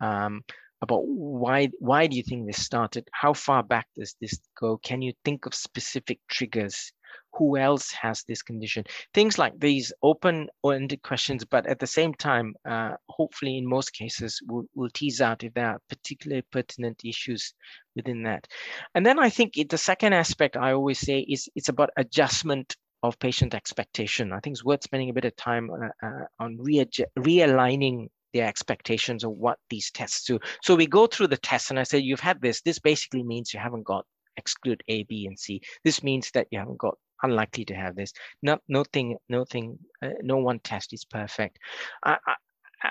Um, 0.00 0.42
about 0.82 1.06
why 1.06 1.70
why 1.78 2.06
do 2.08 2.16
you 2.16 2.22
think 2.22 2.46
this 2.46 2.62
started? 2.62 3.08
How 3.12 3.32
far 3.32 3.62
back 3.62 3.86
does 3.96 4.14
this 4.20 4.38
go? 4.58 4.78
Can 4.78 5.00
you 5.00 5.12
think 5.24 5.46
of 5.46 5.54
specific 5.54 6.18
triggers? 6.28 6.92
Who 7.34 7.56
else 7.56 7.90
has 7.92 8.24
this 8.24 8.42
condition? 8.42 8.84
Things 9.14 9.38
like 9.38 9.58
these 9.58 9.92
open-ended 10.02 11.02
questions, 11.02 11.44
but 11.46 11.66
at 11.66 11.78
the 11.78 11.86
same 11.86 12.12
time, 12.12 12.54
uh, 12.68 12.92
hopefully 13.08 13.56
in 13.56 13.66
most 13.66 13.94
cases, 13.94 14.40
we'll, 14.46 14.64
we'll 14.74 14.90
tease 14.90 15.20
out 15.22 15.42
if 15.42 15.54
there 15.54 15.68
are 15.68 15.80
particularly 15.88 16.42
pertinent 16.50 17.00
issues 17.04 17.54
within 17.96 18.22
that. 18.24 18.46
And 18.94 19.04
then 19.04 19.18
I 19.18 19.30
think 19.30 19.56
it, 19.56 19.70
the 19.70 19.78
second 19.78 20.12
aspect 20.12 20.58
I 20.58 20.72
always 20.72 20.98
say 20.98 21.20
is 21.20 21.48
it's 21.54 21.70
about 21.70 21.90
adjustment 21.96 22.76
of 23.02 23.18
patient 23.18 23.54
expectation. 23.54 24.32
I 24.32 24.40
think 24.40 24.54
it's 24.54 24.64
worth 24.64 24.82
spending 24.82 25.10
a 25.10 25.14
bit 25.14 25.24
of 25.24 25.36
time 25.36 25.70
uh, 25.70 26.06
uh, 26.06 26.24
on 26.38 26.58
re 26.58 26.84
realigning 27.18 28.08
their 28.32 28.46
expectations 28.46 29.24
of 29.24 29.32
what 29.32 29.58
these 29.70 29.90
tests 29.90 30.24
do. 30.24 30.38
So 30.62 30.74
we 30.74 30.86
go 30.86 31.06
through 31.06 31.28
the 31.28 31.36
tests 31.36 31.70
and 31.70 31.78
I 31.78 31.82
say, 31.82 31.98
you've 31.98 32.20
had 32.20 32.40
this. 32.40 32.62
This 32.62 32.78
basically 32.78 33.22
means 33.22 33.52
you 33.52 33.60
haven't 33.60 33.84
got 33.84 34.04
exclude 34.36 34.82
A, 34.88 35.04
B, 35.04 35.26
and 35.26 35.38
C. 35.38 35.60
This 35.84 36.02
means 36.02 36.30
that 36.32 36.48
you 36.50 36.58
haven't 36.58 36.78
got 36.78 36.96
unlikely 37.22 37.64
to 37.66 37.74
have 37.74 37.96
this. 37.96 38.12
Not, 38.42 38.60
nothing, 38.68 39.16
nothing, 39.28 39.78
uh, 40.02 40.10
no 40.22 40.38
one 40.38 40.58
test 40.60 40.92
is 40.92 41.04
perfect. 41.04 41.58
I, 42.04 42.16
I, 42.26 42.34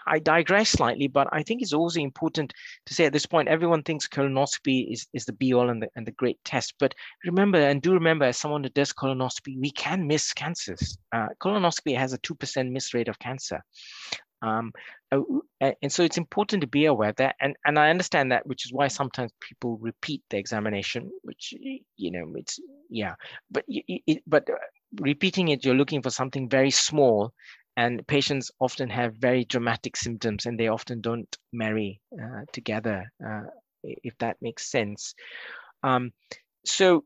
I 0.08 0.20
digress 0.20 0.70
slightly, 0.70 1.08
but 1.08 1.28
I 1.32 1.44
think 1.44 1.62
it's 1.62 1.74
also 1.74 2.00
important 2.00 2.54
to 2.86 2.94
say 2.94 3.06
at 3.06 3.14
this 3.14 3.26
point, 3.26 3.50
everyone 3.50 3.84
thinks 3.84 4.08
colonoscopy 4.08 4.92
is, 4.92 5.08
is 5.14 5.26
the 5.26 5.34
be 5.34 5.54
all 5.54 5.70
and 5.70 5.82
the, 5.82 5.90
and 5.96 6.06
the 6.06 6.12
great 6.14 6.40
test. 6.46 6.76
But 6.80 6.96
remember, 7.26 7.60
and 7.60 7.82
do 7.82 7.94
remember, 7.94 8.26
as 8.26 8.38
someone 8.38 8.62
that 8.62 8.74
does 8.74 8.94
colonoscopy, 8.94 9.60
we 9.60 9.72
can 9.72 10.08
miss 10.08 10.34
cancers. 10.34 10.98
Uh, 11.12 11.28
colonoscopy 11.42 11.98
has 11.98 12.14
a 12.14 12.20
2% 12.20 12.72
miss 12.72 12.94
rate 12.94 13.10
of 13.10 13.20
cancer. 13.20 13.62
Um, 14.42 14.72
uh, 15.12 15.22
and 15.82 15.92
so 15.92 16.04
it's 16.04 16.18
important 16.18 16.62
to 16.62 16.68
be 16.68 16.86
aware 16.86 17.10
of 17.10 17.16
that. 17.18 17.36
And, 17.40 17.56
and 17.66 17.78
I 17.78 17.90
understand 17.90 18.32
that, 18.32 18.46
which 18.48 18.66
is 18.66 18.74
why 18.74 18.88
sometimes 18.88 19.32
people 19.40 19.78
repeat 19.78 20.24
the 20.30 20.38
examination, 20.38 21.12
which, 21.24 21.54
you 21.98 22.12
know, 22.12 22.32
it's, 22.36 22.60
yeah, 22.90 23.16
but, 23.50 23.64
it, 23.68 24.24
but 24.26 24.50
uh, 24.50 24.56
repeating 25.00 25.50
it, 25.50 25.66
you're 25.66 25.76
looking 25.76 26.02
for 26.02 26.10
something 26.10 26.50
very 26.50 26.72
small 26.72 27.34
and 27.78 28.06
patients 28.08 28.52
often 28.60 28.90
have 28.90 29.16
very 29.16 29.46
dramatic 29.46 29.96
symptoms 29.96 30.46
and 30.46 30.60
they 30.60 30.68
often 30.68 31.02
don't 31.02 31.38
marry 31.54 32.02
uh, 32.22 32.42
together, 32.52 33.12
uh, 33.26 33.44
if 33.84 34.18
that 34.20 34.38
makes 34.42 34.70
sense. 34.70 35.14
Um, 35.84 36.12
so 36.66 37.06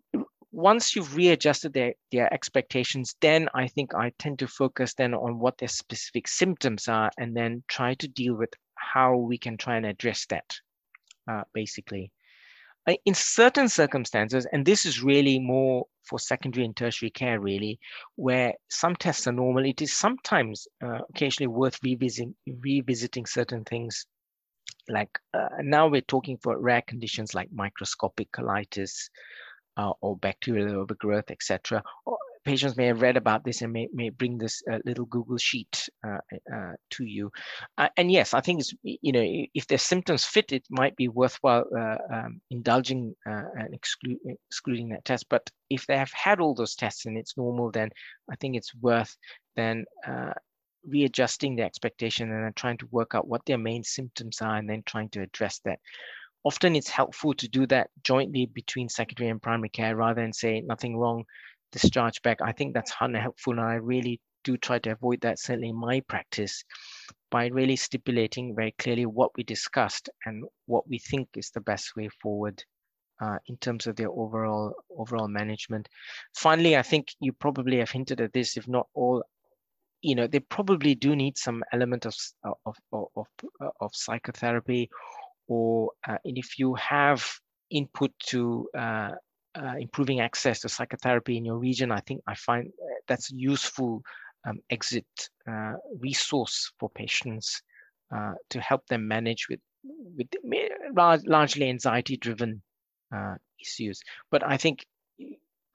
once 0.55 0.95
you've 0.95 1.17
readjusted 1.17 1.73
their, 1.73 1.93
their 2.13 2.33
expectations, 2.33 3.15
then 3.19 3.49
I 3.53 3.67
think 3.67 3.93
I 3.93 4.13
tend 4.17 4.39
to 4.39 4.47
focus 4.47 4.93
then 4.93 5.13
on 5.13 5.37
what 5.37 5.57
their 5.57 5.67
specific 5.67 6.29
symptoms 6.29 6.87
are 6.87 7.11
and 7.17 7.35
then 7.35 7.63
try 7.67 7.95
to 7.95 8.07
deal 8.07 8.35
with 8.35 8.51
how 8.75 9.17
we 9.17 9.37
can 9.37 9.57
try 9.57 9.75
and 9.75 9.85
address 9.85 10.25
that, 10.27 10.45
uh, 11.29 11.43
basically. 11.53 12.09
In 13.03 13.15
certain 13.15 13.67
circumstances, 13.67 14.47
and 14.53 14.65
this 14.65 14.85
is 14.85 15.03
really 15.03 15.39
more 15.39 15.87
for 16.07 16.19
secondary 16.19 16.63
and 16.65 16.77
tertiary 16.77 17.09
care, 17.09 17.41
really, 17.41 17.77
where 18.15 18.53
some 18.69 18.95
tests 18.95 19.27
are 19.27 19.33
normal, 19.33 19.65
it 19.65 19.81
is 19.81 19.91
sometimes 19.91 20.67
uh, 20.81 20.99
occasionally 21.09 21.47
worth 21.47 21.79
revisiting, 21.83 22.33
revisiting 22.47 23.25
certain 23.25 23.65
things. 23.65 24.05
Like 24.87 25.09
uh, 25.33 25.49
now 25.63 25.87
we're 25.87 26.01
talking 26.01 26.37
for 26.41 26.57
rare 26.57 26.83
conditions 26.87 27.33
like 27.33 27.49
microscopic 27.51 28.31
colitis, 28.31 29.09
uh, 29.77 29.91
or 30.01 30.17
bacterial 30.17 30.79
overgrowth, 30.79 31.31
etc. 31.31 31.83
Patients 32.43 32.77
may 32.77 32.85
have 32.85 33.01
read 33.01 33.17
about 33.17 33.43
this 33.43 33.61
and 33.61 33.73
may, 33.73 33.88
may 33.91 34.09
bring 34.09 34.38
this 34.38 34.61
uh, 34.71 34.77
little 34.85 35.05
Google 35.05 35.38
sheet 35.38 35.89
uh, 36.07 36.19
uh 36.53 36.73
to 36.91 37.03
you. 37.03 37.31
Uh, 37.77 37.89
and 37.97 38.11
yes, 38.11 38.33
I 38.35 38.41
think 38.41 38.61
you 38.83 39.11
know, 39.11 39.25
if 39.53 39.65
their 39.67 39.79
symptoms 39.79 40.25
fit, 40.25 40.51
it 40.51 40.63
might 40.69 40.95
be 40.95 41.07
worthwhile 41.07 41.65
um, 42.13 42.39
indulging 42.51 43.15
and 43.26 43.73
exclu 43.73 44.15
excluding 44.49 44.89
that 44.89 45.05
test. 45.05 45.26
But 45.30 45.49
if 45.69 45.88
they 45.88 45.97
have 45.97 46.11
had 46.11 46.39
all 46.39 46.53
those 46.53 46.76
tests 46.76 47.05
and 47.05 47.17
it's 47.17 47.36
normal, 47.36 47.71
then 47.71 47.89
I 48.30 48.36
think 48.36 48.55
it's 48.55 48.76
worth 48.76 49.15
then 49.55 49.86
readjusting 50.88 51.55
the 51.55 51.63
expectation 51.63 52.32
and 52.32 52.45
then 52.45 52.53
trying 52.55 52.78
to 52.78 52.88
work 52.91 53.15
out 53.15 53.28
what 53.28 53.45
their 53.45 53.57
main 53.57 53.84
symptoms 53.84 54.39
are 54.41 54.57
and 54.57 54.69
then 54.69 54.84
trying 54.86 55.09
to 55.09 55.21
address 55.21 55.59
that 55.65 55.80
often 56.45 56.75
it's 56.75 56.89
helpful 56.89 57.33
to 57.33 57.47
do 57.47 57.65
that 57.67 57.89
jointly 58.03 58.45
between 58.45 58.87
secondary 58.87 59.29
and 59.29 59.41
primary 59.41 59.69
care 59.69 59.95
rather 59.95 60.21
than 60.21 60.31
say 60.31 60.61
nothing 60.61 60.95
wrong, 60.95 61.25
discharge 61.71 62.21
back. 62.21 62.37
I 62.41 62.51
think 62.51 62.73
that's 62.73 62.93
unhelpful 63.01 63.53
and 63.53 63.61
I 63.61 63.73
really 63.75 64.21
do 64.43 64.55
try 64.55 64.77
to 64.77 64.91
avoid 64.91 65.21
that 65.21 65.39
certainly 65.39 65.69
in 65.69 65.75
my 65.75 66.01
practice 66.01 66.63
by 67.31 67.47
really 67.47 67.75
stipulating 67.75 68.55
very 68.55 68.75
clearly 68.77 69.07
what 69.07 69.31
we 69.35 69.43
discussed 69.43 70.07
and 70.25 70.43
what 70.67 70.87
we 70.87 70.99
think 70.99 71.27
is 71.35 71.49
the 71.49 71.61
best 71.61 71.95
way 71.95 72.09
forward 72.21 72.63
uh, 73.19 73.37
in 73.47 73.57
terms 73.57 73.87
of 73.87 73.95
their 73.95 74.09
overall 74.09 74.73
overall 74.95 75.27
management. 75.27 75.89
Finally, 76.35 76.77
I 76.77 76.83
think 76.83 77.07
you 77.19 77.33
probably 77.33 77.79
have 77.79 77.89
hinted 77.89 78.21
at 78.21 78.33
this, 78.33 78.55
if 78.55 78.67
not 78.67 78.87
all, 78.93 79.23
you 80.01 80.15
know, 80.15 80.27
they 80.27 80.41
probably 80.41 80.93
do 80.93 81.15
need 81.15 81.37
some 81.37 81.63
element 81.73 82.05
of 82.05 82.13
of 82.43 82.75
of, 82.91 83.07
of, 83.15 83.27
of 83.81 83.95
psychotherapy 83.95 84.89
or 85.47 85.91
uh, 86.07 86.17
and 86.25 86.37
if 86.37 86.57
you 86.59 86.75
have 86.75 87.25
input 87.69 88.11
to 88.27 88.67
uh, 88.77 89.11
uh, 89.55 89.73
improving 89.79 90.19
access 90.19 90.59
to 90.61 90.69
psychotherapy 90.69 91.37
in 91.37 91.45
your 91.45 91.57
region, 91.57 91.91
I 91.91 92.01
think 92.01 92.21
I 92.27 92.35
find 92.35 92.67
uh, 92.67 92.95
that's 93.07 93.31
a 93.31 93.35
useful 93.35 94.01
um, 94.45 94.59
exit 94.69 95.05
uh, 95.49 95.73
resource 95.99 96.71
for 96.79 96.89
patients 96.89 97.61
uh, 98.15 98.33
to 98.49 98.59
help 98.61 98.85
them 98.87 99.07
manage 99.07 99.47
with 99.49 99.59
with 100.17 100.27
largely 101.27 101.69
anxiety-driven 101.69 102.61
uh, 103.15 103.35
issues. 103.61 104.01
But 104.31 104.43
I 104.43 104.57
think 104.57 104.83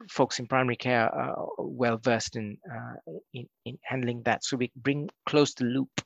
folks 0.09 0.41
in 0.41 0.49
primary 0.49 0.75
care 0.75 1.09
are 1.09 1.47
well 1.59 1.97
versed 1.97 2.35
in, 2.35 2.59
uh, 2.69 3.13
in, 3.33 3.47
in 3.67 3.79
handling 3.85 4.23
that, 4.25 4.45
so 4.45 4.57
we 4.57 4.73
bring 4.75 5.09
close 5.27 5.55
the 5.55 5.65
loop 5.65 6.01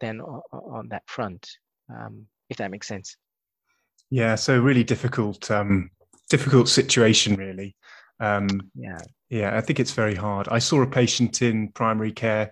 then 0.00 0.22
on, 0.22 0.40
on, 0.50 0.88
that 0.88 1.02
front, 1.06 1.46
um, 1.90 2.26
if 2.50 2.56
that 2.58 2.70
makes 2.70 2.86
sense. 2.86 3.16
Yeah, 4.10 4.34
so 4.34 4.60
really 4.60 4.84
difficult 4.84 5.50
um, 5.50 5.90
difficult 6.28 6.68
situation, 6.68 7.36
really. 7.36 7.76
Um, 8.18 8.48
yeah, 8.74 8.98
yeah, 9.30 9.56
I 9.56 9.60
think 9.60 9.80
it's 9.80 9.92
very 9.92 10.16
hard. 10.16 10.48
I 10.48 10.58
saw 10.58 10.82
a 10.82 10.86
patient 10.86 11.40
in 11.42 11.68
primary 11.68 12.12
care, 12.12 12.50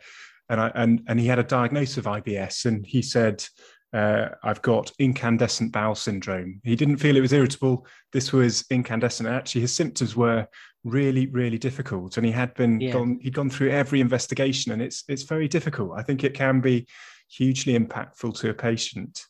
and 0.49 0.61
I, 0.61 0.71
and 0.75 1.03
and 1.09 1.19
he 1.19 1.27
had 1.27 1.41
a 1.41 1.45
diagnosis 1.45 1.99
of 1.99 2.05
IBS, 2.05 2.65
and 2.65 2.87
he 2.87 3.03
said, 3.03 3.45
uh, 3.93 4.29
"I've 4.45 4.63
got 4.63 4.93
incandescent 5.01 5.73
bowel 5.73 5.97
syndrome." 5.97 6.61
He 6.63 6.77
didn't 6.77 6.99
feel 6.99 7.17
it 7.17 7.21
was 7.21 7.33
irritable. 7.33 7.85
This 8.13 8.33
was 8.33 8.65
incandescent. 8.71 9.29
Actually, 9.29 9.63
his 9.63 9.75
symptoms 9.75 10.15
were 10.15 10.47
really, 10.85 11.27
really 11.27 11.59
difficult, 11.59 12.17
and 12.17 12.25
he 12.25 12.33
had 12.33 12.55
been 12.55 12.81
yeah. 12.81 12.93
gone. 12.93 13.19
He'd 13.21 13.35
gone 13.35 13.51
through 13.51 13.71
every 13.71 14.01
investigation, 14.01 14.71
and 14.71 14.81
it's 14.81 15.03
it's 15.09 15.25
very 15.25 15.49
difficult. 15.49 15.93
I 15.97 16.03
think 16.03 16.23
it 16.23 16.35
can 16.35 16.61
be 16.61 16.87
hugely 17.29 17.77
impactful 17.77 18.39
to 18.39 18.51
a 18.51 18.55
patient. 18.55 19.27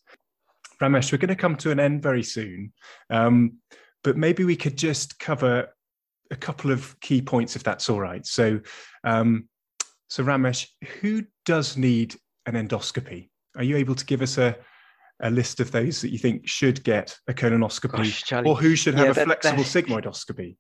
Ramesh, 0.83 1.13
we're 1.13 1.19
going 1.19 1.29
to 1.29 1.37
come 1.37 1.57
to 1.57 1.71
an 1.71 1.81
end 1.81 2.03
very 2.03 2.23
soon. 2.23 2.73
Um, 3.11 3.59
but 4.05 4.17
maybe 4.17 4.45
we 4.45 4.57
could 4.57 4.77
just 4.77 5.19
cover 5.19 5.69
a 6.31 6.37
couple 6.37 6.71
of 6.71 6.99
key 7.01 7.21
points 7.21 7.57
if 7.57 7.63
that's 7.63 7.89
all 7.91 8.01
right. 8.01 8.25
So, 8.25 8.61
um, 9.05 9.49
so 10.09 10.25
Ramesh, 10.25 10.67
who 11.01 11.25
does 11.45 11.77
need 11.77 12.17
an 12.47 12.55
endoscopy? 12.55 13.31
Are 13.57 13.65
you 13.65 13.77
able 13.77 13.95
to 13.95 14.05
give 14.05 14.23
us 14.23 14.39
a, 14.39 14.57
a 15.21 15.31
list 15.31 15.61
of 15.61 15.73
those 15.73 16.01
that 16.01 16.11
you 16.11 16.19
think 16.19 16.47
should 16.47 16.85
get 16.85 17.17
a 17.27 17.35
colonoscopy, 17.35 18.29
Gosh, 18.31 18.47
or 18.47 18.57
who 18.57 18.77
should 18.77 18.95
have 18.95 19.05
yeah, 19.05 19.11
a 19.11 19.15
that, 19.15 19.43
flexible 19.43 19.65
that... 19.65 20.05
sigmoidoscopy? 20.05 20.57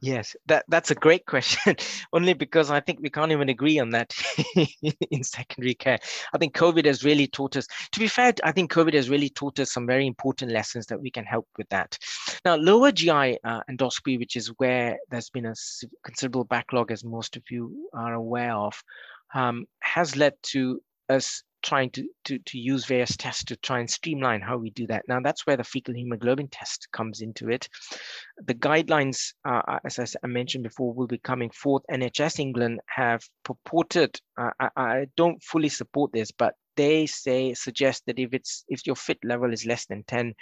Yes, 0.00 0.36
that 0.46 0.64
that's 0.68 0.90
a 0.90 0.94
great 0.94 1.24
question. 1.24 1.74
Only 2.12 2.34
because 2.34 2.70
I 2.70 2.80
think 2.80 3.00
we 3.00 3.08
can't 3.08 3.32
even 3.32 3.48
agree 3.48 3.78
on 3.78 3.90
that 3.90 4.14
in 5.10 5.24
secondary 5.24 5.74
care. 5.74 5.98
I 6.34 6.38
think 6.38 6.54
COVID 6.54 6.84
has 6.84 7.02
really 7.02 7.26
taught 7.26 7.56
us. 7.56 7.66
To 7.92 7.98
be 8.00 8.06
fair, 8.06 8.34
I 8.44 8.52
think 8.52 8.70
COVID 8.70 8.92
has 8.92 9.08
really 9.08 9.30
taught 9.30 9.58
us 9.58 9.72
some 9.72 9.86
very 9.86 10.06
important 10.06 10.52
lessons 10.52 10.86
that 10.86 11.00
we 11.00 11.10
can 11.10 11.24
help 11.24 11.48
with 11.56 11.68
that. 11.70 11.96
Now, 12.44 12.56
lower 12.56 12.92
GI 12.92 13.38
uh, 13.42 13.62
endoscopy, 13.70 14.18
which 14.18 14.36
is 14.36 14.48
where 14.58 14.98
there's 15.10 15.30
been 15.30 15.46
a 15.46 15.54
considerable 16.04 16.44
backlog, 16.44 16.92
as 16.92 17.02
most 17.02 17.36
of 17.36 17.42
you 17.50 17.88
are 17.94 18.12
aware 18.14 18.54
of, 18.54 18.82
um, 19.34 19.64
has 19.80 20.14
led 20.14 20.34
to 20.52 20.80
us 21.08 21.42
trying 21.66 21.90
to, 21.90 22.08
to, 22.24 22.38
to 22.38 22.58
use 22.58 22.86
various 22.86 23.16
tests 23.16 23.44
to 23.44 23.56
try 23.56 23.80
and 23.80 23.90
streamline 23.90 24.40
how 24.40 24.56
we 24.56 24.70
do 24.70 24.86
that. 24.86 25.02
Now, 25.08 25.20
that's 25.20 25.46
where 25.46 25.56
the 25.56 25.64
fecal 25.64 25.94
hemoglobin 25.94 26.48
test 26.48 26.88
comes 26.92 27.20
into 27.20 27.50
it. 27.50 27.68
The 28.44 28.54
guidelines, 28.54 29.34
uh, 29.44 29.78
as 29.84 30.16
I 30.22 30.26
mentioned 30.28 30.64
before, 30.64 30.94
will 30.94 31.08
be 31.08 31.18
coming 31.18 31.50
forth. 31.50 31.82
NHS 31.90 32.38
England 32.38 32.80
have 32.86 33.20
purported, 33.44 34.18
uh, 34.38 34.50
I, 34.60 34.68
I 34.76 35.06
don't 35.16 35.42
fully 35.42 35.68
support 35.68 36.12
this, 36.12 36.30
but 36.30 36.54
they 36.76 37.06
say, 37.06 37.54
suggest 37.54 38.04
that 38.06 38.18
if 38.18 38.32
it's 38.32 38.64
if 38.68 38.86
your 38.86 38.96
fit 38.96 39.18
level 39.24 39.52
is 39.52 39.66
less 39.66 39.86
than 39.86 40.04
10, 40.04 40.34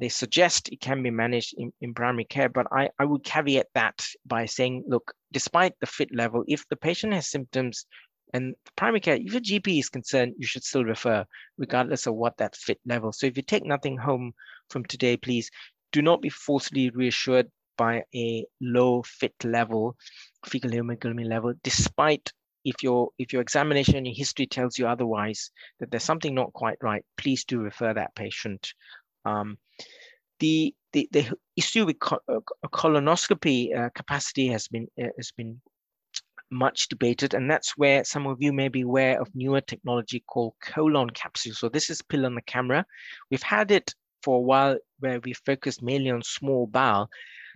they 0.00 0.08
suggest 0.08 0.68
it 0.72 0.80
can 0.80 1.02
be 1.02 1.10
managed 1.10 1.54
in, 1.56 1.72
in 1.80 1.94
primary 1.94 2.24
care, 2.24 2.48
but 2.48 2.66
I, 2.72 2.88
I 2.98 3.04
would 3.04 3.22
caveat 3.22 3.66
that 3.74 4.04
by 4.24 4.46
saying, 4.46 4.84
look, 4.88 5.12
despite 5.32 5.74
the 5.80 5.86
fit 5.86 6.08
level, 6.12 6.44
if 6.48 6.66
the 6.68 6.76
patient 6.76 7.12
has 7.14 7.30
symptoms 7.30 7.86
and 8.32 8.54
primary 8.76 9.00
care, 9.00 9.16
if 9.16 9.32
your 9.32 9.40
GP 9.40 9.78
is 9.78 9.88
concerned, 9.88 10.34
you 10.38 10.46
should 10.46 10.64
still 10.64 10.84
refer, 10.84 11.24
regardless 11.58 12.06
of 12.06 12.14
what 12.14 12.36
that 12.38 12.56
fit 12.56 12.80
level. 12.84 13.12
So 13.12 13.26
if 13.26 13.36
you 13.36 13.42
take 13.42 13.64
nothing 13.64 13.96
home 13.96 14.32
from 14.70 14.84
today, 14.84 15.16
please 15.16 15.50
do 15.92 16.02
not 16.02 16.20
be 16.20 16.28
falsely 16.28 16.90
reassured 16.90 17.50
by 17.76 18.02
a 18.14 18.44
low 18.60 19.02
fit 19.02 19.34
level, 19.44 19.96
fecal 20.44 20.70
hemoglobin 20.70 21.28
level, 21.28 21.54
despite 21.62 22.32
if 22.64 22.82
your 22.82 23.10
if 23.18 23.32
your 23.32 23.42
examination 23.42 23.96
and 23.96 24.06
your 24.06 24.14
history 24.14 24.46
tells 24.46 24.76
you 24.76 24.88
otherwise 24.88 25.50
that 25.78 25.90
there's 25.90 26.02
something 26.02 26.34
not 26.34 26.52
quite 26.52 26.78
right, 26.82 27.04
please 27.16 27.44
do 27.44 27.60
refer 27.60 27.94
that 27.94 28.14
patient. 28.16 28.72
Um, 29.24 29.58
the, 30.40 30.74
the 30.92 31.08
the 31.12 31.32
issue 31.56 31.86
with 31.86 31.98
co- 32.00 32.20
uh, 32.28 32.40
colonoscopy 32.66 33.76
uh, 33.76 33.90
capacity 33.94 34.48
has 34.48 34.68
been 34.68 34.88
uh, 35.00 35.08
has 35.16 35.30
been 35.30 35.60
much 36.50 36.88
debated, 36.88 37.34
and 37.34 37.50
that's 37.50 37.76
where 37.76 38.04
some 38.04 38.26
of 38.26 38.40
you 38.40 38.52
may 38.52 38.68
be 38.68 38.82
aware 38.82 39.20
of 39.20 39.34
newer 39.34 39.60
technology 39.60 40.22
called 40.26 40.54
colon 40.62 41.10
capsule. 41.10 41.54
So 41.54 41.68
this 41.68 41.90
is 41.90 42.02
pill 42.02 42.26
on 42.26 42.34
the 42.34 42.42
camera. 42.42 42.84
We've 43.30 43.42
had 43.42 43.70
it 43.70 43.94
for 44.22 44.38
a 44.38 44.40
while 44.40 44.78
where 45.00 45.20
we 45.20 45.32
focused 45.32 45.82
mainly 45.82 46.10
on 46.10 46.22
small 46.22 46.66
bowel. 46.66 47.08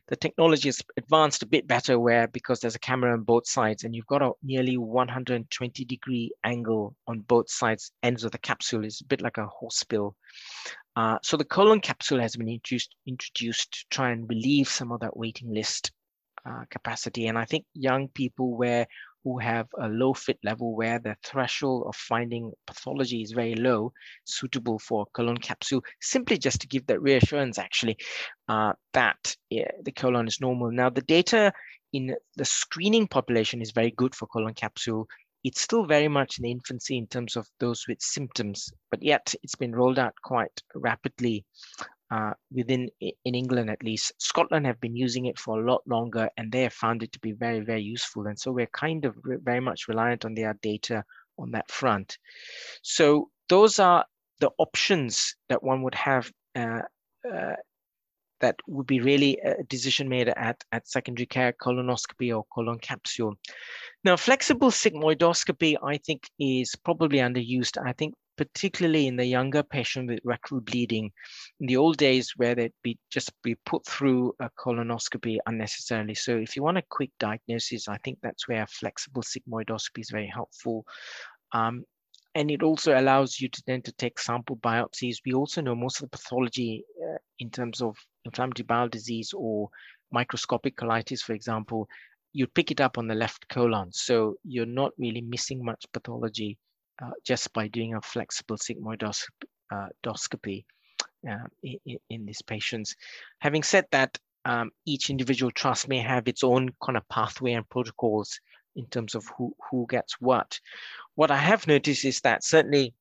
The 0.09 0.17
technology 0.17 0.69
has 0.69 0.83
advanced 0.97 1.43
a 1.43 1.47
bit 1.47 1.69
better 1.69 1.99
where 1.99 2.27
because 2.27 2.59
there's 2.59 2.75
a 2.75 2.81
camera 2.81 3.13
on 3.13 3.23
both 3.23 3.47
sides 3.47 3.85
and 3.85 3.95
you've 3.95 4.07
got 4.07 4.23
a 4.23 4.33
nearly 4.43 4.77
120 4.77 5.85
degree 5.85 6.33
angle 6.43 6.97
on 7.07 7.21
both 7.21 7.49
sides 7.49 7.93
ends 8.03 8.25
of 8.25 8.33
the 8.33 8.39
capsule 8.39 8.85
is 8.85 9.01
a 9.01 9.07
bit 9.07 9.21
like 9.21 9.39
a 9.39 9.47
horse 9.47 9.85
pill. 9.85 10.17
Uh, 10.97 11.19
so 11.23 11.37
the 11.37 11.45
colon 11.45 11.81
capsule 11.81 12.21
has 12.21 12.35
been 12.35 12.49
introduced, 12.49 12.97
introduced 13.07 13.73
to 13.73 13.85
try 13.91 14.11
and 14.11 14.29
relieve 14.29 14.69
some 14.69 14.91
of 14.91 15.01
that 15.01 15.17
waiting 15.17 15.55
list 15.55 15.93
uh, 16.49 16.65
capacity. 16.71 17.27
And 17.27 17.39
I 17.39 17.45
think 17.45 17.65
young 17.75 18.09
people 18.09 18.57
where 18.57 18.87
who 19.25 19.39
have 19.39 19.67
a 19.79 19.89
low 19.89 20.15
fit 20.15 20.39
level 20.43 20.75
where 20.75 20.99
the 20.99 21.15
threshold 21.23 21.85
of 21.87 21.95
finding 21.95 22.53
pathology 22.67 23.23
is 23.23 23.33
very 23.33 23.55
low, 23.55 23.93
suitable 24.25 24.79
for 24.79 25.07
colon 25.13 25.37
capsule, 25.37 25.83
simply 26.01 26.39
just 26.39 26.63
to 26.63 26.67
give 26.67 26.87
that 26.87 27.03
reassurance 27.03 27.59
actually 27.59 27.97
uh, 28.49 28.73
that 28.95 29.37
yeah, 29.51 29.71
the 29.83 29.93
colon 29.93 30.27
is 30.27 30.41
normal. 30.41 30.71
Now 30.71 30.91
the 30.91 31.03
data 31.03 31.53
in 31.93 32.15
the 32.37 32.45
screening 32.45 33.09
population 33.09 33.61
is 33.61 33.73
very 33.73 33.91
good 33.91 34.15
for 34.15 34.27
colon 34.27 34.55
capsule. 34.55 35.07
It's 35.43 35.61
still 35.61 35.87
very 35.87 36.09
much 36.09 36.39
in 36.39 36.45
infancy 36.45 36.99
in 36.99 37.07
terms 37.07 37.37
of 37.37 37.47
those 37.59 37.87
with 37.89 38.01
symptoms, 38.01 38.71
but 38.91 39.03
yet 39.03 39.35
it's 39.43 39.55
been 39.55 39.75
rolled 39.75 39.99
out 39.99 40.15
quite 40.23 40.63
rapidly 40.75 41.45
uh, 42.11 42.33
within 42.53 42.89
in 43.01 43.35
England 43.35 43.71
at 43.71 43.83
least. 43.83 44.13
Scotland 44.19 44.67
have 44.67 44.81
been 44.81 44.97
using 44.97 45.27
it 45.27 45.39
for 45.39 45.61
a 45.61 45.67
lot 45.71 45.83
longer 45.87 46.29
and 46.37 46.51
they 46.51 46.63
have 46.63 46.73
found 46.73 47.03
it 47.03 47.13
to 47.13 47.21
be 47.21 47.33
very, 47.33 47.61
very 47.61 47.83
useful. 47.83 48.27
And 48.27 48.39
so 48.39 48.51
we're 48.53 48.67
kind 48.67 49.05
of 49.05 49.17
very 49.25 49.61
much 49.61 49.89
reliant 49.89 50.25
on 50.25 50.35
their 50.35 50.55
data 50.63 51.05
on 51.39 51.51
that 51.53 51.71
front. 51.71 52.19
So 52.83 53.31
those 53.49 53.79
are 53.79 54.05
the 54.41 54.51
options 54.59 55.37
that 55.49 55.63
one 55.63 55.83
would 55.83 55.95
have 55.95 56.31
uh, 56.57 56.83
uh, 57.31 57.55
that 58.41 58.57
would 58.67 58.87
be 58.87 59.01
really 59.01 59.39
a 59.45 59.63
decision 59.65 60.09
made 60.09 60.29
at, 60.29 60.63
at 60.73 60.89
secondary 60.89 61.27
care, 61.27 61.53
colonoscopy 61.53 62.35
or 62.35 62.45
colon 62.53 62.79
capsule. 62.79 63.35
Now, 64.03 64.17
flexible 64.17 64.71
sigmoidoscopy, 64.71 65.77
I 65.83 65.99
think, 65.99 66.23
is 66.39 66.75
probably 66.85 67.19
underused. 67.19 67.77
I 67.85 67.93
think 67.93 68.15
particularly 68.41 69.07
in 69.07 69.17
the 69.17 69.27
younger 69.27 69.63
patient 69.63 70.09
with 70.09 70.19
rectal 70.25 70.63
bleeding. 70.63 71.13
In 71.61 71.67
the 71.67 71.77
old 71.77 71.99
days, 71.99 72.33
where 72.39 72.55
they'd 72.55 72.73
be 72.83 72.99
just 73.11 73.31
be 73.43 73.55
put 73.67 73.85
through 73.85 74.35
a 74.41 74.49
colonoscopy 74.59 75.37
unnecessarily. 75.47 76.15
So 76.15 76.39
if 76.39 76.57
you 76.57 76.63
want 76.63 76.79
a 76.79 76.83
quick 76.89 77.11
diagnosis, 77.21 77.87
I 77.87 77.99
think 77.99 78.19
that's 78.23 78.49
where 78.49 78.67
flexible 78.67 79.23
sigmoidoscopy 79.23 79.99
is 79.99 80.09
very 80.09 80.27
helpful. 80.27 80.87
Um, 81.53 81.85
and 82.35 82.51
it 82.51 82.63
also 82.63 82.99
allows 82.99 83.39
you 83.39 83.51
to 83.51 83.63
then 83.67 83.83
to 83.83 83.93
take 83.93 84.19
sample 84.19 84.57
biopsies. 84.57 85.19
We 85.27 85.35
also 85.35 85.61
know 85.61 85.75
most 85.75 86.01
of 86.01 86.11
the 86.11 86.17
pathology 86.17 86.87
uh, 86.99 87.19
in 87.41 87.51
terms 87.51 87.83
of 87.83 87.95
inflammatory 88.25 88.65
bowel 88.65 88.89
disease 88.89 89.35
or 89.37 89.69
microscopic 90.13 90.79
colitis, 90.79 91.21
for 91.21 91.35
example, 91.35 91.91
you 92.33 92.47
pick 92.47 92.71
it 92.71 92.81
up 92.81 92.97
on 92.97 93.07
the 93.07 93.15
left 93.15 93.47
colon. 93.51 93.93
So 93.93 94.37
you're 94.45 94.65
not 94.65 94.93
really 94.97 95.21
missing 95.21 95.63
much 95.63 95.85
pathology 95.93 96.57
uh, 97.03 97.11
just 97.25 97.53
by 97.53 97.69
doing 97.69 97.95
a 97.95 98.01
flexible 98.01 98.57
sigmoidoscopy 98.57 99.25
uh, 99.73 101.31
uh, 101.31 101.47
in, 101.63 101.99
in, 102.09 102.27
these 102.27 102.43
patients. 102.43 102.97
Having 103.41 103.63
said 103.63 103.87
that, 103.93 104.19
um, 104.45 104.71
each 104.87 105.11
individual 105.11 105.51
trust 105.51 105.89
may 105.89 105.99
have 105.99 106.27
its 106.29 106.43
own 106.43 106.71
kind 106.83 106.97
of 106.97 107.07
pathway 107.09 107.53
and 107.53 107.69
protocols 107.69 108.41
in 108.77 108.87
terms 108.87 109.15
of 109.15 109.27
who, 109.37 109.55
who 109.71 109.87
gets 109.89 110.21
what. 110.21 110.59
What 111.15 111.31
I 111.31 111.37
have 111.37 111.67
noticed 111.67 112.05
is 112.05 112.21
that 112.23 112.45
certainly 112.45 112.95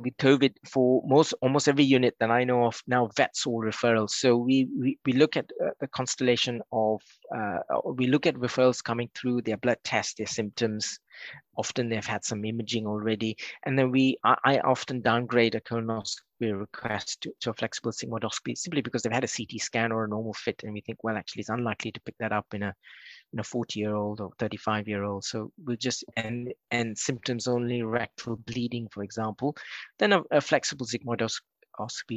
with 0.00 0.16
COVID 0.18 0.54
for 0.66 1.02
most 1.04 1.34
almost 1.40 1.68
every 1.68 1.84
unit 1.84 2.14
that 2.20 2.30
I 2.30 2.44
know 2.44 2.64
of 2.66 2.82
now 2.86 3.08
vets 3.16 3.46
all 3.46 3.62
referrals. 3.62 4.10
So 4.10 4.36
we 4.36 4.68
we, 4.78 4.98
we 5.04 5.12
look 5.12 5.36
at 5.36 5.50
uh, 5.64 5.70
the 5.80 5.88
constellation 5.88 6.62
of 6.72 7.00
uh, 7.34 7.58
we 7.84 8.06
look 8.06 8.26
at 8.26 8.34
referrals 8.36 8.82
coming 8.82 9.10
through 9.14 9.42
their 9.42 9.56
blood 9.56 9.78
test, 9.84 10.18
their 10.18 10.26
symptoms. 10.26 11.00
Often 11.56 11.88
they've 11.88 12.04
had 12.04 12.24
some 12.24 12.44
imaging 12.44 12.86
already, 12.86 13.36
and 13.64 13.78
then 13.78 13.90
we 13.90 14.16
I, 14.24 14.36
I 14.44 14.58
often 14.60 15.00
downgrade 15.00 15.54
a 15.54 15.60
colonoscopy 15.60 16.20
request 16.40 17.22
to, 17.22 17.32
to 17.40 17.50
a 17.50 17.54
flexible 17.54 17.92
sigmoidoscopy 17.92 18.56
simply 18.56 18.80
because 18.80 19.02
they've 19.02 19.12
had 19.12 19.24
a 19.24 19.28
CT 19.28 19.60
scan 19.60 19.92
or 19.92 20.04
a 20.04 20.08
normal 20.08 20.34
fit, 20.34 20.62
and 20.62 20.72
we 20.72 20.80
think 20.80 21.02
well 21.02 21.16
actually 21.16 21.40
it's 21.40 21.48
unlikely 21.48 21.92
to 21.92 22.00
pick 22.00 22.16
that 22.18 22.32
up 22.32 22.46
in 22.54 22.62
a 22.62 22.74
in 23.32 23.40
a 23.40 23.44
40 23.44 23.78
year 23.78 23.94
old 23.94 24.20
or 24.20 24.30
35 24.38 24.88
year 24.88 25.04
old. 25.04 25.24
So 25.24 25.52
we'll 25.64 25.76
just 25.76 26.04
and 26.16 26.52
and 26.70 26.96
symptoms 26.96 27.46
only 27.46 27.82
rectal 27.82 28.36
bleeding, 28.36 28.88
for 28.90 29.02
example, 29.02 29.56
then 29.98 30.12
a, 30.12 30.22
a 30.30 30.40
flexible 30.40 30.86
sigmoidoscopy 30.86 31.40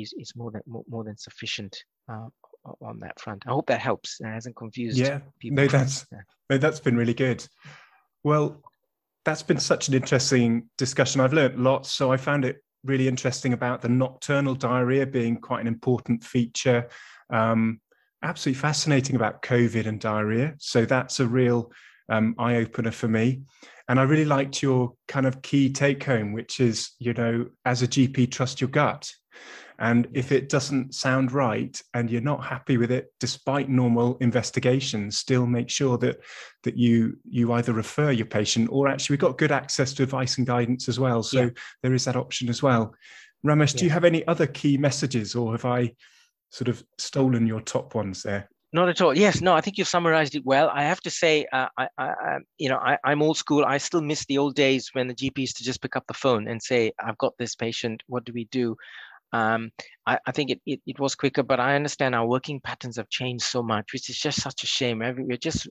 is, 0.01 0.13
is 0.17 0.35
more 0.35 0.51
than 0.51 0.61
more, 0.65 0.83
more 0.87 1.03
than 1.03 1.17
sufficient. 1.17 1.83
Uh, 2.09 2.27
on 2.81 2.99
that 2.99 3.19
front, 3.19 3.43
I 3.47 3.51
hope 3.51 3.67
that 3.67 3.79
helps. 3.79 4.19
It 4.21 4.27
hasn't 4.27 4.55
confused. 4.55 4.97
Yeah, 4.97 5.19
people. 5.39 5.55
no, 5.55 5.67
that's 5.67 6.05
no, 6.49 6.57
that's 6.57 6.79
been 6.79 6.95
really 6.95 7.13
good. 7.13 7.45
Well, 8.23 8.61
that's 9.25 9.43
been 9.43 9.59
such 9.59 9.87
an 9.87 9.93
interesting 9.93 10.69
discussion. 10.77 11.21
I've 11.21 11.33
learned 11.33 11.59
lots, 11.59 11.91
so 11.91 12.11
I 12.11 12.17
found 12.17 12.45
it 12.45 12.63
really 12.83 13.07
interesting 13.07 13.53
about 13.53 13.81
the 13.81 13.89
nocturnal 13.89 14.55
diarrhea 14.55 15.05
being 15.05 15.37
quite 15.37 15.61
an 15.61 15.67
important 15.67 16.23
feature. 16.23 16.89
Um, 17.29 17.79
absolutely 18.23 18.59
fascinating 18.59 19.15
about 19.15 19.41
COVID 19.41 19.85
and 19.85 19.99
diarrhea. 19.99 20.55
So 20.57 20.85
that's 20.85 21.19
a 21.19 21.27
real 21.27 21.71
um, 22.09 22.35
eye 22.37 22.55
opener 22.55 22.91
for 22.91 23.07
me. 23.07 23.41
And 23.87 23.99
I 23.99 24.03
really 24.03 24.25
liked 24.25 24.61
your 24.61 24.93
kind 25.07 25.25
of 25.25 25.41
key 25.41 25.71
take 25.71 26.03
home, 26.03 26.33
which 26.33 26.59
is, 26.59 26.91
you 26.99 27.13
know, 27.13 27.47
as 27.65 27.81
a 27.81 27.87
GP, 27.87 28.31
trust 28.31 28.61
your 28.61 28.69
gut. 28.69 29.11
And 29.81 30.07
if 30.13 30.31
it 30.31 30.47
doesn't 30.47 30.93
sound 30.93 31.31
right 31.31 31.81
and 31.95 32.07
you're 32.07 32.21
not 32.21 32.45
happy 32.45 32.77
with 32.77 32.91
it, 32.91 33.11
despite 33.19 33.67
normal 33.67 34.15
investigations, 34.17 35.17
still 35.17 35.47
make 35.47 35.71
sure 35.71 35.97
that 35.97 36.19
that 36.63 36.77
you 36.77 37.17
you 37.27 37.51
either 37.53 37.73
refer 37.73 38.11
your 38.11 38.27
patient 38.27 38.69
or 38.71 38.87
actually 38.87 39.15
we've 39.15 39.21
got 39.21 39.39
good 39.39 39.51
access 39.51 39.91
to 39.93 40.03
advice 40.03 40.37
and 40.37 40.45
guidance 40.45 40.87
as 40.87 40.99
well. 40.99 41.23
So 41.23 41.41
yeah. 41.41 41.49
there 41.81 41.95
is 41.95 42.05
that 42.05 42.15
option 42.15 42.47
as 42.47 42.61
well. 42.61 42.93
Ramesh, 43.43 43.73
yeah. 43.73 43.79
do 43.79 43.85
you 43.85 43.91
have 43.91 44.05
any 44.05 44.25
other 44.27 44.45
key 44.45 44.77
messages 44.77 45.33
or 45.33 45.51
have 45.53 45.65
I 45.65 45.95
sort 46.51 46.67
of 46.67 46.83
stolen 46.99 47.47
your 47.47 47.61
top 47.61 47.95
ones 47.95 48.21
there? 48.21 48.49
Not 48.73 48.87
at 48.87 49.01
all. 49.01 49.17
Yes, 49.17 49.41
no, 49.41 49.53
I 49.53 49.61
think 49.61 49.77
you've 49.77 49.87
summarized 49.87 50.35
it 50.35 50.45
well. 50.45 50.69
I 50.71 50.83
have 50.83 51.01
to 51.01 51.09
say, 51.09 51.45
uh, 51.51 51.67
I, 51.77 51.87
I, 51.97 52.37
you 52.57 52.69
know, 52.69 52.77
I, 52.77 52.97
am 53.03 53.21
old 53.21 53.35
school. 53.35 53.65
I 53.65 53.79
still 53.79 54.01
miss 54.01 54.25
the 54.27 54.37
old 54.37 54.55
days 54.55 54.91
when 54.93 55.07
the 55.07 55.15
GP 55.15 55.39
used 55.39 55.57
to 55.57 55.63
just 55.63 55.81
pick 55.81 55.97
up 55.97 56.05
the 56.07 56.13
phone 56.13 56.47
and 56.47 56.61
say, 56.61 56.93
"I've 57.03 57.17
got 57.17 57.33
this 57.37 57.53
patient. 57.53 58.01
What 58.07 58.23
do 58.23 58.31
we 58.31 58.45
do?" 58.45 58.77
Um, 59.33 59.71
I, 60.05 60.19
I, 60.25 60.31
think 60.31 60.51
it, 60.51 60.61
it, 60.65 60.81
it 60.85 60.99
was 60.99 61.15
quicker, 61.15 61.43
but 61.43 61.59
I 61.59 61.75
understand 61.75 62.15
our 62.15 62.27
working 62.27 62.59
patterns 62.59 62.97
have 62.97 63.09
changed 63.09 63.45
so 63.45 63.63
much, 63.63 63.93
which 63.93 64.09
is 64.09 64.17
just 64.17 64.41
such 64.41 64.63
a 64.63 64.67
shame. 64.67 64.99
we're 64.99 65.37
just 65.37 65.69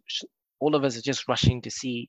all 0.61 0.75
of 0.75 0.85
us 0.85 0.97
are 0.97 1.03
just 1.03 1.29
rushing 1.29 1.63
to 1.63 1.71
see 1.71 2.09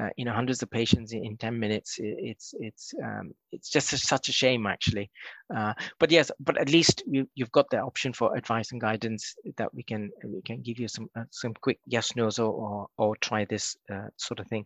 uh, 0.00 0.08
you 0.16 0.24
know 0.24 0.32
hundreds 0.32 0.62
of 0.62 0.70
patients 0.70 1.12
in, 1.12 1.36
10 1.36 1.58
minutes 1.58 1.96
it's 1.98 2.54
it's 2.60 2.94
um, 3.02 3.32
it's 3.52 3.68
just 3.68 3.92
a, 3.92 3.98
such 3.98 4.28
a 4.28 4.32
shame 4.32 4.66
actually. 4.66 5.10
Uh, 5.54 5.72
but 5.98 6.10
yes 6.10 6.30
but 6.40 6.58
at 6.58 6.70
least 6.70 7.02
you, 7.06 7.28
you've 7.34 7.52
got 7.52 7.68
the 7.70 7.78
option 7.78 8.12
for 8.12 8.36
advice 8.36 8.72
and 8.72 8.80
guidance 8.80 9.34
that 9.56 9.72
we 9.74 9.82
can 9.82 10.10
we 10.24 10.42
can 10.42 10.60
give 10.62 10.78
you 10.78 10.88
some 10.88 11.08
uh, 11.16 11.24
some 11.30 11.54
quick 11.60 11.78
yes 11.86 12.14
nos 12.16 12.38
or 12.38 12.52
or, 12.52 12.86
or 12.98 13.16
try 13.16 13.44
this 13.44 13.76
uh, 13.92 14.08
sort 14.16 14.40
of 14.40 14.46
thing. 14.48 14.64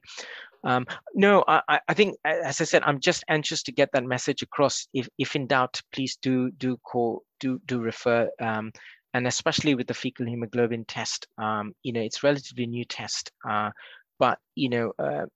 Um, 0.64 0.86
no 1.14 1.44
I, 1.48 1.80
I 1.88 1.94
think 1.94 2.16
as 2.24 2.60
i 2.60 2.64
said 2.64 2.84
i'm 2.84 3.00
just 3.00 3.24
anxious 3.28 3.64
to 3.64 3.72
get 3.72 3.90
that 3.92 4.04
message 4.04 4.42
across. 4.42 4.86
If 4.94 5.08
if 5.18 5.34
in 5.34 5.46
doubt 5.46 5.80
please 5.92 6.16
do 6.22 6.50
do 6.52 6.76
call 6.78 7.24
do 7.40 7.60
do 7.66 7.80
refer 7.80 8.30
um, 8.40 8.72
and 9.14 9.26
especially 9.26 9.74
with 9.74 9.86
the 9.86 9.94
fecal 9.94 10.26
hemoglobin 10.26 10.84
test, 10.86 11.26
um, 11.38 11.74
you 11.82 11.92
know, 11.92 12.00
it's 12.00 12.22
relatively 12.22 12.66
new 12.66 12.84
test. 12.84 13.30
Uh, 13.48 13.70
but 14.18 14.38
you 14.54 14.68
know, 14.68 14.92
uh, 14.98 15.26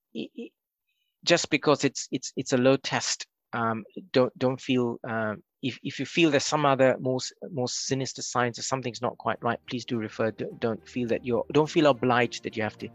just 1.24 1.50
because 1.50 1.84
it's 1.84 2.08
it's 2.10 2.32
it's 2.36 2.52
a 2.52 2.58
low 2.58 2.76
test, 2.76 3.26
um, 3.52 3.84
don't 4.12 4.36
don't 4.38 4.60
feel 4.60 4.98
um, 5.08 5.42
if 5.62 5.78
if 5.82 5.98
you 5.98 6.06
feel 6.06 6.30
there's 6.30 6.44
some 6.44 6.66
other 6.66 6.96
more 7.00 7.18
more 7.52 7.68
sinister 7.68 8.22
signs 8.22 8.58
or 8.58 8.62
something's 8.62 9.02
not 9.02 9.18
quite 9.18 9.42
right, 9.42 9.58
please 9.68 9.84
do 9.84 9.98
refer. 9.98 10.30
Don't, 10.30 10.60
don't 10.60 10.88
feel 10.88 11.08
that 11.08 11.24
you're 11.24 11.44
don't 11.52 11.70
feel 11.70 11.86
obliged 11.86 12.44
that 12.44 12.56
you 12.56 12.62
have 12.62 12.78
to 12.78 12.88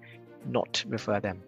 not 0.46 0.84
refer 0.88 1.20
them. 1.20 1.42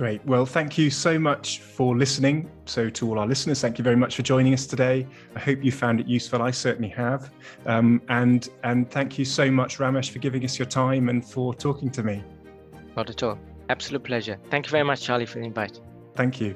Great. 0.00 0.24
Well, 0.24 0.46
thank 0.46 0.78
you 0.78 0.88
so 0.88 1.18
much 1.18 1.58
for 1.58 1.96
listening. 1.96 2.48
So, 2.64 2.88
to 2.88 3.10
all 3.10 3.18
our 3.18 3.26
listeners, 3.26 3.60
thank 3.60 3.76
you 3.76 3.84
very 3.84 3.96
much 3.96 4.16
for 4.16 4.22
joining 4.22 4.54
us 4.54 4.66
today. 4.66 5.06
I 5.34 5.38
hope 5.38 5.62
you 5.62 5.72
found 5.72 6.00
it 6.00 6.06
useful. 6.06 6.40
I 6.40 6.52
certainly 6.52 6.88
have. 6.88 7.30
Um, 7.66 8.00
and 8.08 8.48
and 8.62 8.90
thank 8.90 9.18
you 9.18 9.24
so 9.24 9.50
much, 9.50 9.78
Ramesh, 9.78 10.10
for 10.10 10.18
giving 10.18 10.44
us 10.44 10.58
your 10.58 10.66
time 10.66 11.08
and 11.08 11.22
for 11.22 11.54
talking 11.54 11.90
to 11.90 12.02
me. 12.02 12.22
Not 13.00 13.08
at 13.08 13.22
all. 13.22 13.38
Absolute 13.70 14.04
pleasure. 14.04 14.38
Thank 14.50 14.66
you 14.66 14.70
very 14.72 14.84
much, 14.84 15.00
Charlie, 15.00 15.24
for 15.24 15.38
the 15.38 15.46
invite. 15.46 15.80
Thank 16.16 16.38
you. 16.38 16.54